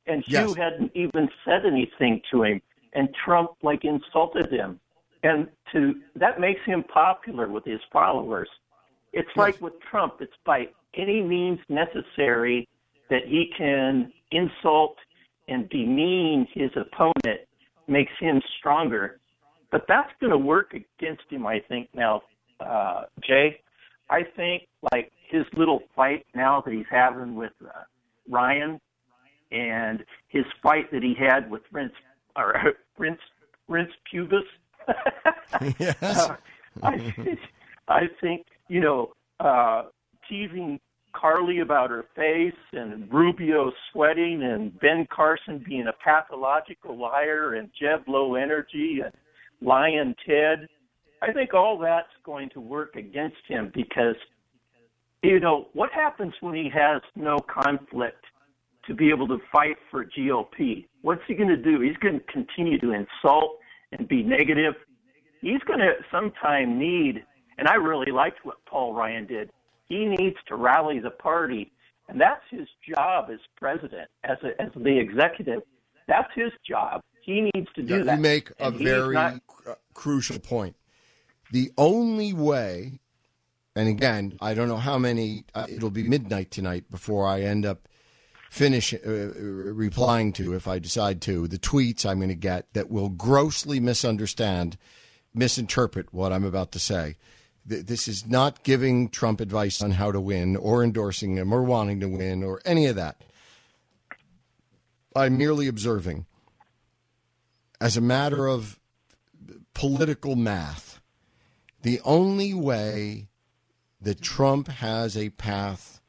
And 0.07 0.23
Hugh 0.27 0.53
hadn't 0.55 0.93
even 0.95 1.29
said 1.45 1.65
anything 1.65 2.21
to 2.31 2.43
him. 2.43 2.61
And 2.93 3.09
Trump, 3.25 3.53
like, 3.63 3.85
insulted 3.85 4.53
him. 4.53 4.79
And 5.23 5.49
to 5.73 5.95
that 6.17 6.39
makes 6.39 6.61
him 6.67 6.85
popular 6.85 7.49
with 7.49 7.65
his 7.65 7.81
followers. 7.91 8.49
It's 9.15 9.35
like 9.37 9.59
with 9.63 9.73
Trump, 9.81 10.17
it's 10.21 10.37
by 10.45 10.69
any 10.97 11.23
means 11.23 11.59
necessary 11.69 12.69
that 13.11 13.27
he 13.27 13.51
can 13.57 14.13
insult 14.31 14.97
and 15.49 15.69
demean 15.69 16.47
his 16.53 16.71
opponent 16.77 17.41
makes 17.87 18.13
him 18.19 18.41
stronger. 18.59 19.21
But 19.71 19.85
that's 19.89 20.11
going 20.21 20.31
to 20.31 20.39
work 20.39 20.73
against 20.73 21.25
him, 21.31 21.47
I 21.47 21.61
think, 21.69 21.89
now, 21.95 22.23
uh, 22.61 23.03
Jay. 23.27 23.61
I 24.09 24.23
think 24.37 24.69
like 24.93 25.13
his 25.29 25.45
little 25.57 25.83
fight 25.97 26.27
now 26.35 26.63
that 26.65 26.73
he's 26.73 26.87
having 26.91 27.35
with 27.35 27.53
uh, 27.65 27.71
Ryan, 28.29 28.81
and 29.51 30.05
his 30.29 30.45
fight 30.63 30.91
that 30.93 31.03
he 31.03 31.15
had 31.19 31.51
with 31.51 31.63
Prince 31.73 31.93
or 32.37 32.55
Prince 32.97 33.21
Prince 33.69 33.91
Pubis. 34.13 34.43
Yes. 35.79 35.97
Uh, 36.03 36.37
I 36.83 36.99
think, 36.99 37.39
I 37.87 38.01
think 38.21 38.47
you 38.69 38.81
know 38.81 39.13
uh, 39.41 39.85
teasing 40.29 40.81
Carly 41.15 41.61
about 41.61 41.91
her 41.91 42.05
face 42.17 42.53
and 42.73 43.13
Rubio 43.13 43.73
sweating 43.93 44.43
and 44.43 44.79
Ben 44.81 45.07
Carson 45.11 45.65
being 45.67 45.87
a 45.87 45.93
pathological 46.05 46.99
liar 46.99 47.55
and 47.55 47.71
Jeb 47.81 48.09
low 48.09 48.35
energy 48.35 49.01
and 49.05 49.13
lying 49.61 50.15
Ted. 50.27 50.69
I 51.23 51.33
think 51.33 51.55
all 51.55 51.79
that's 51.79 52.09
going 52.25 52.51
to 52.51 52.61
work 52.61 52.97
against 52.97 53.39
him 53.49 53.71
because, 53.75 54.17
you 55.23 55.41
know, 55.41 55.69
what 55.73 55.91
happens 55.93 56.35
when 56.41 56.55
he 56.55 56.69
has 56.75 57.01
no 57.17 57.39
conflict 57.39 58.25
to 58.87 58.95
be 58.95 59.09
able 59.09 59.29
to 59.29 59.39
fight 59.51 59.77
for 59.91 60.05
GOP? 60.05 60.87
What's 61.03 61.23
he 61.27 61.35
going 61.35 61.49
to 61.49 61.57
do? 61.57 61.81
He's 61.81 61.97
going 61.97 62.21
to 62.21 62.33
continue 62.33 62.79
to 62.81 62.93
insult 62.93 63.59
and 63.93 64.07
be 64.09 64.23
negative. 64.23 64.75
He's 65.41 65.61
going 65.67 65.79
to 65.79 65.93
sometime 66.11 66.79
need, 66.79 67.25
and 67.59 67.69
I 67.69 67.75
really 67.75 68.13
liked 68.13 68.45
what 68.45 68.57
Paul 68.67 68.95
Ryan 68.95 69.27
did. 69.27 69.51
He 69.89 70.07
needs 70.07 70.37
to 70.49 70.57
rally 70.57 70.99
the 70.99 71.11
party, 71.11 71.73
and 72.09 72.21
that's 72.21 72.43
his 72.51 72.69
job 72.95 73.29
as 73.33 73.41
president, 73.57 74.09
as 74.25 74.39
a, 74.43 74.61
as 74.61 74.71
the 74.75 74.99
executive. 74.99 75.63
That's 76.07 76.33
his 76.35 76.53
job. 76.67 77.01
He 77.23 77.51
needs 77.55 77.69
to 77.75 77.83
do 77.83 77.99
you 77.99 78.05
that. 78.05 78.17
You 78.17 78.23
make 78.23 78.51
a 78.59 78.71
very 78.71 79.15
not- 79.15 79.41
crucial 79.95 80.39
point. 80.39 80.77
The 81.53 81.71
only 81.79 82.33
way, 82.33 83.01
and 83.77 83.89
again, 83.89 84.37
I 84.41 84.55
don't 84.55 84.69
know 84.69 84.77
how 84.77 84.99
many. 84.99 85.45
Uh, 85.55 85.67
it'll 85.69 85.91
be 85.91 86.03
midnight 86.03 86.51
tonight 86.51 86.91
before 86.91 87.27
I 87.27 87.43
end 87.43 87.65
up 87.65 87.89
finish 88.55 88.95
uh, 88.95 88.99
replying 89.11 90.33
to, 90.33 90.55
if 90.55 90.69
I 90.69 90.79
decide 90.79 91.21
to, 91.23 91.49
the 91.49 91.59
tweets 91.59 92.07
I'm 92.07 92.19
going 92.19 92.29
to 92.29 92.37
get 92.37 92.73
that 92.75 92.89
will 92.89 93.09
grossly 93.09 93.81
misunderstand, 93.81 94.77
misinterpret 95.35 96.15
what 96.15 96.33
I'm 96.33 96.45
about 96.45 96.71
to 96.73 96.79
say. 96.79 97.17
Th- 97.69 97.85
This 97.85 98.09
is 98.09 98.27
not 98.27 98.63
giving 98.63 99.09
Trump 99.09 99.41
advice 99.41 99.83
on 99.83 99.93
how 99.93 100.13
to 100.13 100.21
win, 100.21 100.57
or 100.57 100.83
endorsing 100.83 101.37
him, 101.37 101.53
or 101.53 101.63
wanting 101.63 102.01
to 102.01 102.09
win, 102.09 102.43
or 102.43 102.61
any 102.65 102.87
of 102.87 102.97
that. 102.97 103.23
I'm 105.17 105.39
merely 105.39 105.69
observing 105.69 106.27
as 107.81 107.97
a 107.97 108.01
matter 108.01 108.47
of 108.47 108.79
political 109.75 110.37
math, 110.37 111.01
the 111.83 112.01
only 112.05 112.55
way 112.55 113.29
that 114.01 114.23
Trump 114.23 114.69
has 114.69 115.17
a 115.17 115.31
path 115.31 116.01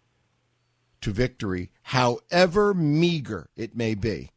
to 1.02 1.12
victory, 1.12 1.70
however 1.84 2.74
meager 2.74 3.50
it 3.56 3.76
may 3.76 3.94
be, 3.94 4.32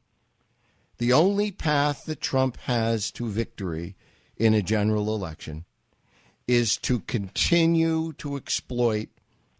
the 0.98 1.12
only 1.12 1.50
path 1.50 2.04
that 2.06 2.20
Trump 2.20 2.56
has 2.62 3.10
to 3.12 3.28
victory 3.28 3.96
in 4.36 4.52
a 4.52 4.62
general 4.62 5.14
election 5.14 5.64
is 6.48 6.76
to 6.78 7.00
continue 7.00 8.12
to 8.14 8.34
exploit 8.34 9.08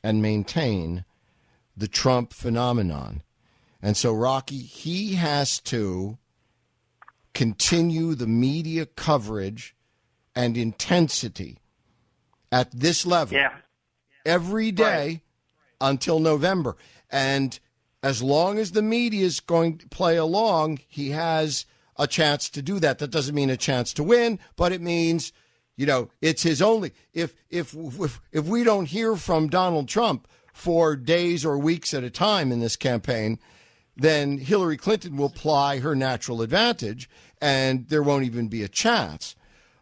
and 0.03 0.23
maintain 0.23 1.05
the 1.77 1.87
Trump 1.89 2.33
phenomenon. 2.33 3.23
And 3.81 3.97
so, 3.97 4.13
Rocky, 4.13 4.59
he 4.59 5.15
has 5.15 5.61
to 5.61 6.19
continue 7.35 8.15
the 8.15 8.27
media 8.27 8.87
coverage 8.87 9.77
and 10.35 10.57
intensity 10.57 11.59
at 12.51 12.71
this 12.73 13.07
level 13.07 13.37
Yeah. 13.37 13.55
every 14.25 14.73
day 14.73 15.23
until 15.81 16.19
November. 16.19 16.77
And 17.11 17.59
as 18.03 18.23
long 18.23 18.59
as 18.59 18.73
the 18.73 18.83
media 18.83 19.25
is 19.27 19.41
going 19.41 19.79
to 19.79 19.89
play 19.89 20.17
along, 20.17 20.81
he 20.89 21.11
has 21.11 21.67
a 21.97 22.07
chance 22.07 22.49
to 22.51 22.63
do 22.63 22.81
that. 22.81 22.99
That 22.99 23.11
doesn't 23.11 23.35
mean 23.35 23.51
a 23.51 23.57
chance 23.57 23.93
to 23.95 24.03
win, 24.03 24.39
but 24.57 24.73
it 24.73 24.81
means, 24.81 25.33
you 25.79 25.87
know, 25.87 26.11
it's 26.21 26.43
his 26.43 26.61
only. 26.61 26.93
If 27.15 27.35
if 27.49 27.75
if 27.75 28.21
if 28.33 28.45
we 28.45 28.65
don't 28.65 28.87
hear 28.87 29.15
from 29.15 29.49
Donald 29.49 29.89
Trump 29.89 30.27
for 30.53 30.97
days 30.97 31.45
or 31.45 31.57
weeks 31.57 31.95
at 31.95 32.03
a 32.03 32.11
time 32.11 32.51
in 32.51 32.59
this 32.59 32.75
campaign, 32.75 33.39
then 33.97 34.39
Hillary 34.39 34.77
Clinton 34.77 35.17
will 35.17 35.31
ply 35.31 35.79
her 35.79 35.95
natural 35.95 36.43
advantage, 36.43 37.09
and 37.41 37.89
there 37.89 38.03
won't 38.03 38.25
even 38.25 38.49
be 38.49 38.65
a 38.65 38.69
chance. 38.69 39.37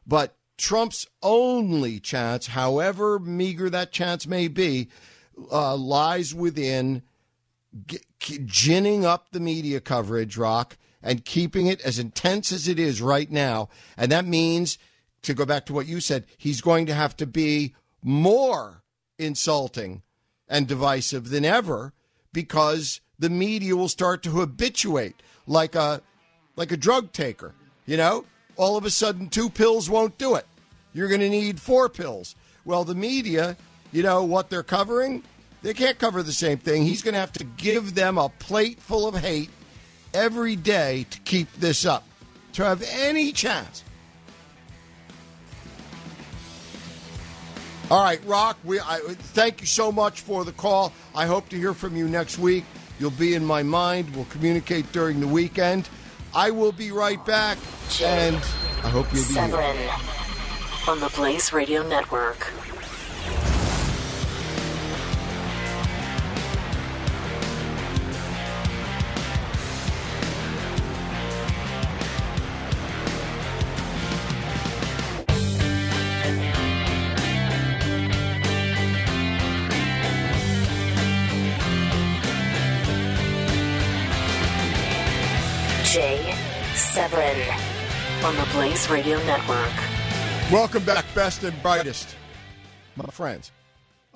But 0.06 0.36
Trump's 0.58 1.06
only 1.22 1.98
chance, 1.98 2.48
however 2.48 3.18
meager 3.18 3.70
that 3.70 3.90
chance 3.90 4.26
may 4.26 4.48
be, 4.48 4.88
uh, 5.50 5.76
lies 5.76 6.34
within 6.34 7.02
g- 7.86 8.00
ginning 8.44 9.06
up 9.06 9.28
the 9.32 9.40
media 9.40 9.80
coverage, 9.80 10.36
Rock, 10.36 10.76
and 11.02 11.24
keeping 11.24 11.66
it 11.66 11.80
as 11.80 11.98
intense 11.98 12.52
as 12.52 12.68
it 12.68 12.78
is 12.78 13.00
right 13.00 13.30
now. 13.30 13.70
And 13.96 14.12
that 14.12 14.26
means, 14.26 14.76
to 15.26 15.34
go 15.34 15.44
back 15.44 15.66
to 15.66 15.72
what 15.72 15.86
you 15.86 16.00
said, 16.00 16.24
he's 16.36 16.60
going 16.60 16.86
to 16.86 16.94
have 16.94 17.16
to 17.18 17.26
be 17.26 17.74
more 18.02 18.82
insulting 19.18 20.02
and 20.48 20.66
divisive 20.66 21.30
than 21.30 21.44
ever 21.44 21.92
because 22.32 23.00
the 23.18 23.30
media 23.30 23.76
will 23.76 23.88
start 23.88 24.22
to 24.22 24.30
habituate 24.30 25.16
like 25.46 25.74
a 25.74 26.02
like 26.56 26.72
a 26.72 26.76
drug 26.76 27.12
taker. 27.12 27.54
You 27.86 27.96
know, 27.96 28.24
all 28.56 28.76
of 28.76 28.84
a 28.84 28.90
sudden 28.90 29.28
two 29.28 29.50
pills 29.50 29.90
won't 29.90 30.18
do 30.18 30.34
it. 30.34 30.46
You're 30.92 31.08
going 31.08 31.20
to 31.20 31.28
need 31.28 31.60
four 31.60 31.88
pills. 31.88 32.34
Well, 32.64 32.84
the 32.84 32.94
media, 32.94 33.56
you 33.92 34.02
know 34.02 34.24
what 34.24 34.48
they're 34.50 34.62
covering? 34.62 35.22
They 35.62 35.74
can't 35.74 35.98
cover 35.98 36.22
the 36.22 36.32
same 36.32 36.58
thing. 36.58 36.84
He's 36.84 37.02
going 37.02 37.14
to 37.14 37.20
have 37.20 37.32
to 37.32 37.44
give 37.44 37.94
them 37.94 38.18
a 38.18 38.28
plate 38.28 38.80
full 38.80 39.06
of 39.06 39.16
hate 39.16 39.50
every 40.14 40.56
day 40.56 41.06
to 41.10 41.20
keep 41.20 41.52
this 41.54 41.84
up, 41.84 42.04
to 42.54 42.64
have 42.64 42.82
any 42.90 43.32
chance. 43.32 43.84
All 47.88 48.02
right, 48.02 48.20
Rock. 48.24 48.58
We 48.64 48.80
I, 48.80 48.98
thank 48.98 49.60
you 49.60 49.66
so 49.66 49.92
much 49.92 50.22
for 50.22 50.44
the 50.44 50.52
call. 50.52 50.92
I 51.14 51.26
hope 51.26 51.48
to 51.50 51.56
hear 51.56 51.72
from 51.72 51.96
you 51.96 52.08
next 52.08 52.36
week. 52.36 52.64
You'll 52.98 53.10
be 53.12 53.34
in 53.34 53.44
my 53.44 53.62
mind. 53.62 54.14
We'll 54.16 54.24
communicate 54.24 54.90
during 54.90 55.20
the 55.20 55.28
weekend. 55.28 55.88
I 56.34 56.50
will 56.50 56.72
be 56.72 56.90
right 56.90 57.24
back, 57.24 57.58
and 58.02 58.36
I 58.36 58.88
hope 58.88 59.06
you'll 59.12 59.28
be 59.28 59.34
here. 59.34 59.92
On 60.88 60.98
the 60.98 61.12
Blaze 61.14 61.52
Radio 61.52 61.86
Network. 61.88 62.52
Blaze 88.76 88.90
Radio 88.90 89.16
Network. 89.24 89.72
Welcome 90.52 90.84
back, 90.84 91.06
best 91.14 91.42
and 91.44 91.62
brightest, 91.62 92.14
my 92.94 93.06
friends. 93.06 93.50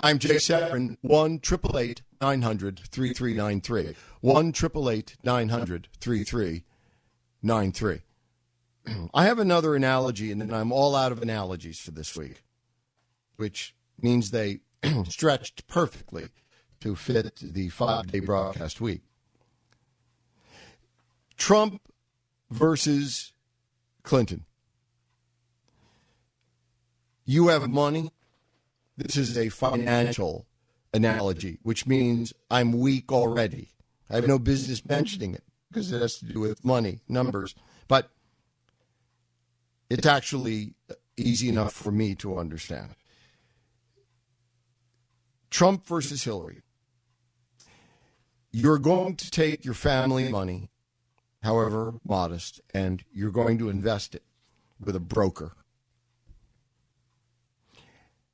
I'm 0.01 0.19
Jay 0.19 0.37
Severin, 0.37 0.99
1 1.01 1.41
888 1.43 2.03
900 2.21 2.81
3393. 2.81 3.97
1 4.21 4.47
888 4.49 5.17
900 5.25 5.89
3393. 5.99 8.01
I 9.15 9.25
have 9.25 9.39
another 9.39 9.75
analogy, 9.75 10.31
and 10.31 10.43
then 10.43 10.53
I'm 10.53 10.73
all 10.73 10.95
out 10.95 11.13
of 11.13 11.23
analogies 11.23 11.81
for 11.81 11.93
this 11.93 12.15
week, 12.15 12.43
which 13.37 13.75
means 14.03 14.31
they 14.31 14.61
stretched 15.09 15.69
perfectly 15.69 16.29
to 16.81 16.95
fit 16.95 17.37
the 17.41 17.71
five 17.71 18.13
day 18.13 18.21
broadcast 18.21 18.79
week. 18.79 19.01
Trump 21.39 21.81
versus 22.51 23.33
Clinton. 24.03 24.45
You 27.31 27.47
have 27.47 27.71
money. 27.71 28.11
This 28.97 29.17
is 29.17 29.39
a 29.39 29.51
financial 29.51 30.49
analogy, 30.93 31.61
which 31.63 31.87
means 31.87 32.33
I'm 32.51 32.73
weak 32.73 33.13
already. 33.13 33.69
I 34.11 34.17
have 34.17 34.27
no 34.27 34.41
business 34.41 34.85
mentioning 34.85 35.35
it 35.35 35.45
because 35.71 35.93
it 35.93 36.01
has 36.01 36.19
to 36.19 36.25
do 36.25 36.41
with 36.41 36.65
money, 36.65 37.03
numbers. 37.09 37.55
But 37.87 38.11
it's 39.89 40.07
actually 40.09 40.75
easy 41.17 41.49
enough 41.49 41.73
for 41.73 41.93
me 41.93 42.17
to 42.17 42.37
understand. 42.37 42.97
Trump 45.51 45.87
versus 45.87 46.25
Hillary. 46.25 46.63
You're 48.51 48.81
going 48.81 49.15
to 49.15 49.31
take 49.31 49.65
your 49.65 49.75
family 49.75 50.29
money, 50.29 50.71
however 51.45 51.95
modest, 52.05 52.61
and 52.75 53.05
you're 53.13 53.31
going 53.31 53.57
to 53.59 53.69
invest 53.69 54.17
it 54.17 54.25
with 54.81 54.97
a 54.97 55.01
broker. 55.01 55.53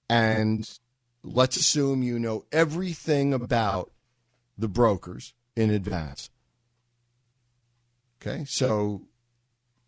And 0.08 0.68
let's 1.22 1.56
assume 1.56 2.02
you 2.02 2.18
know 2.18 2.44
everything 2.52 3.34
about 3.34 3.90
the 4.56 4.68
brokers 4.68 5.34
in 5.56 5.70
advance. 5.70 6.30
Okay, 8.20 8.44
so 8.44 9.02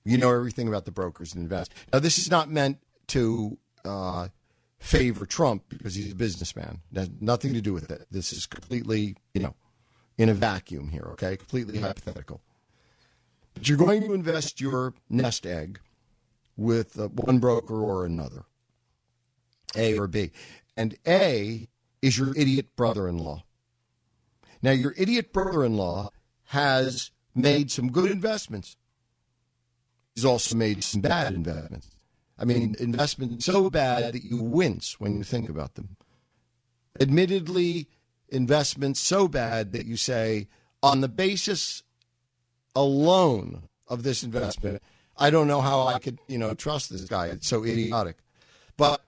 you 0.04 0.18
know 0.18 0.32
everything 0.32 0.68
about 0.68 0.84
the 0.84 0.90
brokers 0.90 1.34
in 1.34 1.42
advance. 1.42 1.68
Now, 1.92 1.98
this 1.98 2.18
is 2.18 2.30
not 2.30 2.50
meant 2.50 2.78
to 3.08 3.58
uh, 3.84 4.28
favor 4.78 5.26
Trump 5.26 5.64
because 5.68 5.94
he's 5.94 6.12
a 6.12 6.14
businessman. 6.14 6.80
Nothing 7.20 7.54
to 7.54 7.60
do 7.60 7.72
with 7.72 7.90
it. 7.90 8.06
This 8.10 8.32
is 8.32 8.46
completely, 8.46 9.16
you 9.34 9.42
know, 9.42 9.54
in 10.16 10.28
a 10.28 10.34
vacuum 10.34 10.88
here, 10.88 11.08
okay? 11.12 11.36
Completely 11.36 11.78
hypothetical. 11.78 12.40
But 13.54 13.68
you're 13.68 13.78
going 13.78 14.02
to 14.02 14.12
invest 14.12 14.60
your 14.60 14.94
nest 15.08 15.46
egg 15.46 15.80
with 16.56 16.98
uh, 16.98 17.08
one 17.08 17.38
broker 17.38 17.80
or 17.80 18.04
another, 18.04 18.44
A 19.76 19.98
or 19.98 20.06
B. 20.06 20.30
And 20.76 20.96
A 21.06 21.68
is 22.02 22.18
your 22.18 22.36
idiot 22.36 22.74
brother 22.76 23.08
in 23.08 23.18
law. 23.18 23.44
Now, 24.62 24.72
your 24.72 24.94
idiot 24.96 25.32
brother 25.32 25.64
in 25.64 25.76
law 25.76 26.10
has 26.46 27.10
made 27.34 27.70
some 27.70 27.90
good 27.90 28.10
investments. 28.10 28.76
He's 30.14 30.24
also 30.24 30.56
made 30.56 30.82
some 30.82 31.00
bad 31.00 31.34
investments. 31.34 31.90
I 32.38 32.44
mean, 32.44 32.76
investments 32.78 33.44
so 33.44 33.68
bad 33.70 34.14
that 34.14 34.24
you 34.24 34.42
wince 34.42 35.00
when 35.00 35.16
you 35.16 35.24
think 35.24 35.48
about 35.48 35.74
them. 35.74 35.96
Admittedly, 37.00 37.88
investments 38.28 39.00
so 39.00 39.28
bad 39.28 39.72
that 39.72 39.86
you 39.86 39.96
say, 39.96 40.48
on 40.82 41.00
the 41.00 41.08
basis 41.08 41.82
alone 42.74 43.68
of 43.88 44.02
this 44.02 44.22
investment. 44.22 44.82
I 45.16 45.30
don't 45.30 45.48
know 45.48 45.60
how 45.60 45.86
I 45.86 45.98
could, 45.98 46.18
you 46.28 46.38
know, 46.38 46.54
trust 46.54 46.90
this 46.90 47.04
guy. 47.04 47.26
It's 47.26 47.48
so 47.48 47.64
idiotic. 47.64 48.18
But 48.76 49.04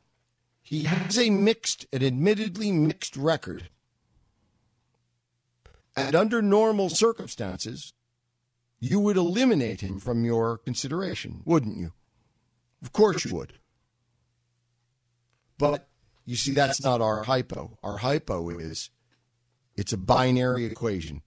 he 0.71 0.85
has 0.85 1.19
a 1.19 1.31
mixed, 1.31 1.85
an 1.93 2.05
admittedly 2.05 2.71
mixed 2.71 3.17
record. 3.17 3.71
And 5.97 6.15
under 6.15 6.41
normal 6.41 6.91
circumstances, 6.91 7.93
you 8.79 9.01
would 9.01 9.17
eliminate 9.17 9.81
him 9.81 9.99
from 9.99 10.25
your 10.25 10.59
consideration, 10.59 11.43
wouldn't 11.45 11.77
you? 11.77 11.93
Of 12.83 12.93
course 12.93 13.25
you 13.25 13.35
would. 13.35 13.55
But 15.59 15.89
you 16.25 16.37
see, 16.37 16.53
that's 16.53 16.85
not 16.85 17.01
our 17.01 17.25
hypo. 17.25 17.77
Our 17.83 17.97
hypo 17.97 18.49
is 18.51 18.91
it's 19.77 19.93
a 19.93 19.99
binary 19.99 20.67
equation. 20.67 21.23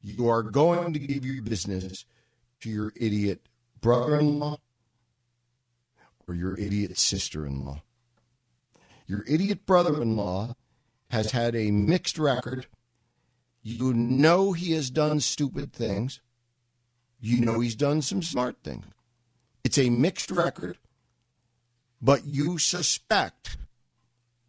You 0.00 0.30
are 0.30 0.42
going 0.42 0.94
to 0.94 0.98
give 0.98 1.26
your 1.26 1.42
business 1.42 2.06
to 2.60 2.70
your 2.70 2.94
idiot 2.96 3.50
brother 3.82 4.18
in 4.18 4.38
law 4.38 4.56
or 6.26 6.34
your 6.34 6.58
idiot 6.58 6.96
sister 6.96 7.44
in 7.44 7.66
law. 7.66 7.82
Your 9.08 9.24
idiot 9.26 9.64
brother 9.66 10.00
in 10.00 10.16
law 10.16 10.54
has 11.10 11.32
had 11.32 11.56
a 11.56 11.70
mixed 11.70 12.18
record. 12.18 12.66
You 13.62 13.94
know 13.94 14.52
he 14.52 14.72
has 14.72 14.90
done 14.90 15.20
stupid 15.20 15.72
things. 15.72 16.20
You 17.18 17.40
know 17.40 17.58
he's 17.60 17.74
done 17.74 18.02
some 18.02 18.22
smart 18.22 18.58
things. 18.62 18.84
It's 19.64 19.78
a 19.78 19.90
mixed 19.90 20.30
record, 20.30 20.78
but 22.00 22.26
you 22.26 22.58
suspect 22.58 23.56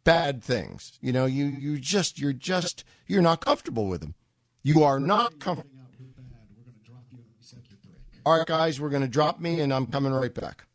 bad 0.04 0.44
things. 0.44 1.00
You 1.02 1.14
know, 1.14 1.26
you 1.26 1.46
you 1.46 1.80
just 1.80 2.20
you're 2.20 2.34
just 2.34 2.84
you're 3.08 3.22
not 3.22 3.44
comfortable 3.44 3.88
with 3.88 4.04
him. 4.04 4.14
You 4.62 4.84
are 4.84 5.00
not 5.00 5.40
comfortable. 5.40 5.80
All 8.26 8.38
right, 8.38 8.46
guys, 8.46 8.80
we're 8.80 8.90
going 8.90 9.02
to 9.02 9.08
drop 9.08 9.40
me, 9.40 9.62
and 9.62 9.74
I'm 9.74 9.88
coming 9.88 10.12
right 10.12 10.34
back. 10.34 10.66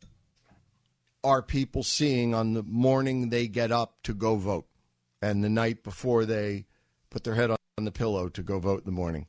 Are 1.25 1.43
people 1.43 1.83
seeing 1.83 2.35
on 2.35 2.53
the 2.53 2.63
morning 2.63 3.31
they 3.31 3.49
get 3.49 3.73
up 3.73 4.03
to 4.03 4.13
go 4.13 4.37
vote, 4.37 4.67
and 5.23 5.43
the 5.43 5.49
night 5.49 5.83
before 5.83 6.27
they 6.27 6.67
put 7.09 7.25
their 7.25 7.35
head 7.35 7.51
on 7.51 7.85
the 7.85 7.91
pillow 7.91 8.29
to 8.29 8.43
go 8.43 8.59
vote 8.59 8.81
in 8.81 8.85
the 8.85 8.93
morning? 8.93 9.27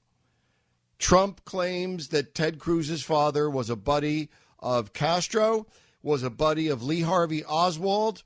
Trump 1.00 1.46
claims 1.46 2.10
that 2.10 2.36
Ted 2.36 2.60
Cruz's 2.60 3.02
father 3.02 3.50
was 3.50 3.70
a 3.70 3.76
buddy 3.76 4.30
of 4.60 4.92
Castro, 4.94 5.68
was 6.04 6.22
a 6.22 6.30
buddy 6.30 6.68
of 6.68 6.84
Lee 6.84 7.02
Harvey 7.02 7.44
Oswald, 7.46 8.24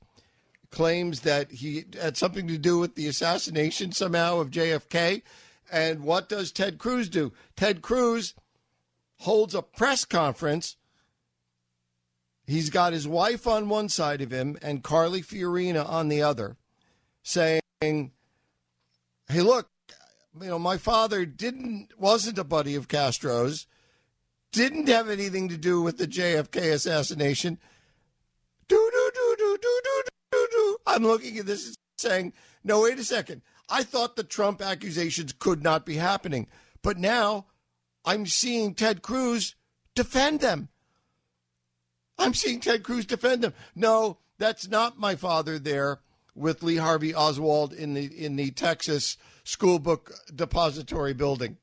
claims 0.70 1.20
that 1.20 1.50
he 1.50 1.84
had 2.00 2.16
something 2.16 2.48
to 2.48 2.58
do 2.58 2.78
with 2.78 2.94
the 2.94 3.06
assassination 3.06 3.92
somehow 3.92 4.40
of 4.40 4.50
JFK. 4.50 5.22
And 5.70 6.02
what 6.02 6.28
does 6.28 6.52
Ted 6.52 6.78
Cruz 6.78 7.08
do? 7.08 7.32
Ted 7.56 7.82
Cruz 7.82 8.34
holds 9.18 9.54
a 9.54 9.62
press 9.62 10.04
conference. 10.04 10.76
He's 12.50 12.68
got 12.68 12.92
his 12.92 13.06
wife 13.06 13.46
on 13.46 13.68
one 13.68 13.88
side 13.88 14.20
of 14.20 14.32
him 14.32 14.58
and 14.60 14.82
Carly 14.82 15.22
Fiorina 15.22 15.88
on 15.88 16.08
the 16.08 16.20
other, 16.20 16.56
saying, 17.22 17.60
Hey, 17.80 18.10
look, 19.28 19.68
you 20.40 20.48
know, 20.48 20.58
my 20.58 20.76
father 20.76 21.24
didn't 21.24 21.92
wasn't 21.96 22.38
a 22.38 22.44
buddy 22.44 22.74
of 22.74 22.88
Castro's, 22.88 23.68
didn't 24.50 24.88
have 24.88 25.08
anything 25.08 25.48
to 25.48 25.56
do 25.56 25.80
with 25.80 25.98
the 25.98 26.08
JFK 26.08 26.72
assassination. 26.72 27.56
Do 28.66 28.90
do 28.92 29.10
do 29.14 29.36
do 29.38 29.58
do 29.62 29.80
do 29.84 30.02
do 30.32 30.48
do. 30.50 30.76
I'm 30.88 31.04
looking 31.04 31.38
at 31.38 31.46
this 31.46 31.68
and 31.68 31.76
saying, 31.98 32.32
no, 32.64 32.80
wait 32.80 32.98
a 32.98 33.04
second. 33.04 33.42
I 33.68 33.84
thought 33.84 34.16
the 34.16 34.24
Trump 34.24 34.60
accusations 34.60 35.32
could 35.38 35.62
not 35.62 35.86
be 35.86 35.94
happening, 35.94 36.48
but 36.82 36.98
now 36.98 37.46
I'm 38.04 38.26
seeing 38.26 38.74
Ted 38.74 39.02
Cruz 39.02 39.54
defend 39.94 40.40
them. 40.40 40.68
I'm 42.20 42.34
seeing 42.34 42.60
Ted 42.60 42.82
Cruz 42.82 43.06
defend 43.06 43.42
them. 43.42 43.54
No, 43.74 44.18
that's 44.38 44.68
not 44.68 44.98
my 44.98 45.16
father 45.16 45.58
there 45.58 46.00
with 46.34 46.62
Lee 46.62 46.76
Harvey 46.76 47.14
Oswald 47.14 47.72
in 47.72 47.94
the 47.94 48.04
in 48.04 48.36
the 48.36 48.50
Texas 48.50 49.16
school 49.42 49.78
book 49.78 50.12
depository 50.34 51.14
building. 51.14 51.56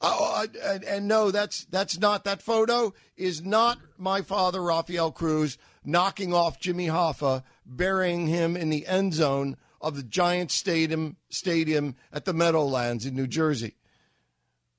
Oh, 0.00 0.16
oh 0.36 0.46
and, 0.64 0.84
and 0.84 1.08
no, 1.08 1.30
that's 1.30 1.64
that's 1.66 1.98
not 1.98 2.24
that 2.24 2.42
photo 2.42 2.92
is 3.16 3.44
not 3.44 3.78
my 3.96 4.22
father 4.22 4.62
Rafael 4.62 5.12
Cruz 5.12 5.56
knocking 5.84 6.34
off 6.34 6.60
Jimmy 6.60 6.88
Hoffa, 6.88 7.42
burying 7.64 8.26
him 8.26 8.56
in 8.56 8.70
the 8.70 8.86
end 8.86 9.14
zone 9.14 9.56
of 9.80 9.96
the 9.96 10.02
Giant 10.02 10.50
Stadium 10.50 11.16
Stadium 11.28 11.96
at 12.12 12.24
the 12.24 12.32
Meadowlands 12.32 13.06
in 13.06 13.14
New 13.14 13.26
Jersey. 13.26 13.76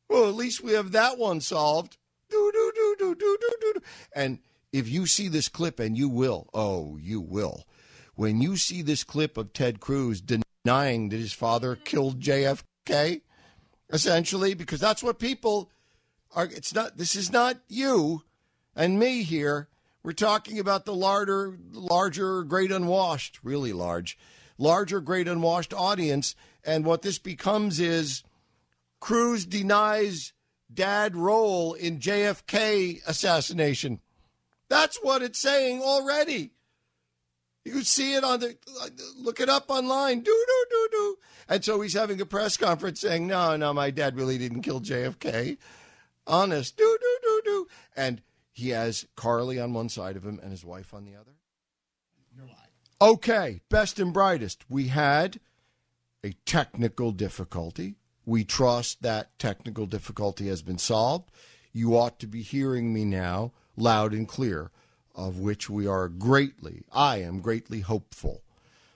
Well, 0.10 0.28
at 0.28 0.36
least 0.36 0.62
we 0.62 0.74
have 0.74 0.92
that 0.92 1.18
one 1.18 1.40
solved. 1.40 1.98
And 4.14 4.40
if 4.72 4.88
you 4.88 5.06
see 5.06 5.28
this 5.28 5.50
clip, 5.50 5.80
and 5.80 5.98
you 5.98 6.10
will, 6.10 6.50
oh, 6.54 6.98
you 6.98 7.22
will, 7.22 7.66
when 8.16 8.42
you 8.42 8.58
see 8.58 8.82
this 8.82 9.04
clip 9.04 9.38
of 9.38 9.54
Ted 9.54 9.80
Cruz 9.80 10.22
denying 10.22 11.10
that 11.10 11.18
his 11.18 11.34
father 11.34 11.76
killed 11.76 12.20
JFK, 12.20 13.22
essentially, 13.92 14.54
because 14.54 14.80
that's 14.80 15.04
what 15.04 15.20
people 15.20 15.70
are. 16.34 16.46
It's 16.46 16.74
not. 16.74 16.98
This 16.98 17.16
is 17.16 17.32
not 17.32 17.58
you 17.68 18.24
and 18.76 19.00
me 19.00 19.24
here. 19.24 19.68
We're 20.04 20.14
talking 20.14 20.58
about 20.58 20.86
the 20.86 20.96
larger, 20.96 21.58
larger, 21.72 22.44
great 22.44 22.72
unwashed, 22.72 23.40
really 23.44 23.72
large, 23.72 24.18
larger, 24.58 25.00
great 25.00 25.28
unwashed 25.28 25.74
audience. 25.74 26.36
And 26.64 26.86
what 26.86 27.02
this 27.02 27.20
becomes 27.20 27.80
is 27.80 28.24
Cruz 29.00 29.46
denies 29.46 30.34
dad 30.74 31.16
role 31.16 31.74
in 31.74 32.00
JFK 32.00 33.02
assassination. 33.08 34.00
That's 34.70 34.98
what 34.98 35.22
it's 35.22 35.40
saying 35.40 35.82
already. 35.82 36.52
You 37.64 37.74
can 37.74 37.84
see 37.84 38.16
it 38.16 38.24
on 38.24 38.40
the 38.40 38.58
look 39.18 39.40
it 39.40 39.50
up 39.50 39.70
online. 39.70 40.22
Do 40.22 40.46
do 40.48 40.66
do 40.70 40.88
do. 40.92 41.18
And 41.48 41.64
so 41.64 41.82
he's 41.82 41.94
having 41.94 42.20
a 42.20 42.26
press 42.26 42.58
conference 42.58 43.02
saying, 43.02 43.28
"No, 43.28 43.56
no, 43.56 43.74
my 43.74 43.92
dad 43.92 44.16
really 44.16 44.38
didn't 44.38 44.64
kill 44.64 44.80
JFK." 44.80 45.58
Honest. 46.26 46.78
Do 46.78 46.98
do 47.00 47.18
do 47.22 47.42
do. 47.44 47.68
And 47.96 48.22
he 48.52 48.70
has 48.70 49.06
Carly 49.16 49.60
on 49.60 49.74
one 49.74 49.90
side 49.90 50.16
of 50.16 50.26
him 50.26 50.40
and 50.42 50.52
his 50.52 50.66
wife 50.66 50.94
on 50.94 51.06
the 51.06 51.16
other. 51.16 51.36
You're 52.36 52.48
lying. 52.48 52.58
Okay, 53.02 53.62
best 53.70 54.00
and 54.00 54.14
brightest. 54.14 54.70
We 54.70 54.88
had 54.88 55.40
a 56.24 56.34
technical 56.46 57.12
difficulty. 57.12 57.96
We 58.26 58.44
trust 58.44 59.02
that 59.02 59.38
technical 59.40 59.86
difficulty 59.86 60.48
has 60.48 60.62
been 60.62 60.78
solved. 60.78 61.32
You 61.74 61.98
ought 61.98 62.20
to 62.20 62.28
be 62.28 62.42
hearing 62.42 62.94
me 62.94 63.06
now 63.06 63.52
loud 63.78 64.14
and 64.14 64.28
clear, 64.28 64.72
of 65.16 65.40
which 65.40 65.70
we 65.70 65.88
are 65.88 66.08
greatly, 66.08 66.84
I 66.92 67.18
am 67.18 67.42
greatly 67.42 67.82
hopeful. 67.82 68.44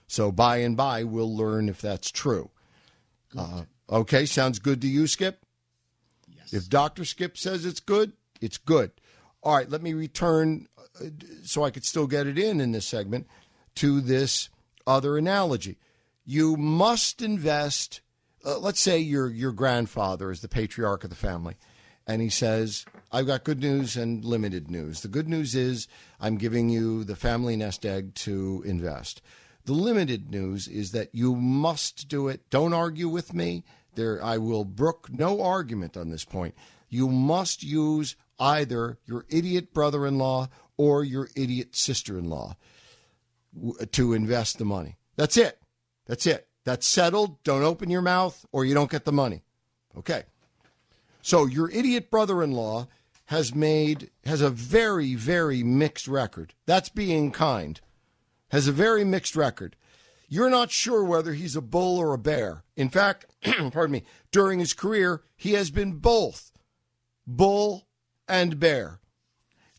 So 0.06 0.30
by 0.30 0.58
and 0.58 0.76
by, 0.76 1.04
we'll 1.04 1.34
learn 1.34 1.68
if 1.68 1.80
that's 1.80 2.10
true. 2.10 2.50
Uh, 3.36 3.64
okay, 3.90 4.24
sounds 4.24 4.58
good 4.58 4.80
to 4.82 4.88
you, 4.88 5.06
Skip? 5.06 5.44
Yes. 6.28 6.52
If 6.54 6.68
Dr. 6.68 7.04
Skip 7.04 7.36
says 7.36 7.66
it's 7.66 7.80
good, 7.80 8.12
it's 8.40 8.58
good. 8.58 8.92
All 9.42 9.56
right, 9.56 9.68
let 9.68 9.82
me 9.82 9.94
return 9.94 10.68
uh, 10.78 11.06
so 11.42 11.64
I 11.64 11.70
could 11.70 11.84
still 11.84 12.06
get 12.06 12.26
it 12.26 12.38
in 12.38 12.60
in 12.60 12.72
this 12.72 12.86
segment 12.86 13.26
to 13.76 14.00
this 14.00 14.48
other 14.86 15.18
analogy. 15.18 15.78
You 16.24 16.56
must 16.56 17.20
invest 17.20 18.00
uh, 18.46 18.58
let's 18.58 18.80
say 18.80 18.98
your 18.98 19.28
your 19.28 19.52
grandfather 19.52 20.30
is 20.30 20.40
the 20.40 20.48
patriarch 20.48 21.04
of 21.04 21.10
the 21.10 21.16
family, 21.16 21.56
and 22.06 22.22
he 22.22 22.30
says, 22.30 22.86
"I've 23.10 23.26
got 23.26 23.44
good 23.44 23.60
news 23.60 23.96
and 23.96 24.24
limited 24.24 24.70
news. 24.70 25.00
The 25.00 25.08
good 25.08 25.28
news 25.28 25.54
is 25.54 25.88
I'm 26.20 26.38
giving 26.38 26.68
you 26.68 27.04
the 27.04 27.16
family 27.16 27.56
nest 27.56 27.84
egg 27.84 28.14
to 28.14 28.62
invest. 28.64 29.20
The 29.64 29.72
limited 29.72 30.30
news 30.30 30.68
is 30.68 30.92
that 30.92 31.12
you 31.12 31.34
must 31.34 32.08
do 32.08 32.28
it. 32.28 32.48
Don't 32.50 32.72
argue 32.72 33.08
with 33.08 33.34
me. 33.34 33.64
There, 33.96 34.22
I 34.22 34.38
will 34.38 34.64
brook 34.64 35.08
no 35.10 35.42
argument 35.42 35.96
on 35.96 36.10
this 36.10 36.24
point. 36.24 36.54
You 36.88 37.08
must 37.08 37.64
use 37.64 38.14
either 38.38 38.98
your 39.06 39.24
idiot 39.28 39.74
brother-in-law 39.74 40.48
or 40.76 41.02
your 41.02 41.30
idiot 41.34 41.74
sister-in-law 41.74 42.56
to 43.90 44.12
invest 44.12 44.58
the 44.58 44.64
money. 44.64 44.98
That's 45.16 45.36
it. 45.36 45.58
That's 46.06 46.26
it. 46.26 46.46
That's 46.66 46.84
settled. 46.84 47.40
Don't 47.44 47.62
open 47.62 47.90
your 47.90 48.02
mouth 48.02 48.44
or 48.50 48.64
you 48.64 48.74
don't 48.74 48.90
get 48.90 49.04
the 49.04 49.12
money. 49.12 49.44
Okay. 49.96 50.24
So 51.22 51.46
your 51.46 51.70
idiot 51.70 52.10
brother 52.10 52.42
in 52.42 52.50
law 52.50 52.88
has 53.26 53.54
made, 53.54 54.10
has 54.24 54.40
a 54.40 54.50
very, 54.50 55.14
very 55.14 55.62
mixed 55.62 56.08
record. 56.08 56.54
That's 56.66 56.88
being 56.88 57.30
kind. 57.30 57.80
Has 58.50 58.66
a 58.66 58.72
very 58.72 59.04
mixed 59.04 59.36
record. 59.36 59.76
You're 60.28 60.50
not 60.50 60.72
sure 60.72 61.04
whether 61.04 61.34
he's 61.34 61.54
a 61.54 61.60
bull 61.60 61.98
or 61.98 62.12
a 62.12 62.18
bear. 62.18 62.64
In 62.74 62.88
fact, 62.88 63.26
pardon 63.70 63.92
me, 63.92 64.02
during 64.32 64.58
his 64.58 64.74
career, 64.74 65.22
he 65.36 65.52
has 65.52 65.70
been 65.70 65.92
both 65.92 66.50
bull 67.28 67.86
and 68.26 68.58
bear. 68.58 68.98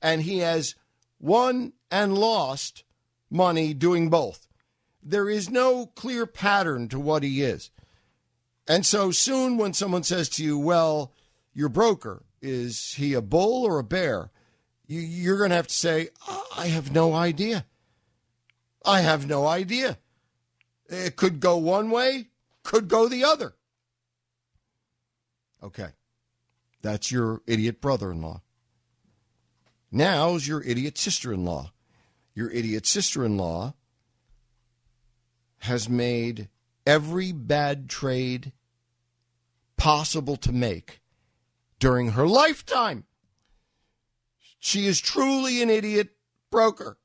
And 0.01 0.21
he 0.21 0.37
has 0.37 0.75
won 1.19 1.73
and 1.91 2.17
lost 2.17 2.85
money 3.29 3.73
doing 3.73 4.09
both 4.09 4.46
there 5.01 5.29
is 5.29 5.49
no 5.49 5.85
clear 5.85 6.25
pattern 6.25 6.87
to 6.89 6.99
what 6.99 7.23
he 7.23 7.41
is. 7.41 7.71
And 8.67 8.85
so 8.85 9.11
soon 9.11 9.57
when 9.57 9.73
someone 9.73 10.03
says 10.03 10.27
to 10.29 10.43
you, 10.43 10.57
well, 10.57 11.13
your 11.53 11.69
broker, 11.69 12.23
Is 12.41 12.93
he 12.93 13.13
a 13.13 13.21
bull 13.21 13.65
or 13.65 13.79
a 13.79 13.83
bear? 13.83 14.31
You, 14.85 14.99
you're 14.99 15.37
going 15.37 15.49
to 15.49 15.55
have 15.55 15.67
to 15.67 15.73
say, 15.73 16.09
I 16.55 16.67
have 16.67 16.91
no 16.91 17.13
idea. 17.13 17.65
I 18.85 19.01
have 19.01 19.27
no 19.27 19.47
idea. 19.47 19.97
It 20.87 21.15
could 21.15 21.39
go 21.39 21.57
one 21.57 21.89
way, 21.89 22.27
could 22.63 22.87
go 22.87 23.07
the 23.07 23.23
other. 23.23 23.55
Okay. 25.61 25.89
That's 26.81 27.11
your 27.11 27.41
idiot 27.47 27.81
brother 27.81 28.11
in 28.11 28.21
law. 28.21 28.41
Now's 29.91 30.47
your 30.47 30.61
idiot 30.63 30.97
sister 30.97 31.33
in 31.33 31.43
law. 31.43 31.71
Your 32.35 32.51
idiot 32.51 32.85
sister 32.85 33.25
in 33.25 33.35
law 33.37 33.73
has 35.59 35.89
made 35.89 36.49
every 36.85 37.31
bad 37.31 37.89
trade 37.89 38.51
possible 39.77 40.35
to 40.37 40.51
make 40.51 41.01
during 41.79 42.11
her 42.11 42.27
lifetime. 42.27 43.05
She 44.59 44.87
is 44.87 44.99
truly 44.99 45.61
an 45.61 45.69
idiot 45.69 46.09
broker 46.49 46.97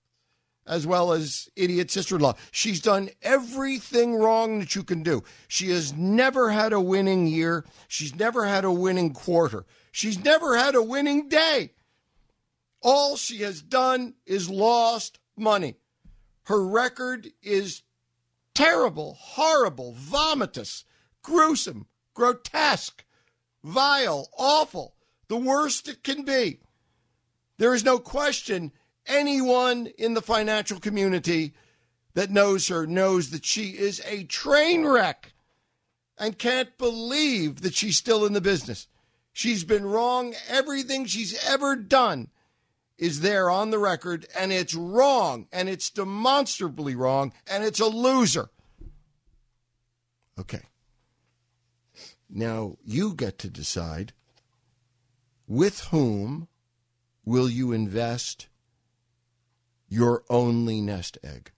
as 0.66 0.86
well 0.86 1.12
as 1.12 1.48
idiot 1.56 1.90
sister 1.90 2.16
in 2.16 2.22
law. 2.22 2.34
She's 2.50 2.80
done 2.80 3.10
everything 3.20 4.14
wrong 4.14 4.60
that 4.60 4.74
you 4.74 4.82
can 4.82 5.02
do. 5.02 5.22
She 5.48 5.70
has 5.70 5.92
never 5.92 6.50
had 6.50 6.72
a 6.72 6.80
winning 6.80 7.26
year. 7.26 7.64
She's 7.88 8.14
never 8.14 8.46
had 8.46 8.64
a 8.64 8.72
winning 8.72 9.12
quarter. 9.12 9.64
She's 9.90 10.22
never 10.22 10.56
had 10.56 10.74
a 10.74 10.82
winning 10.82 11.28
day. 11.28 11.72
All 12.80 13.16
she 13.16 13.38
has 13.42 13.62
done 13.62 14.14
is 14.26 14.48
lost 14.48 15.18
money. 15.36 15.76
Her 16.44 16.64
record 16.64 17.28
is 17.42 17.82
terrible, 18.54 19.16
horrible, 19.18 19.94
vomitous, 19.98 20.84
gruesome, 21.22 21.86
grotesque, 22.14 23.04
vile, 23.64 24.28
awful, 24.36 24.94
the 25.28 25.36
worst 25.36 25.88
it 25.88 26.02
can 26.02 26.24
be. 26.24 26.60
There 27.58 27.74
is 27.74 27.84
no 27.84 27.98
question 27.98 28.72
anyone 29.06 29.88
in 29.98 30.14
the 30.14 30.22
financial 30.22 30.80
community 30.80 31.54
that 32.14 32.30
knows 32.30 32.68
her 32.68 32.86
knows 32.86 33.30
that 33.30 33.44
she 33.44 33.70
is 33.70 34.02
a 34.06 34.24
train 34.24 34.86
wreck 34.86 35.32
and 36.18 36.38
can't 36.38 36.76
believe 36.76 37.62
that 37.62 37.74
she's 37.74 37.96
still 37.96 38.24
in 38.24 38.32
the 38.32 38.40
business. 38.40 38.86
She's 39.32 39.64
been 39.64 39.86
wrong. 39.86 40.34
Everything 40.48 41.06
she's 41.06 41.42
ever 41.46 41.74
done 41.74 42.28
is 43.02 43.20
there 43.20 43.50
on 43.50 43.70
the 43.70 43.80
record, 43.80 44.26
and 44.38 44.52
it's 44.52 44.76
wrong, 44.76 45.48
and 45.52 45.68
it's 45.68 45.90
demonstrably 45.90 46.94
wrong, 46.94 47.32
and 47.50 47.64
it's 47.64 47.80
a 47.80 47.86
loser. 47.86 48.48
Okay. 50.38 50.62
Now 52.30 52.76
you 52.84 53.14
get 53.14 53.38
to 53.40 53.50
decide 53.50 54.12
with 55.48 55.80
whom 55.86 56.46
will 57.24 57.50
you 57.50 57.72
invest 57.72 58.46
your 59.88 60.22
only 60.30 60.80
nest 60.80 61.18
egg? 61.24 61.50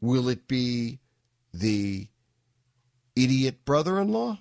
Will 0.00 0.28
it 0.28 0.46
be 0.46 1.00
the 1.52 2.06
idiot 3.16 3.64
brother 3.64 3.98
in 3.98 4.12
law 4.12 4.38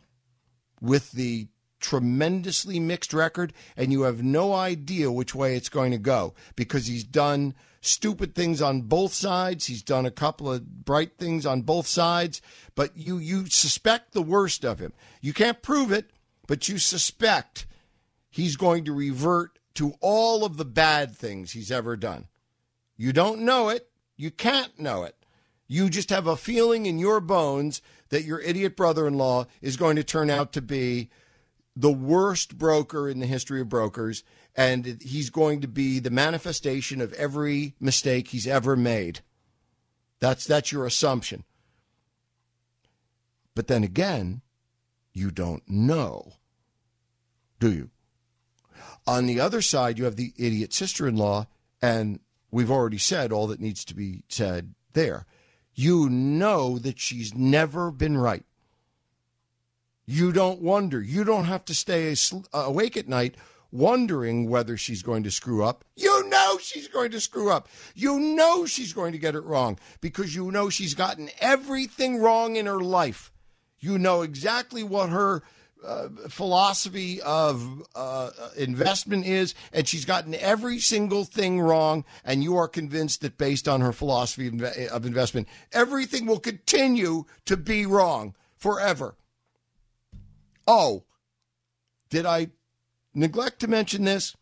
with 0.79 1.13
the 1.13 1.47
tremendously 1.79 2.79
mixed 2.79 3.13
record 3.13 3.53
and 3.77 3.91
you 3.91 4.03
have 4.03 4.23
no 4.23 4.53
idea 4.53 5.11
which 5.11 5.33
way 5.33 5.55
it's 5.55 5.69
going 5.69 5.91
to 5.91 5.97
go 5.97 6.33
because 6.55 6.87
he's 6.87 7.03
done 7.03 7.53
stupid 7.81 8.35
things 8.35 8.61
on 8.61 8.81
both 8.81 9.13
sides 9.13 9.67
he's 9.67 9.83
done 9.83 10.05
a 10.05 10.11
couple 10.11 10.51
of 10.51 10.85
bright 10.85 11.17
things 11.17 11.45
on 11.45 11.61
both 11.61 11.87
sides 11.87 12.41
but 12.75 12.95
you 12.95 13.17
you 13.17 13.45
suspect 13.45 14.11
the 14.11 14.21
worst 14.21 14.65
of 14.65 14.79
him 14.79 14.91
you 15.21 15.33
can't 15.33 15.61
prove 15.61 15.91
it 15.91 16.11
but 16.47 16.67
you 16.67 16.77
suspect 16.77 17.65
he's 18.29 18.57
going 18.57 18.83
to 18.83 18.91
revert 18.91 19.57
to 19.73 19.93
all 20.01 20.43
of 20.43 20.57
the 20.57 20.65
bad 20.65 21.15
things 21.15 21.51
he's 21.51 21.71
ever 21.71 21.95
done 21.95 22.27
you 22.99 23.13
don't 23.13 23.39
know 23.39 23.69
it. 23.69 23.87
You 24.17 24.29
can't 24.29 24.77
know 24.77 25.03
it. 25.03 25.15
You 25.69 25.89
just 25.89 26.09
have 26.09 26.27
a 26.27 26.35
feeling 26.35 26.85
in 26.85 26.99
your 26.99 27.21
bones 27.21 27.81
that 28.09 28.25
your 28.25 28.41
idiot 28.41 28.75
brother 28.75 29.07
in 29.07 29.13
law 29.13 29.45
is 29.61 29.77
going 29.77 29.95
to 29.95 30.03
turn 30.03 30.29
out 30.29 30.51
to 30.51 30.61
be 30.61 31.09
the 31.75 31.91
worst 31.91 32.57
broker 32.57 33.09
in 33.09 33.19
the 33.19 33.25
history 33.25 33.61
of 33.61 33.69
brokers, 33.69 34.23
and 34.55 34.99
he's 35.01 35.29
going 35.29 35.61
to 35.61 35.67
be 35.67 35.99
the 35.99 36.09
manifestation 36.09 37.01
of 37.01 37.13
every 37.13 37.75
mistake 37.79 38.29
he's 38.29 38.47
ever 38.47 38.75
made. 38.75 39.21
That's, 40.19 40.45
that's 40.45 40.71
your 40.71 40.85
assumption. 40.85 41.43
But 43.55 43.67
then 43.67 43.83
again, 43.83 44.41
you 45.13 45.31
don't 45.31 45.63
know, 45.67 46.33
do 47.59 47.71
you? 47.71 47.89
On 49.07 49.25
the 49.25 49.39
other 49.39 49.61
side, 49.61 49.97
you 49.97 50.05
have 50.05 50.17
the 50.17 50.33
idiot 50.37 50.73
sister 50.73 51.07
in 51.07 51.15
law, 51.15 51.47
and 51.81 52.19
We've 52.51 52.71
already 52.71 52.97
said 52.97 53.31
all 53.31 53.47
that 53.47 53.59
needs 53.59 53.85
to 53.85 53.95
be 53.95 54.23
said 54.27 54.73
there. 54.93 55.25
You 55.73 56.09
know 56.09 56.79
that 56.79 56.99
she's 56.99 57.33
never 57.33 57.91
been 57.91 58.17
right. 58.17 58.43
You 60.11 60.31
don't 60.31 60.59
wonder. 60.59 60.99
You 60.99 61.23
don't 61.23 61.45
have 61.45 61.65
to 61.65 61.75
stay 61.75 62.15
awake 62.51 62.97
at 62.97 63.07
night 63.07 63.35
wondering 63.71 64.49
whether 64.49 64.75
she's 64.75 65.03
going 65.03 65.21
to 65.21 65.29
screw 65.29 65.63
up. 65.63 65.85
You 65.95 66.27
know 66.29 66.57
she's 66.59 66.87
going 66.87 67.11
to 67.11 67.19
screw 67.19 67.51
up. 67.51 67.69
You 67.93 68.19
know 68.19 68.65
she's 68.65 68.91
going 68.91 69.11
to 69.11 69.19
get 69.19 69.35
it 69.35 69.43
wrong 69.43 69.77
because 70.01 70.33
you 70.33 70.49
know 70.49 70.71
she's 70.71 70.95
gotten 70.95 71.29
everything 71.39 72.17
wrong 72.17 72.55
in 72.55 72.65
her 72.65 72.79
life. 72.79 73.31
You 73.79 73.99
know 73.99 74.23
exactly 74.23 74.81
what 74.81 75.09
her 75.09 75.43
uh, 75.85 76.09
philosophy 76.27 77.21
of 77.21 77.83
uh, 77.93 78.31
investment 78.57 79.27
is, 79.27 79.53
and 79.71 79.87
she's 79.87 80.05
gotten 80.05 80.33
every 80.33 80.79
single 80.79 81.23
thing 81.23 81.61
wrong. 81.61 82.03
And 82.25 82.43
you 82.43 82.57
are 82.57 82.67
convinced 82.67 83.21
that 83.21 83.37
based 83.37 83.67
on 83.67 83.81
her 83.81 83.93
philosophy 83.93 84.47
of 84.87 85.05
investment, 85.05 85.47
everything 85.71 86.25
will 86.25 86.39
continue 86.39 87.25
to 87.45 87.55
be 87.55 87.85
wrong 87.85 88.33
forever. 88.57 89.13
Oh, 90.71 91.05
did 92.11 92.27
I 92.27 92.51
neglect 93.15 93.61
to 93.61 93.67
mention 93.67 94.03
this? 94.03 94.35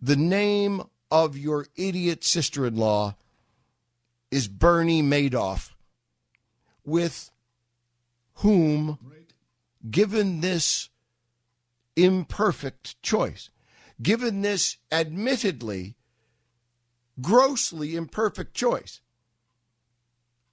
The 0.00 0.14
name 0.14 0.84
of 1.10 1.36
your 1.36 1.66
idiot 1.74 2.22
sister 2.22 2.64
in 2.64 2.76
law 2.76 3.16
is 4.30 4.46
Bernie 4.46 5.02
Madoff, 5.02 5.70
with 6.84 7.32
whom 8.34 9.00
given 9.90 10.42
this 10.42 10.90
imperfect 11.96 13.02
choice, 13.02 13.50
given 14.00 14.42
this 14.42 14.76
admittedly 14.92 15.96
grossly 17.20 17.96
imperfect 17.96 18.54
choice, 18.54 19.00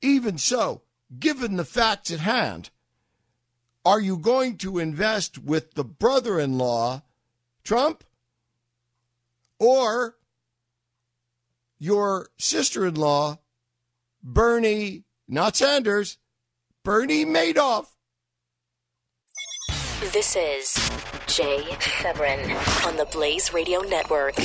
even 0.02 0.40
so, 0.40 0.82
given 1.20 1.58
the 1.58 1.64
facts 1.64 2.10
at 2.10 2.22
hand, 2.22 2.72
are 3.86 4.00
you 4.00 4.18
going 4.18 4.58
to 4.58 4.80
invest 4.80 5.38
with 5.38 5.76
the 5.76 5.84
brother 5.84 6.40
in 6.40 6.58
law, 6.58 7.04
Trump, 7.64 8.04
or 9.60 10.16
your 11.78 12.30
sister 12.38 12.88
in 12.88 12.96
law, 12.96 13.38
Bernie, 14.24 15.04
not 15.28 15.56
Sanders, 15.56 16.18
Bernie 16.84 17.26
Madoff? 17.26 17.86
This 20.12 20.36
is 20.36 20.92
Jay 21.28 21.64
Severin 21.80 22.52
on 22.86 22.98
the 22.98 23.08
Blaze 23.12 23.54
Radio 23.54 23.82
Network. 23.82 24.36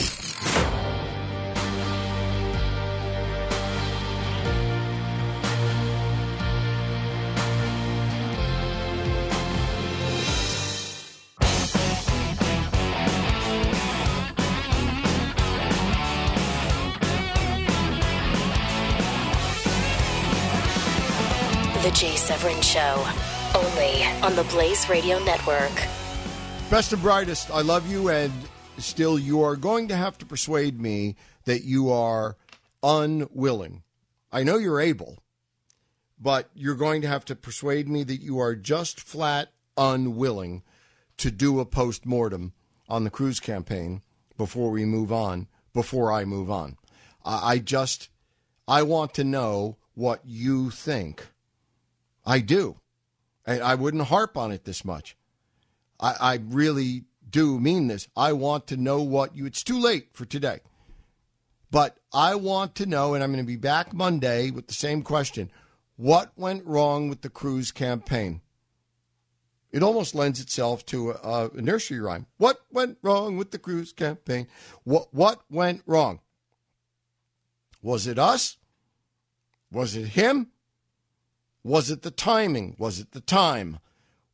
Jay 22.01 22.17
Severin 22.17 22.63
Show 22.63 23.07
only 23.55 24.05
on 24.23 24.35
the 24.35 24.45
Blaze 24.45 24.89
Radio 24.89 25.23
Network. 25.23 25.71
Best 26.71 26.95
and 26.95 27.03
brightest, 27.03 27.51
I 27.51 27.61
love 27.61 27.87
you, 27.91 28.09
and 28.09 28.33
still 28.79 29.19
you 29.19 29.43
are 29.43 29.55
going 29.55 29.87
to 29.89 29.97
have 29.97 30.17
to 30.17 30.25
persuade 30.25 30.81
me 30.81 31.17
that 31.45 31.63
you 31.63 31.93
are 31.93 32.39
unwilling. 32.83 33.83
I 34.33 34.45
know 34.45 34.57
you're 34.57 34.81
able, 34.81 35.19
but 36.19 36.49
you're 36.55 36.75
going 36.75 37.03
to 37.03 37.09
have 37.09 37.27
to 37.27 37.37
persuade 37.37 37.87
me 37.87 38.03
that 38.05 38.23
you 38.23 38.39
are 38.39 38.55
just 38.55 38.99
flat 38.99 39.53
unwilling 39.77 40.63
to 41.19 41.31
do 41.31 41.61
a 41.61 41.67
post 41.67 42.07
mortem 42.07 42.55
on 42.89 43.05
the 43.05 43.11
Cruz 43.11 43.41
campaign 43.41 44.01
before 44.39 44.71
we 44.71 44.87
move 44.87 45.13
on, 45.13 45.49
before 45.75 46.11
I 46.11 46.25
move 46.25 46.51
on. 46.51 46.79
I 47.27 47.59
just, 47.59 48.09
I 48.67 48.85
want 48.85 49.13
to 49.17 49.23
know 49.23 49.77
what 49.93 50.23
you 50.25 50.71
think. 50.71 51.27
I 52.25 52.41
do. 52.41 52.77
And 53.47 53.63
I 53.63 53.75
wouldn't 53.75 54.05
harp 54.05 54.37
on 54.37 54.53
it 54.53 54.65
this 54.65 54.85
much. 54.85 55.17
I, 55.99 56.15
I 56.21 56.41
really 56.49 57.05
do 57.29 57.59
mean 57.59 57.89
this. 57.89 58.09
I 58.17 58.33
want 58.33 58.67
to 58.69 58.77
know 58.77 59.03
what 59.03 59.37
you, 59.37 59.47
it's 59.47 59.63
too 59.63 59.79
late 59.79 60.09
for 60.13 60.25
today. 60.25 60.61
But 61.71 61.97
I 62.13 62.35
want 62.35 62.75
to 62.77 62.87
know, 62.87 63.15
and 63.15 63.23
I'm 63.23 63.31
going 63.33 63.45
to 63.45 63.47
be 63.47 63.57
back 63.57 63.93
Monday 63.93 64.51
with 64.51 64.67
the 64.67 64.75
same 64.75 65.03
question 65.03 65.51
what 65.97 66.33
went 66.35 66.65
wrong 66.65 67.11
with 67.11 67.21
the 67.21 67.29
Cruz 67.29 67.73
campaign? 67.73 68.41
It 69.71 69.83
almost 69.83 70.15
lends 70.15 70.41
itself 70.41 70.85
to 70.87 71.11
a, 71.11 71.51
a 71.55 71.61
nursery 71.61 72.01
rhyme. 72.01 72.27
What 72.39 72.59
went 72.73 72.97
wrong 73.03 73.37
with 73.37 73.51
the 73.51 73.59
Cruz 73.59 73.93
campaign? 73.93 74.47
What, 74.85 75.13
what 75.13 75.43
went 75.51 75.83
wrong? 75.85 76.21
Was 77.83 78.07
it 78.07 78.19
us? 78.19 78.57
Was 79.71 79.95
it 79.95 80.09
him? 80.09 80.49
Was 81.63 81.91
it 81.91 82.03
the 82.03 82.11
timing? 82.11 82.75
Was 82.79 83.01
it 83.01 83.13
the 83.13 83.21
time? 83.21 83.79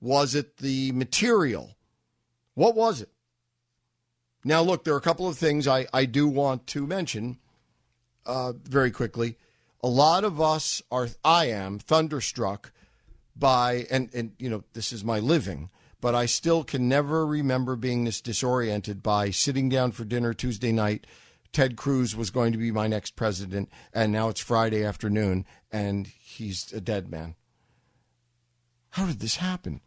Was 0.00 0.34
it 0.34 0.58
the 0.58 0.92
material? 0.92 1.76
What 2.54 2.74
was 2.74 3.00
it? 3.00 3.10
Now, 4.44 4.62
look, 4.62 4.84
there 4.84 4.94
are 4.94 4.98
a 4.98 5.02
couple 5.02 5.26
of 5.26 5.36
things 5.36 5.66
I, 5.66 5.86
I 5.92 6.04
do 6.04 6.28
want 6.28 6.68
to 6.68 6.86
mention 6.86 7.38
uh, 8.24 8.52
very 8.62 8.90
quickly. 8.92 9.36
A 9.82 9.88
lot 9.88 10.22
of 10.22 10.40
us 10.40 10.82
are, 10.90 11.08
I 11.24 11.46
am, 11.46 11.78
thunderstruck 11.78 12.72
by, 13.34 13.86
and, 13.90 14.08
and, 14.14 14.32
you 14.38 14.48
know, 14.48 14.64
this 14.72 14.92
is 14.92 15.04
my 15.04 15.18
living, 15.18 15.70
but 16.00 16.14
I 16.14 16.26
still 16.26 16.62
can 16.62 16.88
never 16.88 17.26
remember 17.26 17.74
being 17.74 18.04
this 18.04 18.20
disoriented 18.20 19.02
by 19.02 19.30
sitting 19.30 19.68
down 19.68 19.92
for 19.92 20.04
dinner 20.04 20.32
Tuesday 20.32 20.72
night. 20.72 21.06
Ted 21.56 21.74
Cruz 21.74 22.14
was 22.14 22.28
going 22.28 22.52
to 22.52 22.58
be 22.58 22.70
my 22.70 22.86
next 22.86 23.16
president, 23.16 23.70
and 23.94 24.12
now 24.12 24.28
it's 24.28 24.42
Friday 24.42 24.84
afternoon, 24.84 25.46
and 25.72 26.06
he's 26.06 26.70
a 26.70 26.82
dead 26.82 27.10
man. 27.10 27.34
How 28.90 29.06
did 29.06 29.20
this 29.20 29.36
happen? 29.36 29.80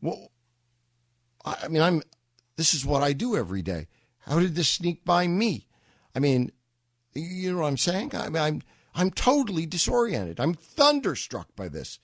Well, 0.00 0.30
I 1.44 1.66
mean, 1.66 1.82
I'm. 1.82 2.02
This 2.54 2.72
is 2.72 2.86
what 2.86 3.02
I 3.02 3.14
do 3.14 3.36
every 3.36 3.62
day. 3.62 3.88
How 4.20 4.38
did 4.38 4.54
this 4.54 4.68
sneak 4.68 5.04
by 5.04 5.26
me? 5.26 5.66
I 6.14 6.20
mean, 6.20 6.52
you 7.14 7.50
know 7.50 7.62
what 7.62 7.66
I'm 7.66 7.78
saying? 7.78 8.14
I 8.14 8.28
mean, 8.28 8.40
I'm 8.40 8.62
I'm 8.94 9.10
totally 9.10 9.66
disoriented. 9.66 10.38
I'm 10.38 10.54
thunderstruck 10.54 11.48
by 11.56 11.68
this. 11.68 11.98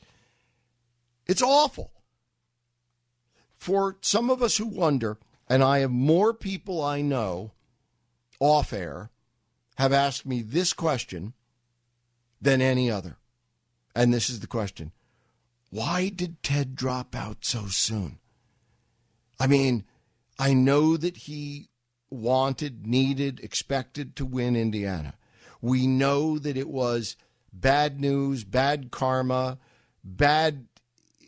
It's 1.28 1.40
awful. 1.40 1.92
For 3.54 3.96
some 4.00 4.28
of 4.28 4.42
us 4.42 4.56
who 4.56 4.66
wonder, 4.66 5.18
and 5.48 5.62
I 5.62 5.78
have 5.78 5.92
more 5.92 6.34
people 6.34 6.82
I 6.82 7.00
know 7.00 7.52
off 8.44 8.74
air 8.74 9.10
have 9.76 9.92
asked 9.92 10.26
me 10.26 10.42
this 10.42 10.74
question 10.74 11.32
than 12.42 12.60
any 12.60 12.90
other. 12.90 13.16
And 13.96 14.12
this 14.12 14.28
is 14.28 14.40
the 14.40 14.46
question 14.46 14.92
Why 15.70 16.10
did 16.10 16.42
Ted 16.42 16.76
drop 16.76 17.16
out 17.16 17.38
so 17.40 17.66
soon? 17.66 18.18
I 19.40 19.46
mean, 19.46 19.84
I 20.38 20.52
know 20.52 20.98
that 20.98 21.16
he 21.16 21.70
wanted, 22.10 22.86
needed, 22.86 23.40
expected 23.40 24.14
to 24.16 24.26
win 24.26 24.56
Indiana. 24.56 25.14
We 25.62 25.86
know 25.86 26.38
that 26.38 26.58
it 26.58 26.68
was 26.68 27.16
bad 27.50 27.98
news, 27.98 28.44
bad 28.44 28.90
karma, 28.90 29.58
bad 30.04 30.66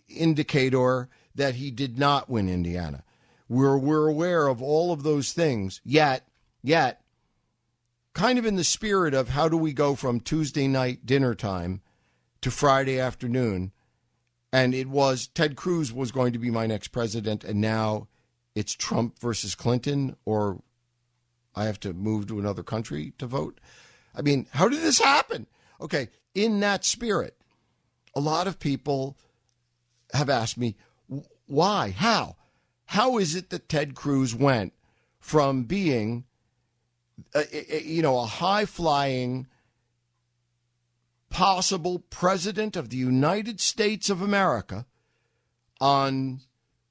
indicator 0.06 1.09
that 1.34 1.55
he 1.55 1.70
did 1.70 1.98
not 1.98 2.28
win 2.28 2.48
Indiana. 2.51 3.05
We're 3.48 3.78
we're 3.78 4.06
aware 4.06 4.48
of 4.48 4.60
all 4.60 4.93
of 4.93 5.02
those 5.02 5.32
things. 5.32 5.80
Yet, 5.82 6.28
yet, 6.62 7.01
kind 8.16 8.38
of 8.38 8.47
in 8.47 8.56
the 8.56 8.64
spirit 8.64 9.12
of 9.12 9.28
how 9.28 9.47
do 9.47 9.59
we 9.59 9.74
go 9.74 9.94
from 9.94 10.18
Tuesday 10.18 10.66
night 10.66 11.05
dinner 11.05 11.34
time 11.34 11.82
to 12.40 12.51
Friday 12.51 12.98
afternoon, 12.98 13.72
and 14.51 14.74
it 14.74 14.88
was 14.88 15.26
Ted 15.26 15.55
Cruz 15.55 15.93
was 15.93 16.12
going 16.12 16.32
to 16.32 16.38
be 16.38 16.51
my 16.51 16.66
next 16.66 16.88
president, 16.88 17.44
and 17.44 17.60
now 17.60 18.09
it's 18.55 18.72
Trump 18.72 19.18
versus 19.18 19.55
Clinton, 19.55 20.16
or 20.24 20.62
I 21.55 21.66
have 21.66 21.78
to 21.80 21.93
move 21.93 22.26
to 22.28 22.38
another 22.38 22.62
country 22.62 23.12
to 23.18 23.26
vote. 23.26 23.60
I 24.14 24.22
mean, 24.22 24.47
how 24.52 24.66
did 24.66 24.80
this 24.80 24.98
happen? 24.98 25.47
Okay, 25.78 26.09
in 26.34 26.60
that 26.60 26.86
spirit, 26.86 27.36
a 28.14 28.20
lot 28.20 28.47
of 28.47 28.59
people 28.59 29.18
have 30.14 30.30
asked 30.30 30.56
me, 30.56 30.74
why? 31.44 31.90
How? 31.90 32.36
How 32.86 33.18
is 33.18 33.34
it 33.34 33.51
that 33.51 33.68
Ted 33.68 33.94
Cruz 33.94 34.34
went 34.34 34.72
from 35.18 35.64
being, 35.64 36.24
a, 37.34 37.82
you 37.82 38.02
know, 38.02 38.18
a 38.18 38.26
high 38.26 38.64
flying, 38.64 39.47
possible 41.30 41.98
president 42.10 42.76
of 42.76 42.90
the 42.90 42.97
United 42.97 43.60
States 43.60 44.09
of 44.09 44.22
America 44.22 44.86
on, 45.80 46.40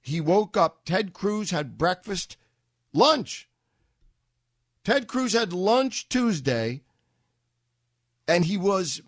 he 0.02 0.22
woke 0.22 0.56
up, 0.56 0.85
Ted 0.85 1.14
Cruz 1.14 1.52
had 1.52 1.77
breakfast, 1.77 2.38
lunch. 2.93 3.49
Ted 4.84 5.07
Cruz 5.07 5.34
had 5.34 5.52
lunch 5.52 6.07
Tuesday, 6.10 6.84
and 8.27 8.45
he 8.45 8.57
was, 8.57 9.02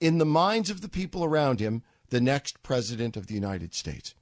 in 0.00 0.18
the 0.18 0.26
minds 0.26 0.68
of 0.68 0.82
the 0.82 0.88
people 0.88 1.24
around 1.24 1.60
him, 1.60 1.82
the 2.10 2.20
next 2.20 2.62
president 2.62 3.16
of 3.16 3.26
the 3.26 3.34
United 3.34 3.74
States. 3.74 4.14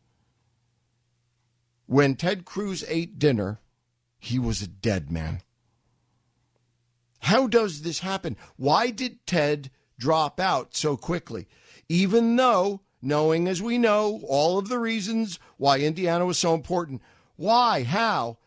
When 1.86 2.14
Ted 2.14 2.44
Cruz 2.44 2.84
ate 2.86 3.18
dinner, 3.18 3.60
he 4.18 4.38
was 4.38 4.62
a 4.62 4.68
dead 4.68 5.10
man. 5.10 5.42
How 7.22 7.46
does 7.46 7.82
this 7.82 8.00
happen? 8.00 8.36
Why 8.56 8.90
did 8.90 9.26
Ted 9.26 9.70
drop 9.98 10.38
out 10.40 10.74
so 10.74 10.96
quickly? 10.96 11.48
Even 11.88 12.36
though, 12.36 12.82
knowing 13.00 13.48
as 13.48 13.62
we 13.62 13.78
know 13.78 14.22
all 14.28 14.58
of 14.58 14.68
the 14.68 14.78
reasons 14.78 15.38
why 15.56 15.78
Indiana 15.78 16.26
was 16.26 16.38
so 16.38 16.54
important, 16.54 17.02
why, 17.36 17.84
how, 17.84 18.38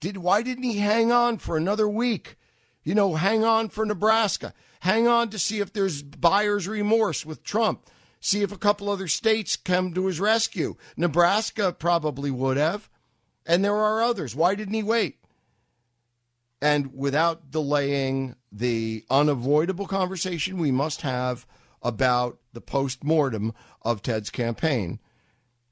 did 0.00 0.18
why 0.18 0.42
didn't 0.42 0.64
he 0.64 0.78
hang 0.78 1.12
on 1.12 1.38
for 1.38 1.56
another 1.56 1.88
week? 1.88 2.36
You 2.82 2.94
know, 2.94 3.14
hang 3.14 3.44
on 3.44 3.68
for 3.68 3.86
Nebraska. 3.86 4.52
Hang 4.80 5.06
on 5.06 5.30
to 5.30 5.38
see 5.38 5.60
if 5.60 5.72
there's 5.72 6.02
buyer's 6.02 6.66
remorse 6.66 7.24
with 7.24 7.44
Trump 7.44 7.88
see 8.22 8.42
if 8.42 8.52
a 8.52 8.58
couple 8.58 8.88
other 8.88 9.08
states 9.08 9.56
come 9.56 9.92
to 9.92 10.06
his 10.06 10.20
rescue. 10.20 10.76
Nebraska 10.96 11.72
probably 11.72 12.30
would 12.30 12.56
have, 12.56 12.88
and 13.44 13.64
there 13.64 13.76
are 13.76 14.00
others. 14.00 14.34
Why 14.34 14.54
didn't 14.54 14.74
he 14.74 14.82
wait? 14.82 15.18
And 16.62 16.94
without 16.94 17.50
delaying 17.50 18.36
the 18.52 19.04
unavoidable 19.10 19.88
conversation 19.88 20.58
we 20.58 20.70
must 20.70 21.00
have 21.00 21.44
about 21.82 22.38
the 22.52 22.60
post 22.60 23.02
mortem 23.02 23.52
of 23.82 24.00
Ted's 24.00 24.30
campaign. 24.30 25.00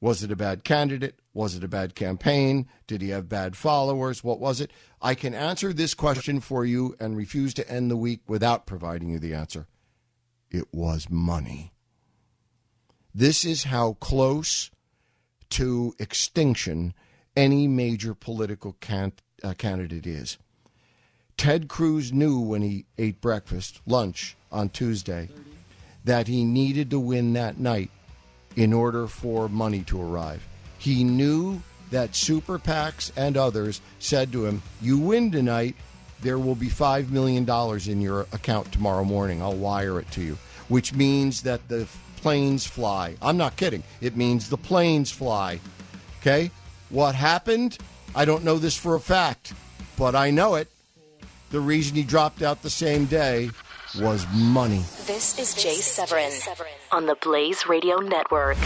Was 0.00 0.24
it 0.24 0.32
a 0.32 0.36
bad 0.36 0.64
candidate? 0.64 1.20
Was 1.32 1.54
it 1.54 1.62
a 1.62 1.68
bad 1.68 1.94
campaign? 1.94 2.66
Did 2.88 3.02
he 3.02 3.10
have 3.10 3.28
bad 3.28 3.54
followers? 3.54 4.24
What 4.24 4.40
was 4.40 4.60
it? 4.60 4.72
I 5.00 5.14
can 5.14 5.32
answer 5.32 5.72
this 5.72 5.94
question 5.94 6.40
for 6.40 6.64
you 6.64 6.96
and 6.98 7.16
refuse 7.16 7.54
to 7.54 7.70
end 7.70 7.88
the 7.88 7.96
week 7.96 8.22
without 8.26 8.66
providing 8.66 9.10
you 9.10 9.20
the 9.20 9.34
answer. 9.34 9.68
It 10.50 10.66
was 10.72 11.08
money. 11.08 11.72
This 13.14 13.44
is 13.44 13.64
how 13.64 13.92
close 13.94 14.72
to 15.50 15.94
extinction 16.00 16.94
any 17.36 17.68
major 17.68 18.14
political 18.14 18.72
can- 18.80 19.12
uh, 19.44 19.54
candidate 19.54 20.06
is. 20.06 20.36
Ted 21.40 21.68
Cruz 21.68 22.12
knew 22.12 22.38
when 22.38 22.60
he 22.60 22.84
ate 22.98 23.22
breakfast, 23.22 23.80
lunch 23.86 24.36
on 24.52 24.68
Tuesday, 24.68 25.30
that 26.04 26.28
he 26.28 26.44
needed 26.44 26.90
to 26.90 27.00
win 27.00 27.32
that 27.32 27.58
night 27.58 27.90
in 28.56 28.74
order 28.74 29.06
for 29.06 29.48
money 29.48 29.80
to 29.84 30.02
arrive. 30.02 30.46
He 30.76 31.02
knew 31.02 31.62
that 31.92 32.14
super 32.14 32.58
PACs 32.58 33.10
and 33.16 33.38
others 33.38 33.80
said 34.00 34.32
to 34.32 34.44
him, 34.44 34.60
You 34.82 34.98
win 34.98 35.30
tonight, 35.30 35.76
there 36.20 36.38
will 36.38 36.56
be 36.56 36.68
$5 36.68 37.08
million 37.08 37.48
in 37.90 38.02
your 38.02 38.26
account 38.34 38.70
tomorrow 38.70 39.04
morning. 39.04 39.40
I'll 39.40 39.54
wire 39.54 39.98
it 39.98 40.10
to 40.10 40.20
you. 40.20 40.36
Which 40.68 40.92
means 40.92 41.40
that 41.44 41.66
the 41.68 41.88
planes 42.16 42.66
fly. 42.66 43.16
I'm 43.22 43.38
not 43.38 43.56
kidding. 43.56 43.82
It 44.02 44.14
means 44.14 44.50
the 44.50 44.58
planes 44.58 45.10
fly. 45.10 45.58
Okay? 46.20 46.50
What 46.90 47.14
happened? 47.14 47.78
I 48.14 48.26
don't 48.26 48.44
know 48.44 48.58
this 48.58 48.76
for 48.76 48.94
a 48.94 49.00
fact, 49.00 49.54
but 49.96 50.14
I 50.14 50.30
know 50.30 50.56
it. 50.56 50.68
The 51.50 51.60
reason 51.60 51.96
he 51.96 52.04
dropped 52.04 52.42
out 52.42 52.62
the 52.62 52.70
same 52.70 53.06
day 53.06 53.50
was 53.98 54.24
money. 54.32 54.84
This 55.06 55.36
is 55.36 55.52
Jay 55.54 55.74
Severin 55.74 56.32
on 56.92 57.06
the 57.06 57.16
Blaze 57.16 57.66
Radio 57.66 57.96
Network. 57.96 58.56